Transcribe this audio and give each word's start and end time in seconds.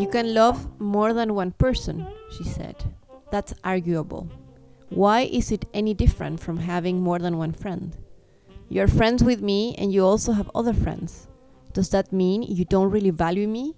You 0.00 0.08
can 0.08 0.32
love 0.32 0.80
more 0.80 1.12
than 1.12 1.34
one 1.34 1.52
person, 1.52 2.06
she 2.30 2.42
said. 2.42 2.74
That's 3.30 3.52
arguable. 3.64 4.30
Why 4.88 5.28
is 5.28 5.52
it 5.52 5.66
any 5.74 5.92
different 5.92 6.40
from 6.40 6.56
having 6.56 7.02
more 7.02 7.18
than 7.18 7.36
one 7.36 7.52
friend? 7.52 7.94
You're 8.70 8.88
friends 8.88 9.22
with 9.22 9.42
me 9.42 9.74
and 9.76 9.92
you 9.92 10.02
also 10.02 10.32
have 10.32 10.50
other 10.54 10.72
friends. 10.72 11.28
Does 11.74 11.90
that 11.90 12.14
mean 12.14 12.40
you 12.42 12.64
don't 12.64 12.90
really 12.90 13.10
value 13.10 13.46
me? 13.46 13.76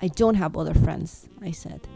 I 0.00 0.08
don't 0.08 0.36
have 0.36 0.56
other 0.56 0.72
friends, 0.72 1.28
I 1.42 1.50
said. 1.50 1.86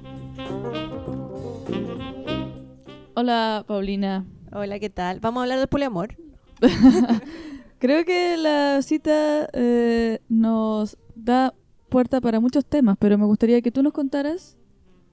Hola, 3.17 3.65
Paulina. 3.67 4.27
Hola, 4.53 4.79
¿qué 4.79 4.91
tal? 4.91 5.21
¿Vamos 5.21 5.41
a 5.41 5.43
hablar 5.45 5.61
del 5.61 5.69
poliamor? 5.69 6.15
Creo 7.81 8.05
que 8.05 8.37
la 8.37 8.83
cita 8.83 9.49
eh, 9.55 10.19
nos 10.29 10.99
da 11.15 11.55
puerta 11.89 12.21
para 12.21 12.41
muchos 12.41 12.65
temas, 12.65 12.97
pero 12.99 13.19
me 13.19 13.25
gustaría 13.25 13.61
que 13.63 13.71
tú 13.71 13.83
nos 13.83 13.93
contaras 13.93 14.57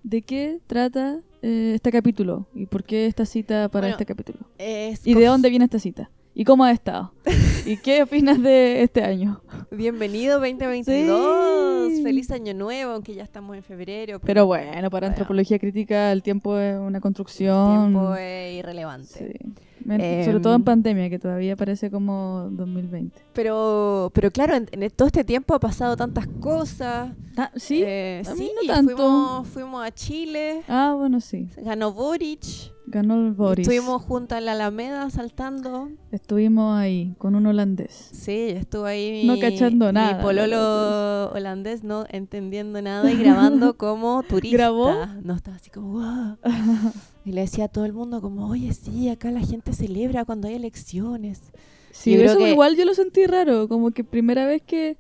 de 0.03 0.21
qué 0.21 0.59
trata 0.67 1.21
eh, 1.41 1.73
este 1.75 1.91
capítulo 1.91 2.47
y 2.53 2.65
por 2.65 2.83
qué 2.83 3.05
esta 3.05 3.25
cita 3.25 3.69
para 3.69 3.87
Bueno, 3.87 3.93
este 3.93 4.05
capítulo. 4.05 4.39
Es 4.57 5.05
¿Y 5.05 5.13
de 5.13 5.25
dónde 5.25 5.49
viene 5.49 5.65
esta 5.65 5.79
cita? 5.79 6.09
¿Y 6.35 6.45
cómo 6.45 6.63
ha 6.63 6.71
estado? 6.71 7.11
¿Y 7.65 7.77
qué 7.77 8.01
opinas 8.03 8.41
de 8.41 8.81
este 8.81 9.03
año? 9.03 9.41
Bienvenido 9.69 10.39
2022. 10.39 11.93
Sí. 11.93 12.03
Feliz 12.03 12.31
año 12.31 12.53
nuevo, 12.55 12.93
aunque 12.93 13.13
ya 13.13 13.23
estamos 13.23 13.55
en 13.55 13.63
febrero. 13.63 14.19
Pero 14.19 14.45
bueno, 14.47 14.71
para 14.73 14.89
Bueno. 14.89 15.07
antropología 15.07 15.59
crítica 15.59 16.11
el 16.11 16.23
tiempo 16.23 16.57
es 16.57 16.75
una 16.79 16.97
el 16.97 17.01
construcción. 17.01 17.91
tiempo 17.91 18.15
es 18.15 18.53
irrelevante. 18.55 19.07
Sí. 19.43 19.53
Em, 19.89 20.23
Sobre 20.25 20.39
todo 20.39 20.55
en 20.55 20.63
pandemia, 20.63 21.09
que 21.09 21.19
todavía 21.19 21.55
parece 21.57 21.91
como 21.91 22.47
2020. 22.51 23.19
Pero, 23.33 24.09
pero 24.15 24.31
claro, 24.31 24.55
en, 24.55 24.67
en 24.71 24.89
todo 24.91 25.07
este 25.07 25.23
tiempo 25.25 25.53
ha 25.53 25.59
pasado 25.59 25.95
tantas 25.97 26.25
cosas. 26.39 27.11
Ah, 27.37 27.51
¿Sí? 27.55 27.83
Eh, 27.85 28.23
A 28.25 28.31
mí 28.33 28.37
sí, 28.45 28.51
no 28.65 28.73
tanto. 28.73 28.95
Fuimos, 28.95 29.47
fuimos 29.49 29.85
a 29.85 29.91
Chile, 29.91 30.61
Ah, 30.67 30.95
bueno, 30.97 31.19
sí. 31.19 31.47
ganó 31.57 31.91
Boric. 31.93 32.72
Ganó 32.85 33.15
el 33.27 33.31
Boris. 33.33 33.67
Estuvimos 33.67 34.01
junto 34.01 34.35
a 34.35 34.41
la 34.41 34.51
Alameda 34.51 35.09
saltando. 35.09 35.89
Estuvimos 36.11 36.77
ahí 36.77 37.15
con 37.17 37.33
un 37.35 37.45
holandés. 37.45 38.09
Sí, 38.11 38.31
estuvo 38.49 38.85
ahí 38.85 39.25
No 39.25 39.33
mi, 39.33 39.39
cachando 39.39 39.91
nada, 39.91 40.17
mi 40.17 40.21
pololo 40.23 41.31
holandés, 41.31 41.83
no 41.83 42.05
entendiendo 42.09 42.81
nada 42.81 43.09
y 43.11 43.15
grabando 43.23 43.77
como 43.77 44.21
turista. 44.23 44.57
¿Grabó? 44.57 44.91
No, 45.23 45.33
estaba 45.33 45.57
así 45.57 45.69
como, 45.69 45.93
"Wow". 45.93 46.37
Y 47.25 47.31
le 47.31 47.41
decía 47.41 47.65
a 47.65 47.67
todo 47.69 47.85
el 47.85 47.93
mundo 47.93 48.21
como, 48.21 48.47
oye, 48.49 48.73
sí, 48.73 49.07
acá 49.09 49.31
la 49.31 49.39
gente 49.41 49.71
celebra 49.73 50.25
cuando 50.25 50.47
hay 50.49 50.55
elecciones. 50.55 51.41
Sí, 51.91 52.11
Yo 52.17 52.23
eso 52.23 52.37
que- 52.37 52.51
igual 52.51 52.75
yo 52.75 52.83
lo 52.85 52.93
sentí 52.93 53.25
raro, 53.25 53.67
como 53.69 53.91
que 53.91 54.03
primera 54.03 54.45
vez 54.45 54.61
que, 54.61 54.97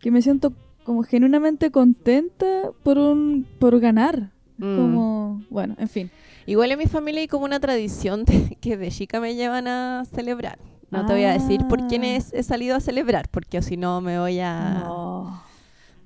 que 0.00 0.10
me 0.10 0.22
siento 0.22 0.54
como 0.84 1.02
genuinamente 1.02 1.70
contenta 1.70 2.70
por 2.82 2.96
un 2.96 3.46
por 3.58 3.78
ganar. 3.80 4.32
Mm. 4.56 4.76
Como, 4.76 5.44
bueno, 5.50 5.74
en 5.78 5.88
fin. 5.88 6.10
Igual 6.48 6.72
en 6.72 6.78
mi 6.78 6.86
familia 6.86 7.20
hay 7.20 7.28
como 7.28 7.44
una 7.44 7.60
tradición 7.60 8.24
de, 8.24 8.56
que 8.60 8.76
de 8.76 8.90
chica 8.90 9.20
me 9.20 9.34
llevan 9.34 9.68
a 9.68 10.04
celebrar. 10.14 10.58
No 10.90 11.04
te 11.04 11.12
voy 11.12 11.24
a 11.24 11.32
decir 11.34 11.60
por 11.68 11.86
quién 11.86 12.02
Ah. 12.02 12.16
es- 12.16 12.32
he 12.32 12.42
salido 12.42 12.74
a 12.74 12.80
celebrar, 12.80 13.28
porque 13.30 13.60
si 13.60 13.76
no 13.76 14.00
me 14.00 14.18
voy 14.18 14.40
a... 14.40 14.80
No. 14.84 15.42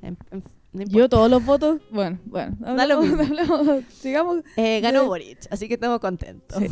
en- 0.02 0.18
en- 0.32 0.42
no 0.72 0.82
Yo 0.86 1.08
todos 1.08 1.30
los 1.30 1.44
votos, 1.44 1.80
bueno, 1.90 2.18
bueno, 2.24 2.56
hablamos- 2.64 3.06
hablamos- 3.20 3.84
sigamos. 3.90 4.38
Eh, 4.56 4.80
ganó 4.80 5.02
de- 5.02 5.06
Boric, 5.06 5.38
así 5.50 5.68
que 5.68 5.74
estamos 5.74 6.00
contentos. 6.00 6.58
Sí. 6.58 6.66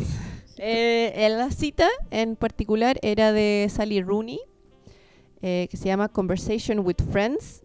Eh, 0.57 1.13
en 1.25 1.37
la 1.37 1.49
cita 1.51 1.87
en 2.09 2.35
particular 2.35 2.99
era 3.03 3.31
de 3.31 3.67
Sally 3.69 4.01
Rooney, 4.01 4.39
eh, 5.41 5.67
que 5.71 5.77
se 5.77 5.85
llama 5.85 6.09
Conversation 6.09 6.79
with 6.79 6.97
Friends. 7.11 7.60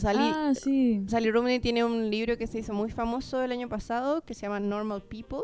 Sally, 0.00 0.18
Ah, 0.22 0.52
sí. 0.54 1.02
Sally 1.06 1.30
Rooney 1.30 1.60
tiene 1.60 1.84
un 1.84 2.10
libro 2.10 2.36
que 2.36 2.46
se 2.46 2.58
hizo 2.58 2.72
muy 2.72 2.90
famoso 2.90 3.42
el 3.42 3.52
año 3.52 3.68
pasado, 3.68 4.22
que 4.22 4.34
se 4.34 4.42
llama 4.42 4.58
Normal 4.60 5.02
People. 5.02 5.40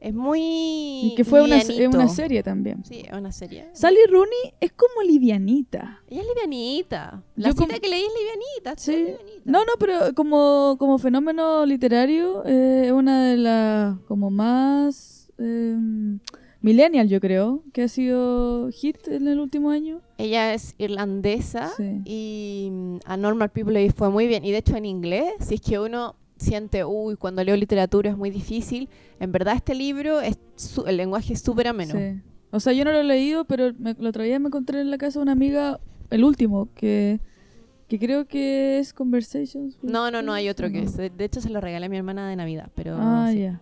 Es 0.00 0.14
muy... 0.14 0.40
Y 0.40 1.14
que 1.16 1.24
fue 1.24 1.42
una, 1.42 1.60
serie 2.08 2.42
también. 2.44 2.84
Sí, 2.84 3.02
es 3.04 3.12
una 3.12 3.32
serie. 3.32 3.68
Sally 3.72 3.98
Rooney 4.08 4.54
es 4.60 4.70
como 4.70 5.02
livianita. 5.02 6.00
Ella 6.06 6.20
es 6.20 6.26
livianita. 6.28 7.24
La 7.34 7.48
Yo 7.48 7.52
cita 7.54 7.66
como- 7.66 7.80
que 7.80 7.88
leí 7.88 8.02
es 8.04 8.12
livianita. 8.16 8.74
Sí. 8.76 8.92
livianita. 8.92 9.42
No, 9.44 9.64
no, 9.64 9.72
pero 9.80 10.14
como, 10.14 10.76
como 10.78 10.98
fenómeno 10.98 11.66
literario 11.66 12.44
eh, 12.46 12.84
es 12.86 12.92
una 12.92 13.24
de 13.26 13.36
las 13.38 13.98
como 14.06 14.30
más 14.30 15.32
eh, 15.38 15.76
millennial, 16.60 17.08
yo 17.08 17.20
creo, 17.20 17.62
que 17.72 17.82
ha 17.82 17.88
sido 17.88 18.68
hit 18.72 18.96
en 19.08 19.28
el 19.28 19.38
último 19.40 19.70
año. 19.70 20.00
Ella 20.18 20.54
es 20.54 20.74
irlandesa 20.78 21.70
Sí. 21.76 22.00
y 22.04 22.68
mm, 22.70 22.96
a 23.04 23.16
Normal 23.16 23.50
People 23.50 23.74
le 23.74 23.90
fue 23.92 24.10
muy 24.10 24.26
bien. 24.26 24.44
Y 24.44 24.50
de 24.50 24.58
hecho 24.58 24.76
en 24.76 24.84
inglés, 24.86 25.32
si 25.40 25.54
es 25.56 25.60
que 25.60 25.78
uno 25.78 26.16
siente, 26.36 26.84
uy, 26.84 27.16
cuando 27.16 27.42
leo 27.44 27.56
literatura 27.56 28.10
es 28.10 28.16
muy 28.16 28.30
difícil, 28.30 28.88
en 29.20 29.32
verdad 29.32 29.54
este 29.56 29.74
libro, 29.74 30.20
es 30.20 30.38
su- 30.56 30.84
el 30.86 30.96
lenguaje 30.96 31.32
es 31.32 31.40
súper 31.40 31.68
ameno. 31.68 31.94
Sí. 31.94 32.20
O 32.50 32.60
sea, 32.60 32.72
yo 32.72 32.84
no 32.84 32.92
lo 32.92 32.98
he 33.00 33.04
leído, 33.04 33.44
pero 33.44 33.72
me, 33.78 33.90
el 33.90 34.06
otro 34.06 34.22
día 34.22 34.38
me 34.38 34.46
encontré 34.46 34.80
en 34.80 34.90
la 34.90 34.98
casa 34.98 35.18
de 35.18 35.22
una 35.24 35.32
amiga, 35.32 35.80
el 36.10 36.24
último, 36.24 36.68
que, 36.74 37.20
que 37.88 37.98
creo 37.98 38.26
que 38.26 38.78
es 38.78 38.92
Conversations. 38.94 39.78
No, 39.82 40.10
no, 40.10 40.22
no 40.22 40.32
hay 40.32 40.48
otro 40.48 40.70
que 40.70 40.82
es. 40.82 40.96
De 40.96 41.12
hecho 41.24 41.40
se 41.40 41.50
lo 41.50 41.60
regalé 41.60 41.86
a 41.86 41.88
mi 41.88 41.96
hermana 41.98 42.28
de 42.28 42.36
Navidad, 42.36 42.70
pero... 42.74 42.96
Ah, 42.98 43.32
ya. 43.32 43.60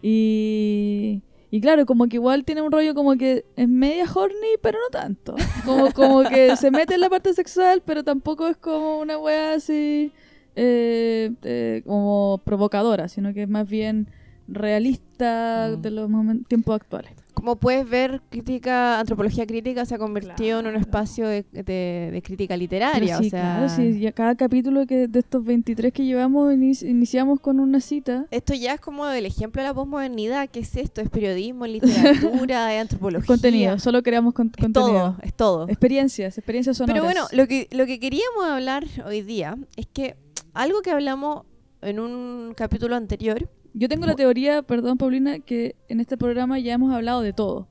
Y, 0.00 1.22
y 1.52 1.60
claro, 1.60 1.84
como 1.86 2.08
que 2.08 2.16
igual 2.16 2.44
tiene 2.44 2.62
un 2.62 2.72
rollo 2.72 2.94
como 2.94 3.14
que 3.16 3.44
es 3.56 3.68
media 3.68 4.06
horny, 4.12 4.56
pero 4.62 4.78
no 4.80 4.88
tanto. 4.90 5.36
Como, 5.64 5.92
como 5.92 6.22
que 6.24 6.56
se 6.56 6.70
mete 6.72 6.94
en 6.94 7.00
la 7.00 7.10
parte 7.10 7.32
sexual, 7.34 7.82
pero 7.84 8.02
tampoco 8.02 8.48
es 8.48 8.56
como 8.56 8.98
una 8.98 9.18
wea 9.18 9.52
así 9.52 10.10
eh, 10.56 11.30
eh, 11.42 11.82
como 11.86 12.40
provocadora, 12.44 13.08
sino 13.08 13.32
que 13.34 13.42
es 13.42 13.48
más 13.48 13.68
bien 13.68 14.08
realista 14.48 15.70
Mm. 15.76 15.82
de 15.82 15.90
los 15.90 16.10
tiempos 16.48 16.74
actuales. 16.74 17.12
Como 17.42 17.56
puedes 17.56 17.90
ver, 17.90 18.22
crítica, 18.30 19.00
antropología 19.00 19.44
crítica 19.48 19.84
se 19.84 19.96
ha 19.96 19.98
convertido 19.98 20.60
en 20.60 20.66
un 20.66 20.72
Claro. 20.74 20.78
espacio 20.78 21.26
de, 21.26 21.44
de- 21.50 22.10
de 22.12 22.22
crítica 22.22 22.56
literaria. 22.56 23.18
sí, 23.18 23.26
o 23.26 23.30
sea, 23.30 23.40
claro, 23.66 23.68
sí, 23.68 24.12
cada 24.14 24.36
capítulo 24.36 24.86
que 24.86 25.08
de 25.08 25.18
estos 25.18 25.44
23 25.44 25.92
que 25.92 26.04
llevamos 26.04 26.54
inici- 26.54 26.88
iniciamos 26.88 27.40
con 27.40 27.58
una 27.58 27.80
cita. 27.80 28.26
Esto 28.30 28.54
ya 28.54 28.74
es 28.74 28.80
como 28.80 29.08
el 29.08 29.26
ejemplo 29.26 29.60
de 29.60 29.66
la 29.66 29.74
posmodernidad. 29.74 30.48
¿Qué 30.50 30.60
es 30.60 30.76
esto? 30.76 31.00
Es 31.00 31.10
periodismo, 31.10 31.66
literatura, 31.66 32.72
es 32.76 32.80
antropología. 32.82 33.26
Contenido, 33.26 33.76
solo 33.80 34.04
creamos 34.04 34.34
con- 34.34 34.52
Es 34.56 34.62
contenido. 34.62 34.92
todo, 34.92 35.16
es 35.24 35.34
todo. 35.34 35.68
Experiencias, 35.68 36.38
experiencias 36.38 36.76
sonoras. 36.76 36.94
Pero 36.94 37.04
bueno, 37.04 37.26
lo 37.32 37.48
que, 37.48 37.66
lo 37.72 37.86
que 37.86 37.98
queríamos 37.98 38.44
hablar 38.44 38.84
hoy 39.04 39.22
día 39.22 39.56
es 39.76 39.86
que 39.92 40.14
algo 40.54 40.80
que 40.82 40.92
hablamos 40.92 41.42
en 41.80 41.98
un 41.98 42.54
capítulo 42.56 42.94
anterior, 42.94 43.48
Yo 43.74 43.88
tengo 43.88 44.06
la 44.06 44.14
teoría, 44.14 44.62
perdón 44.62 44.98
Paulina, 44.98 45.38
que 45.40 45.76
en 45.88 46.00
este 46.00 46.16
programa 46.16 46.58
ya 46.58 46.74
hemos 46.74 46.92
hablado 46.94 47.22
de 47.22 47.32
todo. 47.32 47.68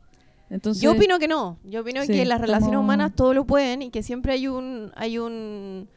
Entonces, 0.49 0.81
yo 0.83 0.91
opino 0.91 1.17
que 1.19 1.27
no. 1.27 1.59
Yo 1.63 1.81
opino 1.81 2.01
Sí, 2.03 2.11
que 2.11 2.25
las 2.25 2.41
relaciones 2.41 2.75
como- 2.75 2.81
humanas 2.83 3.15
todo 3.15 3.33
lo 3.33 3.45
pueden 3.45 3.81
y 3.83 3.89
que 3.89 4.03
siempre 4.03 4.33
hay 4.33 4.47
un 4.47 4.91
hay 4.95 5.17
un 5.17 5.87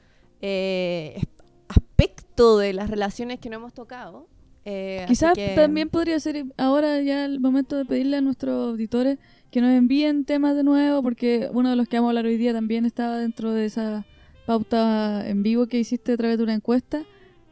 eh, 0.42 1.20
aspecto 1.68 2.58
de 2.58 2.72
las 2.72 2.90
relaciones 2.90 3.40
que 3.40 3.48
no 3.50 3.56
hemos 3.56 3.72
tocado. 3.74 4.28
Eh, 4.66 5.04
quizás 5.08 5.34
que- 5.34 5.54
también 5.54 5.88
podría 5.88 6.18
ser 6.20 6.46
ahora 6.56 7.00
ya 7.02 7.24
el 7.24 7.40
momento 7.40 7.76
de 7.76 7.84
pedirle 7.84 8.16
a 8.16 8.20
nuestros 8.20 8.70
auditores 8.70 9.18
que 9.50 9.60
nos 9.60 9.70
envíen 9.70 10.24
temas 10.24 10.54
de 10.56 10.64
nuevo, 10.64 11.02
porque 11.02 11.48
uno 11.52 11.70
de 11.70 11.76
los 11.76 11.86
que 11.88 11.96
vamos 11.96 12.08
a 12.08 12.10
hablar 12.10 12.26
hoy 12.26 12.36
día 12.36 12.52
también 12.52 12.84
estaba 12.86 13.18
dentro 13.18 13.52
de 13.52 13.66
esa 13.66 14.04
pauta 14.46 15.28
en 15.28 15.42
vivo 15.42 15.66
que 15.66 15.78
hiciste 15.78 16.12
a 16.12 16.16
través 16.16 16.38
de 16.38 16.44
una 16.44 16.54
encuesta. 16.54 17.02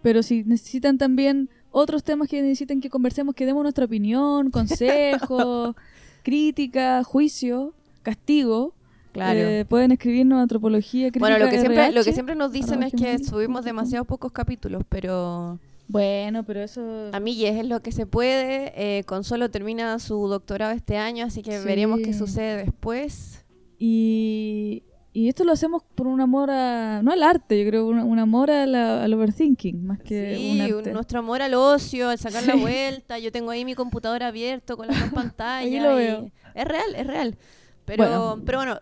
Pero 0.02 0.22
si 0.22 0.42
necesitan 0.44 0.98
también 0.98 1.48
otros 1.72 2.04
temas 2.04 2.28
que 2.28 2.40
necesiten 2.42 2.80
que 2.80 2.88
conversemos, 2.90 3.34
que 3.34 3.46
demos 3.46 3.62
nuestra 3.62 3.84
opinión, 3.86 4.50
consejos, 4.52 5.74
crítica, 6.22 7.02
juicio, 7.04 7.74
castigo, 8.02 8.74
Claro. 9.12 9.38
eh, 9.40 9.66
pueden 9.68 9.92
escribirnos 9.92 10.40
antropología 10.40 11.10
crítica 11.10 11.20
bueno, 11.20 11.38
lo 11.44 11.50
que 11.50 11.58
siempre 11.60 11.76
lo 11.88 11.92
que 11.92 11.98
RH. 12.00 12.12
siempre 12.14 12.34
nos 12.34 12.50
dicen 12.50 12.82
es 12.82 12.92
que 12.94 13.18
subimos 13.18 13.46
punto 13.46 13.54
com. 13.58 13.64
demasiado 13.64 14.04
pocos 14.06 14.32
capítulos, 14.32 14.84
pero 14.88 15.58
Bueno, 15.88 16.44
pero 16.44 16.60
eso... 16.62 17.10
a 17.12 17.20
mí 17.20 17.44
es 17.44 17.66
lo 17.66 17.80
que 17.80 17.92
se 17.92 18.06
puede. 18.06 18.72
Eh, 18.74 19.04
Consuelo 19.04 19.50
termina 19.50 19.98
su 19.98 20.28
doctorado 20.28 20.72
este 20.72 20.96
año, 20.96 21.26
así 21.26 21.42
que 21.42 21.58
Sí. 21.58 21.64
veremos 21.66 22.00
qué 22.02 22.14
sucede 22.14 22.56
después. 22.64 23.44
Y, 23.78 24.82
y 25.12 25.28
esto 25.28 25.44
lo 25.44 25.52
hacemos 25.52 25.82
por 25.94 26.06
un 26.06 26.20
amor 26.20 26.50
a... 26.50 27.02
No 27.02 27.12
al 27.12 27.22
arte, 27.22 27.62
yo 27.62 27.68
creo, 27.68 27.86
un, 27.86 27.98
un 27.98 28.18
amor 28.18 28.50
a 28.50 28.66
la- 28.66 29.04
al 29.04 29.12
overthinking, 29.14 29.84
más 29.86 30.00
que 30.00 30.36
Sí, 30.36 30.50
un 30.60 30.60
un- 30.72 30.78
arte. 30.78 30.92
nuestro 30.92 31.18
amor 31.18 31.42
al 31.42 31.54
ocio, 31.54 32.08
al 32.08 32.18
sacar 32.18 32.46
la 32.46 32.54
vuelta. 32.56 33.18
Yo 33.18 33.30
tengo 33.30 33.50
ahí 33.50 33.64
mi 33.64 33.74
computador 33.74 34.22
abierto 34.22 34.76
con 34.76 34.86
las 34.86 34.98
dos 35.00 35.12
pantallas. 35.12 35.82
Lo 35.82 35.92
y- 36.00 36.04
veo. 36.04 36.30
Es 36.54 36.64
real, 36.64 36.94
es 36.96 37.06
real. 37.06 37.36
Pero 37.84 38.04
Bueno. 38.04 38.26
bueno, 38.26 38.42
pero 38.46 38.58
bueno 38.58 38.78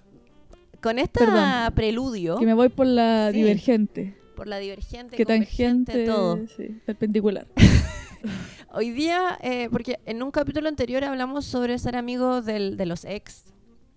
con 0.83 0.99
esta 0.99 1.71
preludio 1.75 2.37
Que 2.39 2.47
me 2.47 2.55
voy 2.55 2.69
por 2.71 2.87
la 2.87 3.31
Sí. 3.33 3.39
divergente. 3.39 4.17
por 4.37 4.47
la 4.47 4.59
divergente, 4.59 5.17
Que 5.17 5.27
tangente, 5.27 6.07
todo. 6.07 6.39
sí, 6.57 6.81
perpendicular. 6.87 7.47
Hoy 8.73 8.91
día, 8.91 9.37
eh, 9.43 9.69
porque 9.71 9.99
en 10.07 10.23
un 10.23 10.31
capítulo 10.31 10.69
anterior 10.69 11.03
hablamos 11.05 11.45
sobre 11.45 11.77
ser 11.79 11.97
amigos 11.97 12.47
del- 12.47 12.77
de 12.77 12.87
los 12.87 13.05
ex. 13.05 13.45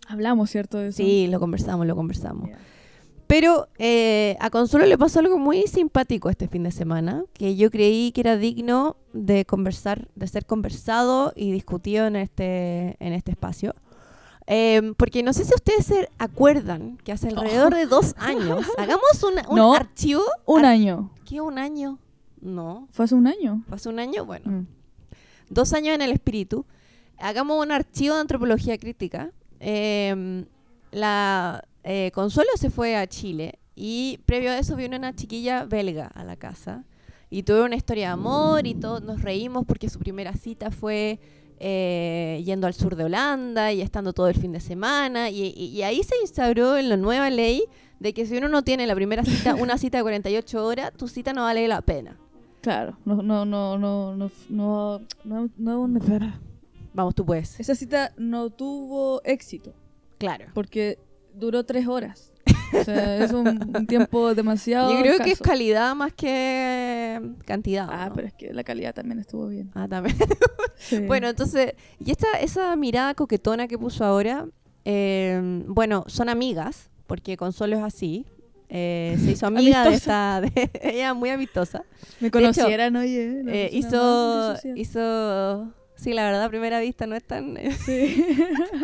Hablamos, 0.07 0.50
¿cierto? 0.50 0.77
De 0.77 0.88
eso? 0.89 0.97
Sí, 0.97 1.27
lo 1.27 1.39
conversamos, 1.39 1.85
lo 1.88 1.95
conversamos. 1.95 2.50
Pero 3.27 3.67
eh, 3.79 4.35
a 4.41 4.50
Consuelo 4.50 4.85
le 4.85 4.97
pasó 4.97 5.19
algo 5.19 5.38
muy 5.39 5.63
simpático 5.63 6.29
este 6.29 6.47
fin 6.47 6.63
de 6.63 6.71
semana, 6.71 7.23
que 7.33 7.55
yo 7.55 7.71
creí 7.71 8.11
que 8.11 8.21
era 8.21 8.38
digno 8.38 8.97
de 9.13 9.45
conversar, 9.45 10.07
de 10.15 10.27
ser 10.27 10.45
conversado 10.45 11.31
y 11.35 11.51
discutido 11.51 12.05
en 12.05 12.15
este, 12.17 12.97
en 13.00 13.13
este 13.13 13.31
espacio. 13.31 13.73
Eh, 14.45 14.94
porque 14.97 15.23
no 15.23 15.31
sé 15.31 15.45
si 15.45 15.53
ustedes 15.55 15.85
se 15.85 16.09
acuerdan 16.19 16.97
que 16.97 17.13
hace 17.13 17.29
alrededor 17.29 17.73
de 17.73 17.85
dos 17.85 18.13
años 18.19 18.65
hagamos 18.77 19.23
una- 19.23 19.47
un 19.47 19.55
No. 19.55 19.73
archivo. 19.73 20.21
Un 20.45 20.59
ar- 20.59 20.65
año. 20.65 21.11
¿Qué 21.25 21.39
un 21.39 21.57
año? 21.57 21.97
No. 22.41 22.89
¿Fue 22.91 23.05
hace 23.05 23.15
un 23.15 23.25
año? 23.25 23.63
¿Fue 23.69 23.77
hace 23.77 23.88
un 23.88 24.00
año? 24.00 24.25
Bueno. 24.25 24.51
Mm. 24.51 24.67
dos 25.50 25.71
años 25.73 25.95
en 25.95 26.01
el 26.01 26.11
espíritu, 26.11 26.65
hagamos 27.17 27.63
un 27.65 27.71
archivo 27.71 28.15
de 28.15 28.21
antropología 28.21 28.77
crítica. 28.77 29.31
Eh, 29.65 30.45
la 30.92 31.63
eh, 31.83 32.12
Consuelo 32.13 32.51
se 32.56 32.69
fue 32.69 32.95
a 32.95 33.07
Chile 33.07 33.60
y 33.75 34.19
previo 34.25 34.51
a 34.51 34.57
eso 34.60 34.75
vino 34.75 34.95
una 34.98 35.15
chiquilla 35.15 35.65
belga 35.65 36.07
a 36.07 36.24
la 36.24 36.36
casa 36.36 36.83
y 37.30 37.44
tuvieron 37.44 37.68
una 37.68 37.75
historia 37.77 38.07
de 38.07 38.13
amor 38.13 38.68
y 38.68 38.75
todos 38.75 39.01
nos 39.01 39.21
reímos 39.21 39.65
porque 39.65 39.89
su 39.89 39.98
primera 40.00 40.33
cita 40.33 40.69
fue 40.69 41.19
eh, 41.60 42.42
yendo 42.45 42.68
al 42.68 42.74
sur 42.74 42.95
de 42.95 43.06
Holanda 43.06 43.71
y 43.71 43.81
estando 43.81 44.12
todo 44.13 44.27
el 44.27 44.36
fin 44.36 44.51
de 44.51 44.60
semana 44.60 45.30
y, 45.30 45.54
y- 45.56 45.68
y 45.69 45.81
ahí 45.83 46.04
se 46.04 46.15
instauró 46.21 46.77
en 46.77 46.89
la 46.89 46.98
nueva 46.98 47.30
ley 47.30 47.63
de 48.00 48.13
que 48.13 48.25
si 48.25 48.38
uno 48.38 48.50
no 48.50 48.63
tiene 48.63 48.86
la 48.86 48.95
primera 48.95 49.24
cita, 49.24 49.56
una 49.56 49.77
cita 49.77 49.98
de 49.98 50.04
48 50.04 50.65
horas, 50.65 50.92
tu 50.98 51.07
cita 51.07 51.31
no 51.33 51.44
vale 51.44 51.68
la 51.68 51.81
pena. 51.81 52.18
Claro, 52.62 52.98
no, 53.06 53.21
no, 53.24 53.45
no, 53.45 53.77
no, 53.77 54.15
no, 54.15 54.31
no, 54.50 55.00
no, 55.24 55.50
no, 55.57 55.88
no- 55.88 56.00
espera. 56.00 56.39
Vamos, 56.93 57.15
tú 57.15 57.25
puedes. 57.25 57.59
Esa 57.59 57.75
cita 57.75 58.13
no 58.17 58.49
tuvo 58.49 59.21
éxito 59.23 59.73
Claro. 60.17 60.45
porque 60.53 60.99
duró 61.33 61.63
tres 61.65 61.87
horas. 61.87 62.31
O 62.79 62.83
sea, 62.83 63.17
es 63.23 63.31
un, 63.31 63.47
un 63.75 63.87
tiempo 63.87 64.33
demasiado. 64.35 64.91
Yo 64.91 64.99
creo 64.99 65.19
que 65.19 65.31
es 65.31 65.39
calidad 65.39 65.95
más 65.95 66.11
que 66.13 67.21
cantidad. 67.45 67.87
Ah, 67.89 68.09
¿no? 68.09 68.15
pero 68.15 68.27
es 68.27 68.33
que 68.33 68.51
la 68.53 68.63
calidad 68.63 68.93
también 68.95 69.19
estuvo 69.19 69.47
bien. 69.47 69.71
Ah, 69.75 69.87
también. 69.87 70.15
Sí. 70.75 70.99
bueno, 71.05 71.29
entonces, 71.29 71.73
y 71.99 72.11
esta, 72.11 72.27
esa 72.41 72.75
mirada 72.75 73.13
coquetona 73.13 73.67
que 73.67 73.77
puso 73.77 74.03
ahora, 74.03 74.47
eh, 74.85 75.39
bueno, 75.67 76.03
son 76.07 76.29
amigas, 76.29 76.89
porque 77.07 77.37
Consuelo 77.37 77.77
es 77.77 77.83
así. 77.83 78.25
eh, 78.69 79.15
se 79.23 79.31
hizo 79.31 79.45
amiga 79.45 79.87
de 79.87 79.95
esta, 79.95 80.41
de- 80.41 80.71
ella 80.81 81.09
es 81.11 81.15
muy 81.15 81.29
amistosa. 81.29 81.83
me 82.19 82.27
hecho, 82.29 82.39
conocieran, 82.39 82.95
oye. 82.95 83.43
Eh, 83.47 83.69
hizo, 83.71 84.55
hizo, 84.75 85.71
sí, 86.03 86.13
la 86.13 86.23
verdad, 86.25 86.44
a 86.44 86.50
primera 86.50 86.79
vista 86.79 87.07
no 87.07 87.15
es 87.15 87.23
tan... 87.23 87.57
Sí. 87.85 88.25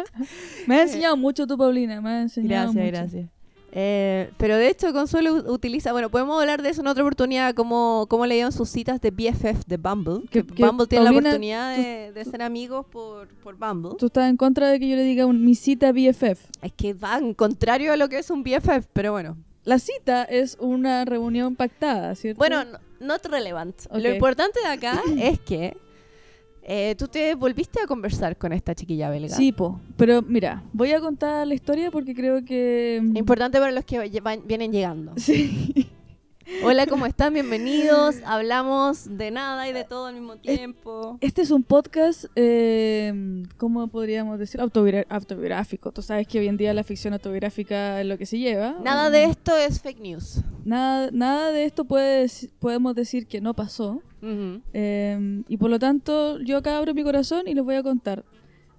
me 0.68 0.75
ha 0.77 0.81
enseñado 0.83 1.18
mucho 1.18 1.45
tu 1.48 1.57
Paulina, 1.57 2.01
me 2.01 2.10
ha 2.10 2.21
enseñado 2.21 2.71
Gracias, 2.74 2.86
mucho. 2.86 2.98
gracias. 2.98 3.30
Eh, 3.71 4.31
pero 4.38 4.57
de 4.57 4.68
hecho 4.68 4.92
Consuelo 4.94 5.31
utiliza, 5.54 5.92
bueno, 5.92 6.10
podemos 6.10 6.39
hablar 6.39 6.63
de 6.63 6.69
eso 6.69 6.81
en 6.81 6.88
otra 6.88 7.04
oportunidad, 7.04 7.54
cómo, 7.54 8.07
cómo 8.10 8.25
le 8.25 8.33
dieron 8.33 8.51
sus 8.51 8.68
citas 8.69 9.00
de 9.00 9.12
BFF 9.12 9.66
de 9.68 9.77
Bumble. 9.77 10.27
Que- 10.31 10.42
Bumble 10.42 10.88
tiene 10.88 11.06
la 11.06 11.12
oportunidad 11.12 11.77
de, 11.77 12.12
de 12.12 12.25
ser 12.25 12.42
amigos 12.42 12.88
por, 12.88 13.27
por 13.44 13.57
Bumble. 13.57 13.92
Tú 14.00 14.07
estás 14.07 14.27
en 14.27 14.38
contra 14.38 14.69
de 14.69 14.80
que 14.80 14.89
yo 14.89 14.95
le 14.95 15.04
diga 15.04 15.27
un- 15.27 15.45
mi 15.45 15.54
cita 15.54 15.92
BFF. 15.92 16.50
Es 16.63 16.74
que 16.75 16.95
van 16.95 17.36
contrario 17.36 17.94
a 17.94 17.95
lo 17.95 18.10
que 18.10 18.18
es 18.18 18.31
un 18.31 18.44
BFF, 18.44 18.88
pero 18.92 19.12
bueno. 19.12 19.38
La 19.66 19.77
cita 19.77 20.24
es 20.24 20.57
una 20.60 21.06
reunión 21.06 21.56
pactada, 21.56 22.16
¿cierto? 22.16 22.39
Bueno, 22.39 22.63
no, 22.66 22.80
not 23.01 23.24
relevant. 23.27 23.75
Lo 23.94 24.10
importante 24.12 24.60
de 24.62 24.68
acá 24.68 25.00
es 25.19 25.39
que 25.42 25.77
eh, 26.71 26.95
tú 26.95 27.07
te 27.07 27.33
volviste 27.36 27.81
a 27.81 27.88
conversar 27.88 28.38
con 28.38 28.54
esta 28.54 28.75
chiquilla 28.75 29.10
belga. 29.10 29.36
Sí, 29.36 29.51
po. 29.51 29.81
Pero 29.98 30.21
mira, 30.21 30.63
voy 30.71 30.92
a 30.94 31.00
contar 31.01 31.45
la 31.48 31.56
historia 31.56 31.89
porque 31.92 32.13
creo 32.13 32.45
que... 32.45 33.01
Importante 33.16 33.57
para 33.60 33.71
los 33.71 33.83
que 33.86 34.19
van- 34.21 34.44
vienen 34.45 34.71
llegando. 34.71 35.13
Sí. 35.18 35.88
Hola, 36.63 36.88
¿cómo 36.88 37.06
están? 37.06 37.34
Bienvenidos. 37.34 38.16
Hablamos 38.25 39.18
de 39.18 39.30
nada 39.31 39.69
y 39.69 39.74
de 39.74 39.84
todo 39.84 40.07
al 40.07 40.16
mismo 40.16 40.38
tiempo. 40.38 41.18
Este 41.22 41.42
es 41.44 41.51
un 41.51 41.63
podcast, 41.63 42.25
eh, 42.36 43.44
¿cómo 43.57 43.88
podríamos 43.88 44.40
decir? 44.40 44.60
Autobiográfico. 44.60 45.92
Tú 45.92 46.01
sabes 46.01 46.28
que 46.28 46.40
hoy 46.40 46.48
en 46.48 46.57
día 46.57 46.74
la 46.74 46.84
ficción 46.84 47.13
autobiográfica 47.13 48.01
es 48.01 48.07
lo 48.07 48.18
que 48.18 48.25
se 48.25 48.40
lleva. 48.40 48.75
Nada 48.84 49.10
de 49.10 49.25
esto 49.25 49.56
es 49.56 49.80
fake 49.81 50.00
news. 50.01 50.42
Nada, 50.66 51.10
nada 51.13 51.51
de 51.51 51.66
esto 51.66 51.86
puede, 51.86 52.25
dec- 52.25 52.50
podemos 52.60 52.95
decir 52.95 53.28
que 53.28 53.42
no 53.42 53.54
pasó. 53.54 54.02
Eh, 54.74 55.44
y 55.48 55.57
por 55.57 55.69
lo 55.69 55.80
tanto, 55.80 56.40
yo 56.42 56.57
acá 56.57 56.78
abro 56.78 56.94
mi 56.94 57.04
corazón 57.04 57.48
y 57.48 57.54
les 57.54 57.63
voy 57.63 57.75
a 57.75 57.84
contar. 57.84 58.25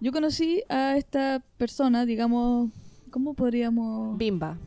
Yo 0.01 0.13
conocí 0.13 0.63
a 0.69 0.97
esta 0.97 1.43
persona, 1.57 2.05
digamos, 2.05 2.71
¿cómo 3.11 3.35
podríamos...? 3.35 4.19
Bimba. 4.19 4.59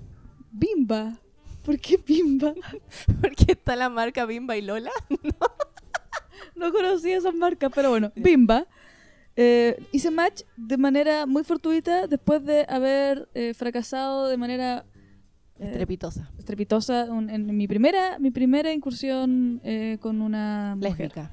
Bimba. 0.51 1.19
¿Por 1.63 1.79
qué 1.79 1.97
Bimba? 1.97 2.53
Porque 3.21 3.53
está 3.53 3.75
la 3.75 3.89
marca 3.89 4.25
Bimba 4.25 4.57
y 4.57 4.61
Lola. 4.61 4.91
No 6.55 6.71
conocía 6.71 7.17
esas 7.17 7.33
marcas, 7.33 7.71
pero 7.73 7.89
bueno, 7.89 8.11
Bimba. 8.15 8.65
Eh, 9.35 9.83
hice 9.91 10.11
match 10.11 10.41
de 10.55 10.77
manera 10.77 11.25
muy 11.25 11.43
fortuita 11.43 12.05
después 12.07 12.43
de 12.45 12.65
haber 12.69 13.27
eh, 13.33 13.53
fracasado 13.55 14.27
de 14.27 14.37
manera 14.37 14.85
eh, 15.59 15.65
Estrepitosa. 15.69 16.29
estrepitosa 16.37 17.05
un- 17.05 17.29
en 17.31 17.55
mi 17.57 17.67
primera, 17.67 18.19
mi 18.19 18.29
primera 18.29 18.71
incursión 18.71 19.59
eh, 19.63 19.97
con 20.01 20.21
una 20.21 20.75
mujer 20.75 20.99
Lésbica. 21.13 21.31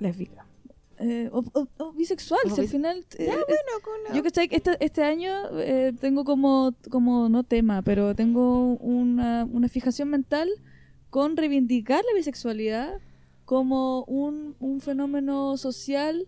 lésbica. 0.00 0.46
Eh, 1.02 1.30
o, 1.32 1.42
o- 1.54 1.68
o 1.78 1.92
bisexual, 1.92 2.40
si 2.54 2.60
al 2.60 2.68
final... 2.68 2.98
eh, 3.18 3.26
Ya, 3.26 3.32
bueno, 3.34 3.72
con 3.82 4.14
Yo 4.16 4.22
que 4.48 4.56
este, 4.56 4.76
este 4.84 5.02
año 5.02 5.32
eh, 5.58 5.92
tengo 5.98 6.24
como, 6.24 6.74
como, 6.90 7.28
no 7.30 7.42
tema, 7.42 7.80
pero 7.82 8.14
tengo 8.14 8.74
una, 8.74 9.46
una 9.50 9.68
fijación 9.68 10.08
mental 10.10 10.48
con 11.08 11.36
reivindicar 11.38 12.02
la 12.04 12.14
bisexualidad 12.16 13.00
como 13.46 14.04
un, 14.04 14.54
un 14.60 14.80
fenómeno 14.80 15.56
social 15.56 16.26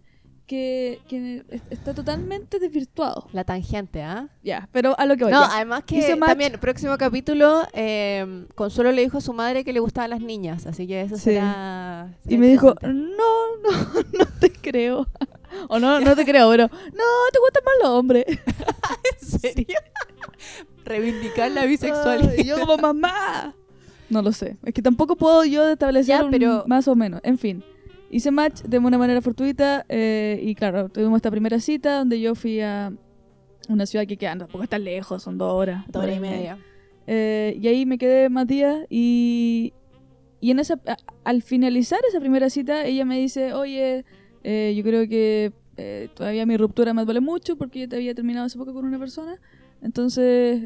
que, 0.52 1.00
que 1.08 1.42
es- 1.48 1.62
está 1.70 1.94
totalmente 1.94 2.58
desvirtuado. 2.58 3.26
La 3.32 3.42
tangente, 3.44 4.02
¿ah? 4.02 4.28
Ya, 4.42 4.68
pero 4.70 4.94
a 4.98 5.06
lo 5.06 5.16
que 5.16 5.24
voy. 5.24 5.32
No, 5.32 5.40
ya. 5.40 5.56
además 5.56 5.84
que 5.84 6.14
también, 6.16 6.58
próximo 6.60 6.98
capítulo, 6.98 7.62
eh, 7.72 8.44
Consuelo 8.54 8.92
le 8.92 9.00
dijo 9.00 9.16
a 9.16 9.20
su 9.22 9.32
madre 9.32 9.64
que 9.64 9.72
le 9.72 9.80
gustaban 9.80 10.10
las 10.10 10.20
niñas, 10.20 10.66
así 10.66 10.86
que 10.86 11.00
eso 11.00 11.16
Sí. 11.16 11.22
será... 11.22 12.14
Y 12.28 12.36
me 12.36 12.48
dijo, 12.48 12.74
no, 12.82 12.88
no, 13.62 13.70
no 14.18 14.26
te 14.40 14.52
creo. 14.52 15.06
o 15.70 15.78
no, 15.78 16.00
no 16.00 16.14
te 16.16 16.24
creo, 16.26 16.50
pero 16.50 16.68
no, 16.68 17.04
te 17.32 17.38
gustan 17.38 17.62
más 17.64 17.74
los 17.82 17.88
hombres. 17.90 18.24
¿En 19.22 19.26
serio? 19.40 19.78
Reivindicar 20.84 21.50
la 21.50 21.64
bisexualidad. 21.64 22.34
Ay, 22.36 22.44
yo 22.44 22.58
como 22.60 22.76
mamá. 22.76 23.54
No 24.10 24.20
lo 24.20 24.32
sé. 24.32 24.58
Es 24.64 24.74
que 24.74 24.82
tampoco 24.82 25.16
puedo 25.16 25.44
yo 25.46 25.66
establecer 25.70 26.18
Ya, 26.18 26.24
un 26.24 26.30
pero- 26.30 26.64
más 26.66 26.86
o 26.88 26.94
menos. 26.94 27.20
En 27.24 27.38
fin. 27.38 27.64
Hice 28.12 28.30
match 28.30 28.60
de 28.62 28.78
una 28.78 28.98
manera 28.98 29.20
fortuita 29.22 29.84
eh, 29.88 30.38
y 30.42 30.54
claro, 30.54 30.88
tuvimos 30.90 31.16
esta 31.16 31.30
primera 31.30 31.58
cita 31.58 31.96
donde 31.98 32.20
yo 32.20 32.34
fui 32.34 32.60
a 32.60 32.92
una 33.68 33.86
ciudad 33.86 34.06
que 34.06 34.16
queda, 34.18 34.36
tampoco 34.36 34.62
está 34.62 34.78
lejos, 34.78 35.22
son 35.22 35.38
dos 35.38 35.50
horas. 35.52 35.84
Dos 35.90 36.02
horas 36.04 36.16
y 36.16 36.20
media. 36.20 36.58
Eh, 37.06 37.56
y 37.60 37.66
ahí 37.68 37.86
me 37.86 37.96
quedé 37.98 38.28
más 38.28 38.46
días 38.46 38.80
y, 38.90 39.72
y 40.40 40.50
en 40.50 40.58
esa, 40.58 40.74
a- 40.86 40.96
al 41.24 41.42
finalizar 41.42 41.98
esa 42.08 42.20
primera 42.20 42.50
cita 42.50 42.84
ella 42.84 43.04
me 43.04 43.18
dice, 43.18 43.54
oye, 43.54 44.04
eh, 44.44 44.74
yo 44.76 44.82
creo 44.84 45.08
que 45.08 45.52
eh, 45.78 46.08
todavía 46.14 46.44
mi 46.44 46.56
ruptura 46.58 46.92
me 46.92 47.04
duele 47.06 47.20
mucho 47.20 47.56
porque 47.56 47.80
yo 47.80 47.88
te 47.88 47.96
había 47.96 48.14
terminado 48.14 48.44
hace 48.46 48.58
poco 48.58 48.74
con 48.74 48.84
una 48.84 48.98
persona. 48.98 49.40
Entonces, 49.80 50.60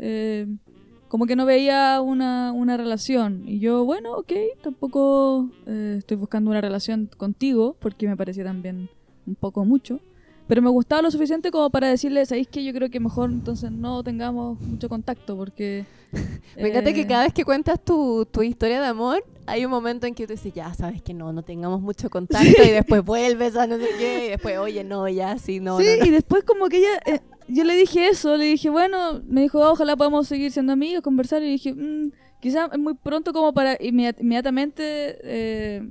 como 1.08 1.26
que 1.26 1.36
no 1.36 1.46
veía 1.46 2.00
una, 2.00 2.52
una 2.52 2.76
relación. 2.76 3.42
Y 3.46 3.58
yo, 3.58 3.84
bueno, 3.84 4.14
ok, 4.16 4.32
tampoco 4.62 5.50
eh, 5.66 5.96
estoy 5.98 6.16
buscando 6.16 6.50
una 6.50 6.60
relación 6.60 7.08
contigo 7.16 7.76
porque 7.80 8.08
me 8.08 8.16
parecía 8.16 8.44
también 8.44 8.88
un 9.26 9.34
poco 9.34 9.64
mucho. 9.64 10.00
Pero 10.48 10.62
me 10.62 10.70
gustaba 10.70 11.02
lo 11.02 11.10
suficiente 11.10 11.50
como 11.50 11.70
para 11.70 11.88
decirle, 11.88 12.24
¿sabéis 12.24 12.46
que 12.46 12.62
Yo 12.62 12.72
creo 12.72 12.88
que 12.88 13.00
mejor 13.00 13.30
entonces 13.30 13.72
no 13.72 14.04
tengamos 14.04 14.60
mucho 14.60 14.88
contacto 14.88 15.36
porque... 15.36 15.84
Me 16.56 16.68
encanta 16.68 16.92
que 16.92 17.00
eh, 17.00 17.06
cada 17.06 17.24
vez 17.24 17.32
que 17.32 17.44
cuentas 17.44 17.82
tu, 17.84 18.26
tu 18.30 18.42
historia 18.42 18.80
de 18.80 18.86
amor, 18.86 19.24
hay 19.44 19.64
un 19.64 19.70
momento 19.72 20.06
en 20.06 20.14
que 20.14 20.26
tú 20.26 20.32
dices, 20.34 20.54
ya 20.54 20.72
sabes 20.72 21.02
que 21.02 21.12
no, 21.12 21.32
no 21.32 21.42
tengamos 21.42 21.80
mucho 21.80 22.08
contacto, 22.08 22.62
y 22.62 22.70
después 22.70 23.04
vuelves 23.04 23.56
a 23.56 23.66
no 23.66 23.76
sé 23.76 23.88
qué, 23.98 24.26
y 24.26 24.28
después, 24.30 24.56
oye, 24.58 24.84
no, 24.84 25.08
ya, 25.08 25.36
sí, 25.36 25.58
no, 25.60 25.78
sí, 25.78 25.84
no, 25.84 25.96
no. 25.98 26.06
y 26.06 26.10
después 26.10 26.44
como 26.44 26.68
que 26.68 26.78
ella... 26.78 27.00
eh, 27.06 27.20
yo 27.48 27.64
le 27.64 27.74
dije 27.76 28.08
eso, 28.08 28.36
le 28.36 28.44
dije, 28.46 28.70
bueno, 28.70 29.22
me 29.26 29.42
dijo, 29.42 29.62
"Ah, 29.64 29.72
ojalá 29.72 29.96
podamos 29.96 30.26
seguir 30.28 30.50
siendo 30.52 30.72
amigos, 30.72 31.02
conversar, 31.02 31.42
y 31.42 31.46
dije, 31.50 31.72
mm, 31.74 32.12
quizás 32.40 32.70
es 32.72 32.78
muy 32.78 32.94
pronto 32.94 33.32
como 33.32 33.52
para 33.54 33.78
inmediat- 33.78 34.20
inmediatamente... 34.20 34.82
eh, 35.22 35.82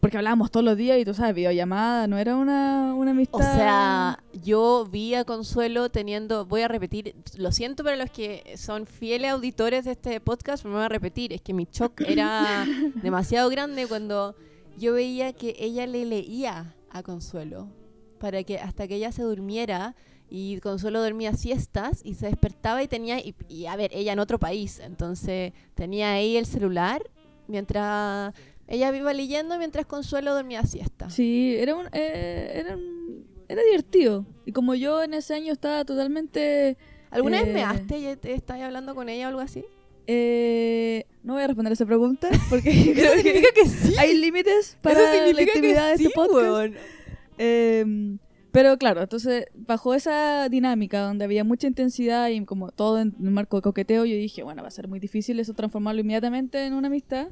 porque 0.00 0.16
hablábamos 0.16 0.52
todos 0.52 0.62
los 0.64 0.76
días 0.76 0.96
y 1.00 1.04
tú 1.04 1.12
sabes, 1.12 1.34
videollamada, 1.34 2.06
no 2.06 2.18
era 2.18 2.36
una, 2.36 2.94
una 2.94 3.10
O 3.10 3.14
amistad... 3.14 3.56
sea, 3.56 4.22
yo 4.44 4.86
vi 4.88 5.14
a 5.14 5.24
Consuelo 5.24 5.88
teniendo, 5.90 6.46
voy 6.46 6.60
a 6.60 6.68
repetir, 6.68 7.16
lo 7.36 7.50
siento 7.50 7.82
para 7.82 7.96
los 7.96 8.08
que 8.08 8.54
son 8.56 8.86
fieles 8.86 9.32
auditores 9.32 9.86
de 9.86 9.90
este 9.90 10.20
podcast, 10.20 10.62
pero 10.62 10.74
me 10.74 10.78
voy 10.78 10.84
a 10.86 10.88
repetir, 10.88 11.32
es 11.32 11.40
que 11.42 11.52
mi 11.52 11.66
shock 11.72 12.02
era 12.02 12.64
demasiado 13.02 13.50
grande 13.50 13.88
cuando 13.88 14.36
yo 14.76 14.92
veía 14.92 15.32
que 15.32 15.56
ella 15.58 15.84
le 15.88 16.04
leía 16.04 16.76
a 16.90 17.02
Consuelo 17.02 17.66
para 18.20 18.44
que 18.44 18.58
hasta 18.60 18.86
que 18.86 18.94
ella 18.94 19.10
se 19.10 19.22
durmiera 19.22 19.96
Y 20.30 20.60
Consuelo 20.60 21.00
dormía 21.02 21.32
siestas 21.32 22.00
y 22.04 22.14
se 22.14 22.26
despertaba 22.26 22.82
y 22.82 22.88
tenía, 22.88 23.18
y, 23.18 23.34
y, 23.48 23.66
a 23.66 23.76
ver, 23.76 23.90
ella 23.94 24.12
en 24.12 24.18
otro 24.18 24.38
país, 24.38 24.78
entonces 24.78 25.52
tenía 25.74 26.12
ahí 26.12 26.36
el 26.36 26.44
celular 26.46 27.02
mientras 27.46 28.34
ella 28.66 28.94
iba 28.94 29.12
leyendo 29.14 29.56
mientras 29.58 29.86
Consuelo 29.86 30.34
dormía 30.34 30.62
siesta. 30.64 31.08
Sí, 31.08 31.56
era 31.58 31.74
un, 31.74 31.86
eh, 31.92 32.52
era 32.54 32.76
un- 32.76 33.26
era 33.48 33.62
divertido. 33.62 34.26
Y 34.44 34.52
como 34.52 34.74
yo 34.74 35.02
en 35.02 35.14
ese 35.14 35.32
año 35.34 35.52
estaba 35.54 35.84
totalmente... 35.86 36.76
¿Alguna 37.10 37.38
vez 37.40 37.48
Eh. 37.48 37.52
me 37.54 37.62
haste 37.64 37.98
y 37.98 38.16
te 38.16 38.34
estabas 38.34 38.62
hablando 38.64 38.94
con 38.94 39.08
ella 39.08 39.24
o 39.26 39.28
algo 39.30 39.40
así? 39.40 39.64
eh, 40.10 41.04
no 41.22 41.34
voy 41.34 41.42
a 41.42 41.46
responder 41.46 41.72
esa 41.72 41.84
pregunta 41.84 42.28
porque 42.50 42.92
creo 42.94 43.12
que 43.22 43.44
que 43.54 43.68
sí. 43.68 43.94
hay 43.98 44.16
límites 44.16 44.76
para 44.82 45.00
la 45.32 45.42
intimidad 45.42 45.88
de 45.88 45.94
este 45.94 46.10
podcast. 46.14 46.74
Eh, 47.36 47.84
pero 48.50 48.78
claro, 48.78 49.02
entonces 49.02 49.46
bajo 49.54 49.94
esa 49.94 50.48
dinámica 50.48 51.02
donde 51.02 51.24
había 51.24 51.44
mucha 51.44 51.66
intensidad 51.66 52.28
y 52.28 52.44
como 52.44 52.70
todo 52.72 52.98
en 53.00 53.14
el 53.22 53.30
marco 53.30 53.56
de 53.56 53.62
coqueteo, 53.62 54.04
yo 54.04 54.14
dije, 54.14 54.42
bueno, 54.42 54.62
va 54.62 54.68
a 54.68 54.72
ser 54.72 54.88
muy 54.88 55.00
difícil 55.00 55.38
eso 55.38 55.54
transformarlo 55.54 56.00
inmediatamente 56.00 56.64
en 56.64 56.72
una 56.72 56.88
amistad. 56.88 57.28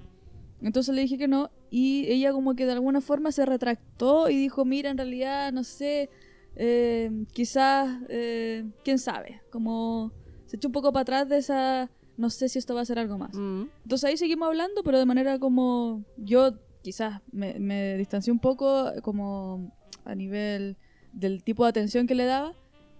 Entonces 0.63 0.95
le 0.95 1.03
dije 1.03 1.19
que 1.19 1.29
no 1.29 1.51
y 1.71 2.07
ella 2.11 2.33
como 2.33 2.55
que 2.55 2.67
de 2.67 2.73
alguna 2.73 3.01
forma 3.01 3.33
se 3.33 3.47
retractó 3.47 4.29
y 4.29 4.37
dijo, 4.37 4.65
mira, 4.65 4.91
en 4.91 4.99
realidad, 4.99 5.53
no 5.53 5.65
sé, 5.65 6.11
eh, 6.55 7.11
quizás, 7.33 7.99
eh, 8.09 8.65
quién 8.85 8.99
sabe, 8.99 9.43
como 9.51 10.13
se 10.47 10.57
echó 10.57 10.69
un 10.69 10.73
poco 10.73 10.93
para 10.93 11.03
atrás 11.03 11.29
de 11.29 11.39
esa, 11.39 11.91
no 12.17 12.31
sé 12.31 12.49
si 12.49 12.59
esto 12.59 12.75
va 12.75 12.83
a 12.83 12.87
ser 12.87 12.99
algo 12.99 13.19
más. 13.19 13.35
Mm. 13.35 13.65
Entonces 13.83 14.05
ahí 14.09 14.17
seguimos 14.17 14.49
hablando, 14.49 14.83
pero 14.83 14.99
de 14.99 15.07
manera 15.07 15.39
como 15.39 16.05
yo 16.17 16.55
quizás 16.83 17.21
me, 17.33 17.59
me 17.59 17.97
distancié 17.97 18.33
un 18.33 18.39
poco 18.39 18.93
como 19.03 19.73
a 20.05 20.15
nivel 20.15 20.77
del 21.17 21.43
tipo 21.43 21.65
de 21.65 21.71
atención 21.71 22.07
que 22.07 22.15
le 22.15 22.25
daba 22.25 22.53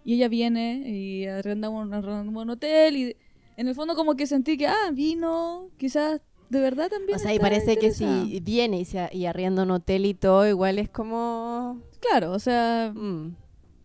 y 0.05 0.15
ella 0.15 0.29
viene 0.29 0.83
y 0.89 1.27
arrendamos 1.27 1.87
un, 1.87 2.37
un 2.37 2.51
hotel 2.51 2.97
y 2.97 3.17
en 3.57 3.69
el 3.69 3.75
fondo 3.75 3.95
como 3.95 4.17
que 4.17 4.27
sentí 4.27 4.57
que, 4.57 4.67
ah, 4.67 4.91
vino, 4.93 5.69
quizás 5.79 6.21
de 6.51 6.61
verdad 6.61 6.89
también. 6.89 7.17
O 7.17 7.19
sea, 7.19 7.35
y 7.35 7.39
parece 7.39 7.77
que 7.77 7.91
si 7.93 8.41
viene 8.41 8.81
y, 8.81 8.85
se, 8.85 9.09
y 9.13 9.27
arrienda 9.27 9.63
un 9.65 9.71
hotel 9.71 10.07
y 10.07 10.15
todo, 10.15 10.47
igual 10.49 10.79
es 10.79 10.89
como... 10.89 11.81
Claro, 12.01 12.33
o 12.33 12.39
sea... 12.39 12.93
mm, 12.95 13.35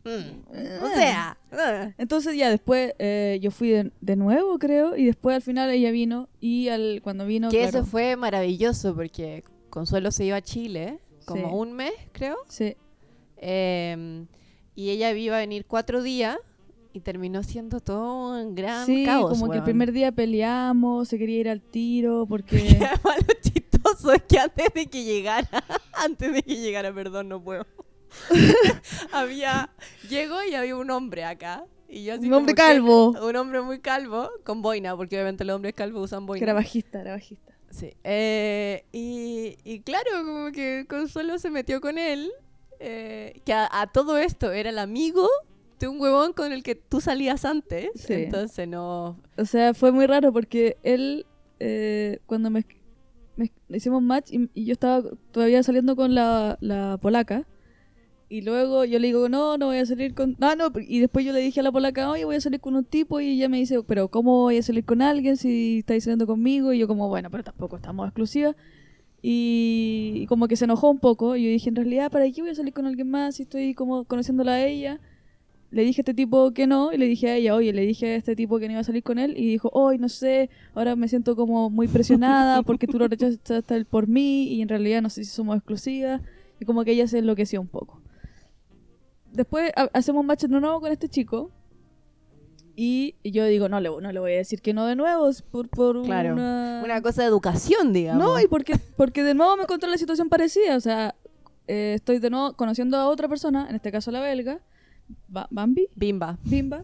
mm. 0.03 0.09
eh, 0.53 0.79
O 0.83 0.87
sea... 0.89 1.37
eh. 1.51 1.93
Entonces 1.97 2.35
ya 2.35 2.49
después 2.49 2.93
eh, 2.99 3.39
yo 3.41 3.49
fui 3.49 3.69
de, 3.69 3.91
de 4.01 4.15
nuevo, 4.15 4.59
creo, 4.59 4.95
y 4.95 5.05
después 5.05 5.35
al 5.35 5.41
final 5.41 5.69
ella 5.71 5.91
vino 5.91 6.29
y 6.39 6.67
al, 6.67 7.01
cuando 7.03 7.25
vino... 7.25 7.49
que 7.49 7.61
claro, 7.61 7.79
eso 7.79 7.85
fue 7.85 8.15
maravilloso 8.15 8.93
porque 8.93 9.43
Consuelo 9.69 10.11
se 10.11 10.25
iba 10.25 10.35
a 10.37 10.41
Chile 10.41 10.99
como 11.25 11.47
Sí. 11.49 11.55
un 11.55 11.73
mes, 11.73 11.93
creo. 12.11 12.35
Sí, 12.47 12.75
eh, 13.41 14.25
y 14.75 14.89
ella 14.91 15.11
iba 15.11 15.35
a 15.35 15.39
venir 15.39 15.65
cuatro 15.65 16.01
días 16.01 16.37
y 16.93 17.01
terminó 17.01 17.43
siendo 17.43 17.79
todo 17.79 18.39
un 18.41 18.55
gran 18.55 18.85
sí 18.85 19.05
caos. 19.05 19.29
como 19.31 19.45
que 19.47 19.57
el 19.57 19.59
weón. 19.59 19.65
primer 19.65 19.91
día 19.91 20.11
peleamos, 20.11 21.07
se 21.07 21.17
quería 21.17 21.39
ir 21.39 21.49
al 21.49 21.61
tiro 21.61 22.25
porque... 22.27 22.57
Lo 23.27 23.33
chistoso 23.41 24.13
es 24.13 24.23
que 24.23 24.39
antes 24.39 24.73
de 24.73 24.85
que 24.87 25.03
llegara, 25.03 25.49
antes 25.93 26.33
de 26.33 26.43
que 26.43 26.55
llegara, 26.57 26.93
perdón, 26.93 27.29
no 27.29 27.41
puedo. 27.43 27.65
había, 29.11 29.69
llegó 30.09 30.43
y 30.43 30.55
había 30.55 30.75
un 30.75 30.89
hombre 30.91 31.23
acá. 31.23 31.65
Y 31.87 32.05
yo 32.05 32.13
así 32.13 32.27
Un 32.27 32.33
hombre 32.33 32.55
calvo. 32.55 33.11
un 33.11 33.35
hombre 33.35 33.61
muy 33.61 33.79
calvo, 33.79 34.29
con 34.45 34.61
boina, 34.61 34.95
porque 34.95 35.15
obviamente 35.17 35.43
los 35.43 35.55
hombres 35.55 35.73
calvos 35.73 36.05
usan 36.05 36.25
boina. 36.25 36.39
Que 36.39 36.43
era 36.45 36.53
bajista, 36.53 37.01
era 37.01 37.11
bajista. 37.11 37.53
Sí. 37.69 37.93
Eh, 38.03 38.85
y, 38.91 39.57
y 39.63 39.79
claro, 39.81 40.09
como 40.25 40.51
que 40.51 40.85
Consuelo 40.89 41.37
se 41.39 41.49
metió 41.49 41.79
con 41.81 41.97
él. 41.97 42.31
Eh, 42.81 43.41
que 43.45 43.53
a, 43.53 43.69
a 43.71 43.91
todo 43.91 44.17
esto 44.17 44.51
era 44.51 44.69
el 44.71 44.79
amigo 44.79 45.27
de 45.79 45.87
un 45.87 45.99
huevón 46.01 46.33
con 46.33 46.51
el 46.51 46.63
que 46.63 46.75
tú 46.75 46.99
salías 47.01 47.45
antes. 47.45 47.89
Sí. 47.95 48.13
Entonces 48.13 48.67
no. 48.67 49.19
O 49.37 49.45
sea, 49.45 49.73
fue 49.73 49.91
muy 49.91 50.05
raro 50.07 50.33
porque 50.33 50.77
él, 50.83 51.25
eh, 51.59 52.19
cuando 52.25 52.49
me, 52.49 52.65
me- 53.35 53.51
hicimos 53.69 54.01
match 54.03 54.31
y, 54.31 54.49
y 54.53 54.65
yo 54.65 54.73
estaba 54.73 55.03
todavía 55.31 55.63
saliendo 55.63 55.95
con 55.95 56.13
la, 56.15 56.57
la 56.61 56.97
polaca. 57.01 57.47
Y 58.29 58.43
luego 58.43 58.85
yo 58.85 58.97
le 58.97 59.07
digo, 59.07 59.27
no, 59.27 59.57
no 59.57 59.65
voy 59.65 59.77
a 59.79 59.85
salir 59.85 60.13
con... 60.13 60.37
Ah, 60.39 60.55
no, 60.55 60.71
y 60.87 60.99
después 61.01 61.25
yo 61.25 61.33
le 61.33 61.41
dije 61.41 61.59
a 61.59 61.63
la 61.63 61.71
polaca, 61.71 62.09
oye, 62.09 62.23
voy 62.23 62.37
a 62.37 62.41
salir 62.41 62.61
con 62.61 62.75
un 62.77 62.85
tipo 62.85 63.19
y 63.19 63.31
ella 63.31 63.49
me 63.49 63.57
dice, 63.57 63.83
pero 63.83 64.07
¿cómo 64.07 64.43
voy 64.43 64.57
a 64.57 64.63
salir 64.63 64.85
con 64.85 65.01
alguien 65.01 65.35
si 65.35 65.79
estáis 65.79 66.05
saliendo 66.05 66.25
conmigo? 66.25 66.71
Y 66.71 66.79
yo 66.79 66.87
como, 66.87 67.09
bueno, 67.09 67.29
pero 67.29 67.43
tampoco 67.43 67.75
estamos 67.75 68.07
exclusivas. 68.07 68.55
Y, 69.21 70.25
como 70.27 70.47
que 70.47 70.55
se 70.55 70.65
enojó 70.65 70.89
un 70.89 70.99
poco. 70.99 71.35
Y 71.35 71.43
yo 71.43 71.49
dije, 71.49 71.69
en 71.69 71.75
realidad, 71.75 72.11
¿para 72.11 72.29
qué 72.31 72.41
voy 72.41 72.51
a 72.51 72.55
salir 72.55 72.73
con 72.73 72.85
alguien 72.87 73.09
más 73.09 73.35
si 73.35 73.43
estoy 73.43 73.73
como 73.73 74.05
conociéndola 74.05 74.53
a 74.53 74.65
ella? 74.65 74.99
Le 75.71 75.83
dije 75.83 76.01
a 76.01 76.03
este 76.03 76.13
tipo 76.13 76.51
que 76.51 76.67
no, 76.67 76.91
y 76.93 76.97
le 76.97 77.05
dije 77.07 77.29
a 77.29 77.35
ella, 77.37 77.55
oye, 77.55 77.71
le 77.73 77.85
dije 77.85 78.07
a 78.07 78.15
este 78.15 78.35
tipo 78.35 78.59
que 78.59 78.67
no 78.67 78.73
iba 78.73 78.81
a 78.81 78.83
salir 78.83 79.03
con 79.03 79.19
él, 79.19 79.35
y 79.37 79.47
dijo, 79.47 79.69
hoy 79.73 79.97
no 79.97 80.09
sé, 80.09 80.49
ahora 80.75 80.95
me 80.97 81.07
siento 81.07 81.35
como 81.35 81.69
muy 81.69 81.87
presionada 81.87 82.61
porque 82.63 82.87
tú 82.87 82.99
lo 82.99 83.07
rechazaste 83.07 83.85
por 83.85 84.07
mí, 84.07 84.43
y 84.53 84.61
en 84.61 84.67
realidad 84.67 85.01
no 85.01 85.09
sé 85.09 85.23
si 85.23 85.31
somos 85.31 85.55
exclusivas, 85.55 86.21
y 86.59 86.65
como 86.65 86.83
que 86.83 86.91
ella 86.91 87.07
se 87.07 87.19
enloqueció 87.19 87.61
un 87.61 87.67
poco. 87.67 88.01
Después 89.31 89.71
ha- 89.77 89.89
hacemos 89.93 90.25
match 90.25 90.41
de 90.43 90.59
nuevo 90.59 90.81
con 90.81 90.91
este 90.91 91.07
chico, 91.07 91.51
y 92.75 93.15
yo 93.23 93.45
digo, 93.45 93.67
no 93.69 93.79
le, 93.79 93.89
no 93.89 94.11
le 94.11 94.19
voy 94.19 94.33
a 94.33 94.37
decir 94.37 94.61
que 94.61 94.73
no 94.73 94.85
de 94.85 94.95
nuevo, 94.95 95.27
es 95.29 95.41
por, 95.41 95.69
por 95.69 96.03
Claro. 96.03 96.33
una... 96.33 96.81
Una 96.83 97.01
cosa 97.01 97.21
de 97.21 97.27
educación, 97.27 97.93
digamos. 97.93 98.23
No, 98.23 98.39
y 98.39 98.47
porque, 98.47 98.75
porque 98.97 99.23
de 99.23 99.33
nuevo 99.33 99.55
me 99.57 99.63
encontré 99.63 99.89
la 99.89 99.97
situación 99.97 100.29
parecida. 100.29 100.75
O 100.75 100.79
sea, 100.79 101.15
eh, 101.67 101.93
estoy 101.95 102.19
de 102.19 102.29
nuevo 102.29 102.53
conociendo 102.53 102.97
a 102.97 103.07
otra 103.07 103.27
persona, 103.27 103.67
en 103.69 103.75
este 103.75 103.91
caso 103.91 104.09
la 104.11 104.19
belga, 104.21 104.59
Ba- 105.27 105.47
Bambi, 105.51 105.87
Bimba. 105.95 106.37
Bimba. 106.43 106.83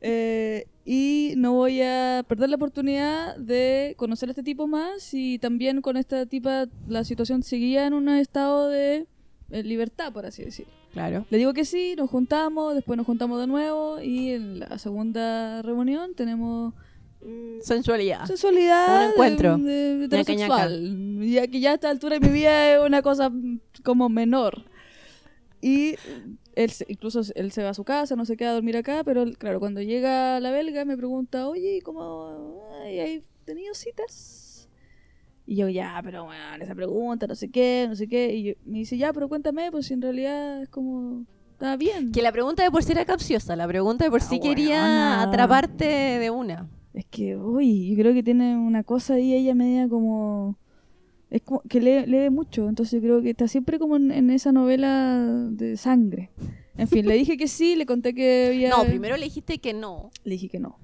eh, 0.00 0.66
y 0.84 1.34
no 1.36 1.52
voy 1.52 1.82
a 1.82 2.24
perder 2.26 2.48
la 2.48 2.56
oportunidad 2.56 3.36
de 3.36 3.94
conocer 3.98 4.28
a 4.30 4.32
este 4.32 4.42
tipo 4.42 4.66
más 4.66 5.12
y 5.14 5.38
también 5.38 5.82
con 5.82 5.96
esta 5.96 6.26
tipa 6.26 6.66
la 6.88 7.04
situación 7.04 7.42
seguía 7.42 7.86
en 7.86 7.92
un 7.92 8.08
estado 8.08 8.68
de 8.68 9.06
eh, 9.50 9.62
libertad, 9.62 10.12
por 10.12 10.26
así 10.26 10.42
decirlo. 10.42 10.72
Claro. 10.92 11.24
Le 11.30 11.38
digo 11.38 11.52
que 11.54 11.64
sí, 11.64 11.94
nos 11.96 12.10
juntamos, 12.10 12.74
después 12.74 12.96
nos 12.96 13.06
juntamos 13.06 13.40
de 13.40 13.46
nuevo 13.46 14.00
y 14.00 14.30
en 14.30 14.58
la 14.60 14.78
segunda 14.78 15.62
reunión 15.62 16.14
tenemos 16.14 16.74
Sensualidad. 17.60 18.24
sensualidad 18.26 19.04
Un 19.06 19.10
encuentro. 19.12 19.58
de, 19.58 19.98
de- 19.98 20.04
heterosexual. 20.06 21.20
Ya 21.28 21.46
que 21.46 21.60
ya 21.60 21.72
a 21.72 21.74
esta 21.74 21.90
altura 21.90 22.18
de 22.18 22.26
mi 22.26 22.32
vida 22.32 22.72
es 22.74 22.80
una 22.84 23.02
cosa 23.02 23.28
mm, 23.30 23.60
como 23.84 24.08
menor. 24.08 24.64
Y 25.60 25.96
él 26.54 26.72
incluso 26.88 27.20
él 27.34 27.52
se 27.52 27.62
va 27.62 27.68
a 27.70 27.74
su 27.74 27.84
casa, 27.84 28.16
no 28.16 28.24
se 28.24 28.36
queda 28.36 28.50
a 28.50 28.54
dormir 28.54 28.76
acá, 28.78 29.02
pero 29.04 29.22
él, 29.22 29.36
claro, 29.36 29.60
cuando 29.60 29.82
llega 29.82 30.40
la 30.40 30.50
belga 30.50 30.84
me 30.86 30.96
pregunta, 30.96 31.46
oye, 31.48 31.76
¿y 31.76 31.80
¿cómo 31.82 32.62
ay, 32.82 32.98
hay 32.98 33.24
tenido 33.44 33.74
citas? 33.74 34.46
Y 35.50 35.56
yo, 35.56 35.68
ya, 35.68 36.00
pero 36.04 36.26
bueno, 36.26 36.62
esa 36.62 36.76
pregunta, 36.76 37.26
no 37.26 37.34
sé 37.34 37.48
qué, 37.50 37.86
no 37.88 37.96
sé 37.96 38.06
qué. 38.06 38.32
Y 38.36 38.42
yo- 38.44 38.52
me 38.66 38.78
dice, 38.78 38.96
ya, 38.96 39.12
pero 39.12 39.28
cuéntame, 39.28 39.72
pues 39.72 39.86
si 39.86 39.94
en 39.94 40.00
realidad 40.00 40.62
es 40.62 40.68
como, 40.68 41.24
está 41.54 41.76
bien. 41.76 42.12
Que 42.12 42.22
la 42.22 42.30
pregunta 42.30 42.62
de 42.62 42.70
por 42.70 42.84
sí 42.84 42.92
era 42.92 43.04
capciosa. 43.04 43.56
La 43.56 43.66
pregunta 43.66 44.04
de 44.04 44.10
por 44.12 44.20
sí 44.22 44.36
Ah, 44.38 44.40
quería 44.40 44.74
weona. 44.82 45.22
atraparte 45.22 45.84
de 45.86 46.30
una. 46.30 46.68
Es 46.94 47.04
que, 47.06 47.36
uy, 47.36 47.90
yo 47.90 47.96
creo 48.00 48.14
que 48.14 48.22
tiene 48.22 48.56
una 48.56 48.84
cosa 48.84 49.14
ahí, 49.14 49.34
ella 49.34 49.56
media 49.56 49.88
como... 49.88 50.56
Es 51.30 51.42
como 51.42 51.62
que 51.68 51.80
lee, 51.80 52.06
lee 52.06 52.30
mucho, 52.30 52.68
entonces 52.68 53.00
yo 53.00 53.00
creo 53.08 53.20
que 53.22 53.30
está 53.30 53.48
siempre 53.48 53.80
como 53.80 53.96
en, 53.96 54.12
en 54.12 54.30
esa 54.30 54.52
novela 54.52 55.26
de 55.50 55.76
sangre. 55.76 56.30
En 56.76 56.86
fin, 56.86 57.06
le 57.08 57.14
dije 57.14 57.36
que 57.36 57.48
sí, 57.48 57.74
le 57.74 57.86
conté 57.86 58.14
que 58.14 58.46
había... 58.50 58.70
No, 58.76 58.84
primero 58.84 59.16
le 59.16 59.24
dijiste 59.24 59.58
que 59.58 59.72
no. 59.74 60.10
Le 60.22 60.32
dije 60.32 60.48
que 60.48 60.60
no. 60.60 60.78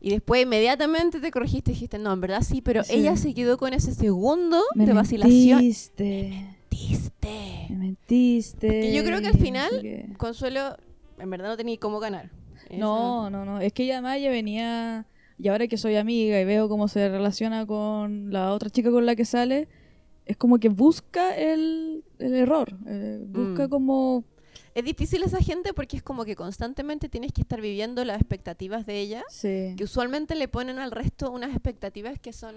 Y 0.00 0.10
después 0.10 0.42
inmediatamente 0.42 1.18
te 1.20 1.30
corregiste 1.32 1.72
y 1.72 1.74
dijiste, 1.74 1.98
no, 1.98 2.12
en 2.12 2.20
verdad 2.20 2.42
sí, 2.42 2.60
pero 2.62 2.84
Sí. 2.84 2.94
ella 2.94 3.16
se 3.16 3.34
quedó 3.34 3.58
con 3.58 3.72
ese 3.74 3.92
segundo 3.94 4.62
Me 4.74 4.86
de 4.86 4.92
vacilación. 4.92 5.58
mentiste, 5.58 6.46
Mentiste. 6.70 7.66
me 7.70 7.76
mentiste. 7.76 8.66
Porque 8.68 8.92
yo 8.94 9.02
creo 9.04 9.20
que 9.20 9.26
al 9.28 9.38
final-. 9.38 10.14
Consuelo, 10.16 10.76
en 11.18 11.30
verdad 11.30 11.48
no 11.48 11.56
tenía 11.56 11.76
cómo 11.78 11.98
ganar. 12.00 12.30
No, 12.70 13.28
no, 13.30 13.44
no. 13.44 13.60
Es 13.60 13.72
que 13.72 13.84
ella 13.84 13.94
además 13.94 14.20
ya 14.20 14.30
venía. 14.30 15.06
Y 15.40 15.48
ahora 15.48 15.66
que 15.68 15.76
soy 15.78 15.96
amiga 15.96 16.40
y 16.40 16.44
veo 16.44 16.68
cómo 16.68 16.88
se 16.88 17.08
relaciona 17.08 17.64
con 17.66 18.32
la 18.32 18.52
otra 18.52 18.70
chica 18.70 18.90
con 18.90 19.06
la 19.06 19.14
que 19.16 19.24
sale, 19.24 19.68
es 20.26 20.36
como 20.36 20.58
que 20.58 20.68
busca 20.68 21.34
el, 21.36 22.02
el 22.18 22.34
error. 22.34 22.76
eh, 22.86 23.20
busca 23.26 23.66
Mm. 23.66 23.70
como. 23.70 24.24
Es 24.78 24.84
difícil 24.84 25.24
esa 25.24 25.40
gente 25.42 25.74
porque 25.74 25.96
es 25.96 26.04
como 26.04 26.24
que 26.24 26.36
constantemente 26.36 27.08
tienes 27.08 27.32
que 27.32 27.40
estar 27.40 27.60
viviendo 27.60 28.04
las 28.04 28.20
expectativas 28.20 28.86
de 28.86 29.00
ella, 29.00 29.24
Sí. 29.28 29.74
que 29.76 29.82
usualmente 29.82 30.36
le 30.36 30.46
ponen 30.46 30.78
al 30.78 30.92
resto 30.92 31.32
unas 31.32 31.50
expectativas 31.50 32.20
que 32.20 32.32
son... 32.32 32.54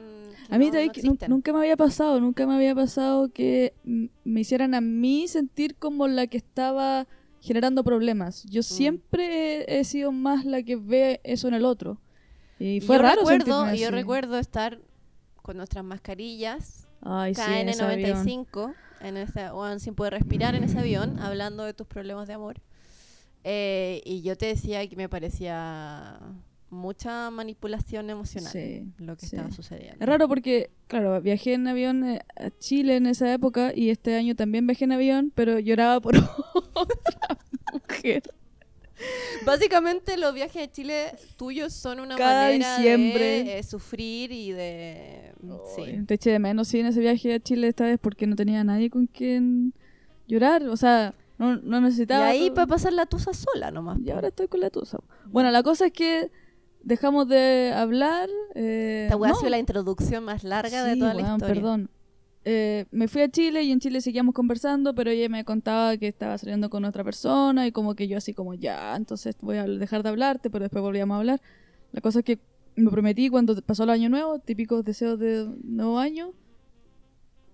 que 0.47 0.53
A 0.53 0.59
mí 0.59 0.69
no- 0.69 0.79
no 1.03 1.27
nunca 1.29 1.51
me 1.51 1.59
había 1.59 1.75
pasado, 1.77 2.19
nunca 2.19 2.45
me 2.45 2.53
había 2.53 2.75
pasado 2.75 3.29
que 3.33 3.73
mm, 3.85 4.05
me 4.23 4.41
hicieran 4.41 4.75
a 4.75 4.81
mí 4.81 5.27
sentir 5.27 5.75
como 5.77 6.07
la 6.07 6.27
que 6.27 6.37
estaba 6.37 7.07
generando 7.39 7.83
problemas. 7.83 8.45
Mm. 8.45 8.49
Yo 8.49 8.61
siempre 8.61 9.61
he, 9.63 9.79
he 9.79 9.83
sido 9.83 10.11
más 10.11 10.45
la 10.45 10.61
que 10.61 10.75
ve 10.75 11.21
eso 11.23 11.47
en 11.47 11.55
el 11.55 11.65
otro. 11.65 11.99
Y 12.59 12.75
Y 12.75 12.81
fue 12.81 12.97
yo 12.97 13.01
raro 13.01 13.21
recuerdo, 13.21 13.73
yo 13.73 13.89
recuerdo 13.89 14.37
estar 14.37 14.79
con 15.41 15.57
nuestras 15.57 15.83
mascarillas 15.83 16.87
Ay, 17.01 17.33
sí, 17.33 17.41
en 19.03 19.17
ese 19.17 19.39
avión. 19.41 19.41
KN95 19.41 19.43
en 19.43 19.45
ese, 19.47 19.51
weón, 19.53 19.79
sin 19.79 19.95
poder 19.95 20.13
respirar 20.13 20.55
en 20.55 20.63
ese 20.63 20.79
avión 20.79 21.19
hablando 21.19 21.63
de 21.63 21.73
tus 21.73 21.87
problemas 21.87 22.27
de 22.27 22.33
amor 22.33 22.55
Eh, 23.43 24.01
y 24.05 24.21
yo 24.21 24.35
te 24.37 24.45
decía 24.47 24.87
que 24.87 24.95
me 24.95 25.09
parecía 25.09 26.19
mucha 26.69 27.29
manipulación 27.31 28.09
emocional 28.09 28.51
Sí, 28.51 28.85
lo 28.97 29.17
que 29.17 29.25
sí. 29.25 29.35
estaba 29.35 29.51
sucediendo. 29.51 29.97
Es 29.99 30.07
raro 30.07 30.27
porque, 30.29 30.69
claro, 30.87 31.19
viajé 31.21 31.53
en 31.55 31.67
avión 31.67 32.03
eh, 32.05 32.21
a 32.37 32.49
Chile 32.59 32.95
en 32.95 33.07
esa 33.07 33.33
época 33.33 33.73
y 33.75 33.89
este 33.89 34.15
año 34.15 34.35
también 34.35 34.65
viajé 34.67 34.85
en 34.85 34.91
avión, 34.93 35.31
pero 35.35 35.59
lloraba 35.59 35.99
por 35.99 36.15
otra 36.73 37.37
mujer. 37.73 38.23
Básicamente 39.45 40.17
los 40.17 40.33
viajes 40.33 40.61
de 40.61 40.71
Chile 40.71 41.05
tuyos 41.37 41.73
son 41.73 41.99
una 41.99 42.15
Cada 42.15 42.43
manera 42.43 42.77
diciembre. 42.77 43.43
de 43.43 43.59
eh, 43.59 43.63
sufrir 43.63 44.31
y 44.31 44.51
de... 44.51 45.33
Ay, 45.43 45.57
Sí. 45.75 46.05
Te 46.05 46.13
eché 46.15 46.31
de 46.31 46.39
menos, 46.39 46.67
sí, 46.67 46.79
en 46.79 46.85
ese 46.87 46.99
viaje 46.99 47.33
a 47.33 47.39
Chile 47.39 47.67
esta 47.67 47.85
vez 47.85 47.97
porque 48.01 48.27
no 48.27 48.35
tenía 48.35 48.63
nadie 48.63 48.89
con 48.89 49.07
quien 49.07 49.73
llorar. 50.27 50.67
O 50.67 50.77
sea, 50.77 51.13
no, 51.37 51.57
no 51.57 51.77
Y 51.79 51.81
necesitaba. 51.81 52.27
ahí 52.27 52.47
todo- 52.47 52.55
para 52.55 52.67
pasar 52.67 52.93
la 52.93 53.05
tusa 53.05 53.31
sola 53.33 53.71
nomás. 53.71 53.99
Y 54.03 54.11
ahora 54.11 54.27
estoy 54.27 54.47
con 54.47 54.59
la 54.59 54.69
tusa. 54.69 54.99
Bueno, 55.25 55.49
la 55.51 55.63
cosa 55.63 55.87
es 55.87 55.93
que 55.93 56.29
dejamos 56.83 57.27
de 57.27 57.71
hablar. 57.75 58.29
Eh, 58.55 59.03
Esta 59.05 59.17
weá 59.17 59.31
no, 59.31 59.35
ha 59.37 59.39
sido 59.39 59.49
la 59.49 59.57
introducción 59.59 60.23
más 60.23 60.43
larga 60.43 60.83
de 60.83 60.95
toda 60.97 61.13
la 61.13 61.21
historia. 61.21 61.47
perdón. 61.47 61.89
Eh, 62.43 62.85
me 62.91 63.07
fui 63.07 63.21
a 63.21 63.29
Chile 63.29 63.61
y 63.63 63.71
en 63.71 63.79
Chile 63.79 64.01
seguíamos 64.01 64.33
conversando, 64.33 64.95
pero 64.95 65.11
ella 65.11 65.29
me 65.29 65.45
contaba 65.45 65.95
que 65.97 66.07
estaba 66.07 66.37
saliendo 66.37 66.69
con 66.69 66.85
otra 66.85 67.03
persona 67.03 67.67
y 67.67 67.71
como 67.71 67.93
que 67.93 68.07
yo 68.07 68.17
así 68.17 68.33
como 68.33 68.55
ya, 68.55 68.95
entonces 68.95 69.35
voy 69.41 69.57
a 69.57 69.67
dejar 69.67 70.01
de 70.01 70.09
hablarte, 70.09 70.49
pero 70.49 70.63
después 70.63 70.81
volvíamos 70.81 71.15
a 71.15 71.19
hablar. 71.19 71.41
La 71.91 72.01
cosa 72.01 72.19
es 72.19 72.25
que 72.25 72.39
me 72.75 72.89
prometí 72.89 73.29
cuando 73.29 73.55
pasó 73.61 73.83
el 73.83 73.91
año 73.91 74.09
nuevo, 74.09 74.39
típicos 74.39 74.83
deseos 74.83 75.19
de 75.19 75.47
nuevo 75.63 75.99
año, 75.99 76.33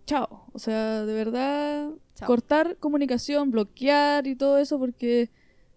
chao. 0.05 0.45
O 0.53 0.59
sea, 0.59 1.05
de 1.05 1.13
verdad, 1.13 1.89
Chao. 2.15 2.27
cortar 2.27 2.77
comunicación, 2.77 3.51
bloquear 3.51 4.25
y 4.25 4.35
todo 4.35 4.57
eso 4.57 4.79
porque 4.79 5.29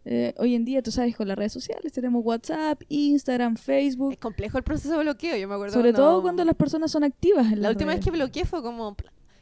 eh, 0.05 0.35
hoy 0.39 0.55
en 0.55 0.65
día, 0.65 0.83
tú 0.83 0.91
sabes, 0.91 1.15
con 1.17 1.29
las 1.29 1.37
redes 1.37 1.53
sociales 1.53 1.93
tenemos 1.93 2.25
WhatsApp, 2.25 2.83
Instagram, 2.89 3.57
Facebook, 3.57 4.13
Es 4.13 4.19
complejo 4.19 4.57
el 4.59 4.65
proceso 4.65 4.95
de 4.97 5.03
bloqueo, 5.03 5.37
yo 5.37 5.47
me 5.49 5.55
acuerdo. 5.55 5.75
sobre 5.75 5.93
cuando- 5.93 6.11
todo 6.11 6.23
cuando 6.23 6.45
las 6.45 6.57
personas 6.57 6.91
son 6.91 7.05
activas 7.05 7.47
en 7.47 7.57
La 7.61 7.69
las 7.69 7.71
última 7.73 7.89
vez 7.89 7.97
redes. 7.97 8.05
que 8.05 8.11
bloqueé 8.11 8.45
fue 8.45 8.63
como... 8.63 8.97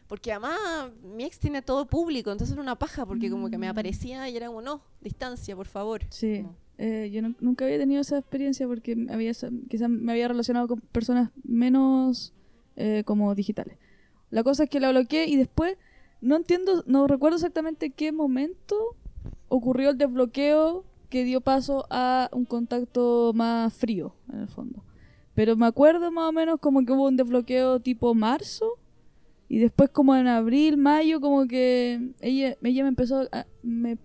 Porque 0.09 0.33
además 0.33 0.57
mi 1.05 1.25
ex 1.25 1.39
tiene 1.39 1.61
todo 1.61 1.85
público, 1.87 2.33
entonces 2.33 2.55
era 2.55 2.63
una 2.63 2.77
paja, 2.79 3.05
porque 3.05 3.29
como 3.31 3.51
que 3.51 3.59
me 3.59 3.67
Mm. 3.67 3.71
aparecía 3.71 4.29
y 4.31 4.37
era 4.39 4.47
como, 4.47 4.63
no, 4.63 4.81
distancia, 5.03 5.55
por 5.55 5.67
favor. 5.67 6.01
Sí, 6.09 6.39
Como, 6.39 6.57
eh, 6.79 7.11
yo 7.13 7.21
nu- 7.21 7.35
nunca 7.41 7.67
había 7.67 7.77
tenido 7.79 8.01
esa 8.01 8.17
experiencia 8.17 8.67
porque 8.67 8.97
había, 9.11 9.33
quizás 9.69 9.91
me 9.91 10.13
había 10.13 10.27
relacionado 10.29 10.67
con 10.67 10.81
personas 10.81 11.31
menos 11.45 12.33
eh, 12.77 13.03
como 13.05 13.35
digitales. 13.35 13.77
La 14.31 14.43
cosa 14.45 14.65
es 14.65 14.71
que 14.71 14.81
la 14.81 14.91
bloqueé 14.93 15.27
y 15.27 15.37
después 15.37 15.77
no 16.23 16.37
entiendo, 16.37 16.85
no 16.87 17.07
recuerdo 17.07 17.37
exactamente 17.37 17.91
qué 17.91 18.11
momento 18.11 18.77
ocurrió 19.49 19.91
el 19.91 19.99
desbloqueo 19.99 20.85
que 21.09 21.25
dio 21.25 21.41
paso 21.41 21.87
a 21.91 22.29
un 22.33 22.45
contacto 22.45 23.33
más 23.35 23.73
frío, 23.75 24.15
en 24.33 24.41
el 24.41 24.49
fondo. 24.49 24.85
Pero 25.35 25.57
me 25.57 25.67
acuerdo 25.67 26.11
más 26.11 26.29
o 26.29 26.33
menos 26.33 26.59
como 26.61 26.85
que 26.85 26.93
hubo 26.93 27.07
un 27.07 27.17
desbloqueo 27.17 27.81
tipo 27.81 28.15
marzo 28.15 28.79
y 29.49 29.59
después 29.59 29.89
como 29.91 30.15
en 30.15 30.27
abril, 30.27 30.77
mayo, 30.77 31.21
como 31.21 31.47
que 31.47 32.13
ella, 32.21 32.57
ella 32.63 32.83
me 32.83 32.89
empezó 32.89 33.29
a... 33.33 33.47
Me, 33.63 33.97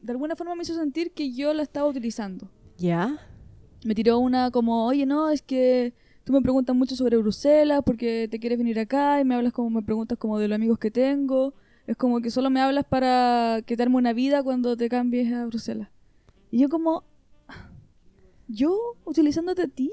de 0.00 0.12
alguna 0.12 0.36
forma 0.36 0.54
me 0.54 0.62
hizo 0.62 0.74
sentir 0.74 1.12
que 1.12 1.32
yo 1.32 1.54
la 1.54 1.62
estaba 1.62 1.88
utilizando. 1.88 2.48
¿Ya? 2.76 3.18
Me 3.84 3.94
tiró 3.94 4.18
una 4.18 4.50
como, 4.50 4.86
oye, 4.86 5.06
no, 5.06 5.30
es 5.30 5.42
que 5.42 5.94
tú 6.24 6.32
me 6.32 6.40
preguntas 6.40 6.74
mucho 6.76 6.94
sobre 6.94 7.16
Bruselas 7.16 7.82
porque 7.84 8.28
te 8.30 8.38
quieres 8.38 8.58
venir 8.58 8.78
acá 8.78 9.20
y 9.20 9.24
me 9.24 9.34
hablas 9.34 9.52
como, 9.52 9.70
me 9.70 9.82
preguntas 9.82 10.18
como 10.18 10.38
de 10.38 10.48
los 10.48 10.56
amigos 10.56 10.78
que 10.78 10.90
tengo. 10.90 11.54
Es 11.86 11.96
como 11.96 12.20
que 12.20 12.30
solo 12.30 12.48
me 12.50 12.60
hablas 12.60 12.84
para 12.84 13.60
quitarme 13.66 13.96
una 13.96 14.12
vida 14.12 14.42
cuando 14.42 14.76
te 14.76 14.88
cambies 14.88 15.32
a 15.32 15.46
Bruselas. 15.46 15.88
Y 16.50 16.58
yo 16.60 16.68
como, 16.68 17.04
yo 18.48 18.78
utilizándote 19.04 19.62
a 19.62 19.68
ti. 19.68 19.90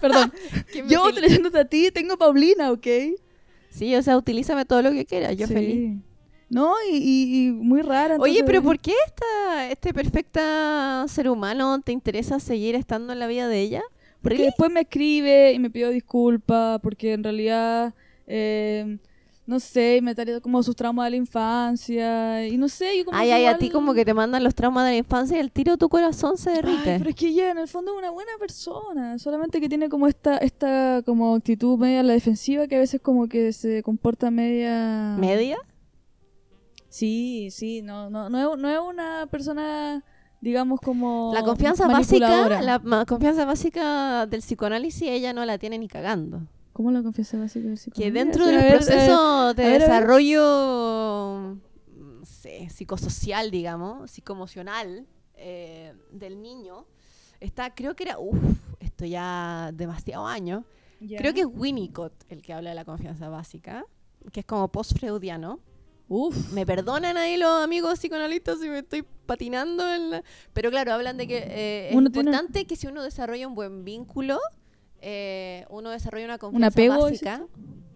Perdón, 0.00 0.32
yo 0.88 1.04
util- 1.04 1.12
utilizándote 1.12 1.58
a 1.58 1.64
ti, 1.64 1.90
tengo 1.92 2.14
a 2.14 2.18
Paulina, 2.18 2.72
¿ok? 2.72 2.86
Sí, 3.70 3.94
o 3.94 4.02
sea, 4.02 4.16
utilízame 4.16 4.64
todo 4.64 4.82
lo 4.82 4.90
que 4.90 5.04
quieras, 5.06 5.36
yo 5.36 5.46
Sí. 5.46 5.54
feliz. 5.54 5.96
No, 6.48 6.74
y, 6.90 6.96
y- 6.96 7.46
y 7.48 7.52
muy 7.52 7.82
rara. 7.82 8.16
Oye, 8.18 8.38
entonces- 8.38 8.44
pero 8.46 8.62
¿por 8.62 8.78
qué 8.78 8.92
esta, 9.06 9.70
este 9.70 9.92
perfecta 9.92 11.04
ser 11.08 11.28
humano 11.28 11.80
te 11.80 11.92
interesa 11.92 12.38
seguir 12.40 12.74
estando 12.74 13.12
en 13.12 13.18
la 13.18 13.26
vida 13.26 13.48
de 13.48 13.60
ella? 13.60 13.82
Porque 14.22 14.38
¿Really? 14.38 14.46
después 14.46 14.70
me 14.70 14.80
escribe 14.80 15.52
y 15.52 15.58
me 15.58 15.70
pidió 15.70 15.90
disculpas 15.90 16.80
porque 16.80 17.12
en 17.12 17.22
realidad, 17.24 17.94
eh, 18.26 18.98
no 19.46 19.60
sé, 19.60 20.00
me 20.02 20.14
traía 20.14 20.40
como 20.40 20.60
sus 20.62 20.74
traumas 20.74 21.06
de 21.06 21.10
la 21.10 21.16
infancia 21.16 22.46
y 22.46 22.56
no 22.58 22.68
sé, 22.68 22.98
yo 22.98 23.04
como 23.04 23.16
Ay, 23.16 23.28
que 23.28 23.34
ay, 23.34 23.46
a 23.46 23.56
ti 23.58 23.70
como 23.70 23.94
que 23.94 24.04
te 24.04 24.12
mandan 24.12 24.42
los 24.42 24.54
traumas 24.56 24.84
de 24.84 24.90
la 24.90 24.96
infancia 24.96 25.36
y 25.36 25.40
el 25.40 25.52
tiro 25.52 25.76
tu 25.76 25.88
corazón 25.88 26.36
se 26.36 26.50
Ay, 26.50 26.56
derrite. 26.56 26.98
pero 26.98 27.10
es 27.10 27.16
que 27.16 27.28
ella 27.28 27.52
en 27.52 27.58
el 27.58 27.68
fondo 27.68 27.92
es 27.92 27.98
una 27.98 28.10
buena 28.10 28.32
persona, 28.40 29.18
solamente 29.20 29.60
que 29.60 29.68
tiene 29.68 29.88
como 29.88 30.08
esta 30.08 30.36
esta 30.38 31.02
como 31.06 31.36
actitud 31.36 31.78
media 31.78 32.00
a 32.00 32.02
la 32.02 32.14
defensiva 32.14 32.66
que 32.66 32.74
a 32.74 32.80
veces 32.80 33.00
como 33.00 33.28
que 33.28 33.52
se 33.52 33.82
comporta 33.84 34.30
media... 34.32 35.16
¿Media? 35.18 35.58
Sí, 36.88 37.48
sí, 37.52 37.82
no, 37.82 38.10
no, 38.10 38.28
no, 38.28 38.54
es, 38.54 38.58
no 38.58 38.70
es 38.70 38.78
una 38.78 39.26
persona, 39.30 40.02
digamos, 40.40 40.80
como... 40.80 41.30
La 41.34 41.42
confianza 41.42 41.86
básica, 41.86 42.62
la 42.62 43.04
confianza 43.04 43.44
básica 43.44 44.26
del 44.26 44.40
psicoanálisis 44.40 45.02
ella 45.02 45.32
no 45.32 45.44
la 45.44 45.58
tiene 45.58 45.78
ni 45.78 45.88
cagando. 45.88 46.40
¿Cómo 46.76 46.90
la 46.90 47.02
confianza 47.02 47.38
básica 47.38 47.66
del 47.68 47.78
Que 47.94 48.12
dentro 48.12 48.44
del 48.44 48.56
ver, 48.56 48.74
proceso 48.74 49.54
de 49.54 49.64
ver, 49.64 49.80
desarrollo 49.80 51.56
no 51.96 52.24
sé, 52.26 52.68
psicosocial, 52.68 53.50
digamos, 53.50 54.10
psicoemocional 54.10 55.06
eh, 55.36 55.94
del 56.12 56.42
niño, 56.42 56.84
está, 57.40 57.74
creo 57.74 57.96
que 57.96 58.04
era, 58.04 58.18
uff, 58.18 58.36
esto 58.80 59.06
ya 59.06 59.70
demasiado 59.72 60.26
años, 60.26 60.64
Ya. 61.00 61.16
creo 61.16 61.32
que 61.32 61.40
es 61.40 61.46
Winnicott 61.50 62.12
el 62.28 62.42
que 62.42 62.52
habla 62.52 62.68
de 62.70 62.76
la 62.76 62.84
confianza 62.84 63.30
básica, 63.30 63.86
que 64.30 64.40
es 64.40 64.46
como 64.46 64.68
post-freudiano. 64.68 65.60
Uf. 66.08 66.52
Me 66.52 66.66
perdonan 66.66 67.16
ahí 67.16 67.38
los 67.38 67.64
amigos 67.64 67.98
psicoanalistas 67.98 68.60
si 68.60 68.68
me 68.68 68.80
estoy 68.80 69.02
patinando 69.24 69.82
en 69.90 70.10
la... 70.10 70.22
Pero 70.52 70.70
claro, 70.70 70.92
hablan 70.92 71.16
de 71.16 71.26
que 71.26 71.38
eh, 71.38 71.88
es 71.88 71.96
Uno 71.96 72.10
tiene- 72.10 72.30
importante 72.30 72.66
que 72.66 72.76
si 72.76 72.86
uno 72.86 73.02
desarrolla 73.02 73.48
un 73.48 73.54
buen 73.54 73.82
vínculo, 73.82 74.38
eh, 75.08 75.64
uno 75.70 75.90
desarrolla 75.90 76.24
una 76.24 76.34
¿Un 76.34 76.38
confianza 76.40 76.66
apego? 76.66 77.06
dices 77.06 77.22
básica. 77.28 77.46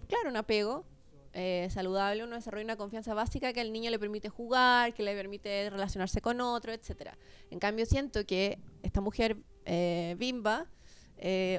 Claro, 0.06 0.30
un 0.30 0.36
apego 0.36 0.84
eh, 1.32 1.66
saludable, 1.68 2.22
uno 2.22 2.36
desarrolla 2.36 2.62
una 2.62 2.76
confianza 2.76 3.14
básica 3.14 3.52
que 3.52 3.60
al 3.60 3.72
niño 3.72 3.90
le 3.90 3.98
permite 3.98 4.28
jugar, 4.28 4.94
que 4.94 5.02
le 5.02 5.12
permite 5.16 5.70
relacionarse 5.70 6.20
con 6.20 6.40
otro, 6.40 6.72
etcétera. 6.72 7.18
En 7.50 7.58
cambio, 7.58 7.84
siento 7.84 8.24
que 8.24 8.60
esta 8.84 9.00
mujer, 9.00 9.38
eh, 9.64 10.14
Bimba, 10.20 10.68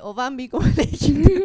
o 0.03 0.13
Bambi, 0.13 0.47
como 0.49 0.65
le 0.67 0.87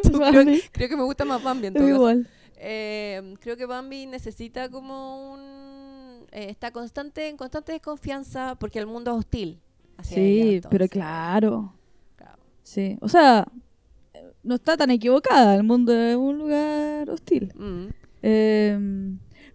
tú, 0.02 0.20
creo, 0.20 0.60
creo 0.70 0.88
que 0.88 0.96
me 0.96 1.02
gusta 1.02 1.24
más 1.24 1.42
Bambi 1.42 1.66
en 1.66 1.88
igual. 1.88 2.28
Creo 2.54 3.56
que 3.56 3.66
Bambi 3.66 4.06
necesita 4.06 4.68
como 4.68 5.32
un... 5.32 6.26
está 6.30 6.70
constante, 6.70 7.28
en 7.28 7.36
constante 7.36 7.72
desconfianza 7.72 8.54
porque 8.54 8.78
el 8.78 8.86
mundo 8.86 9.10
es 9.10 9.16
hostil. 9.18 9.60
hacia 9.98 10.16
Sí, 10.16 10.60
pero 10.70 10.86
claro. 10.86 11.72
Sí. 12.62 12.98
O 13.00 13.08
sea, 13.08 13.46
no 14.46 14.54
está 14.54 14.76
tan 14.76 14.90
equivocada. 14.90 15.54
El 15.54 15.62
mundo 15.62 15.92
es 15.92 16.16
un 16.16 16.38
lugar 16.38 17.10
hostil. 17.10 17.52
Mm. 17.54 17.86
Eh, 18.22 18.78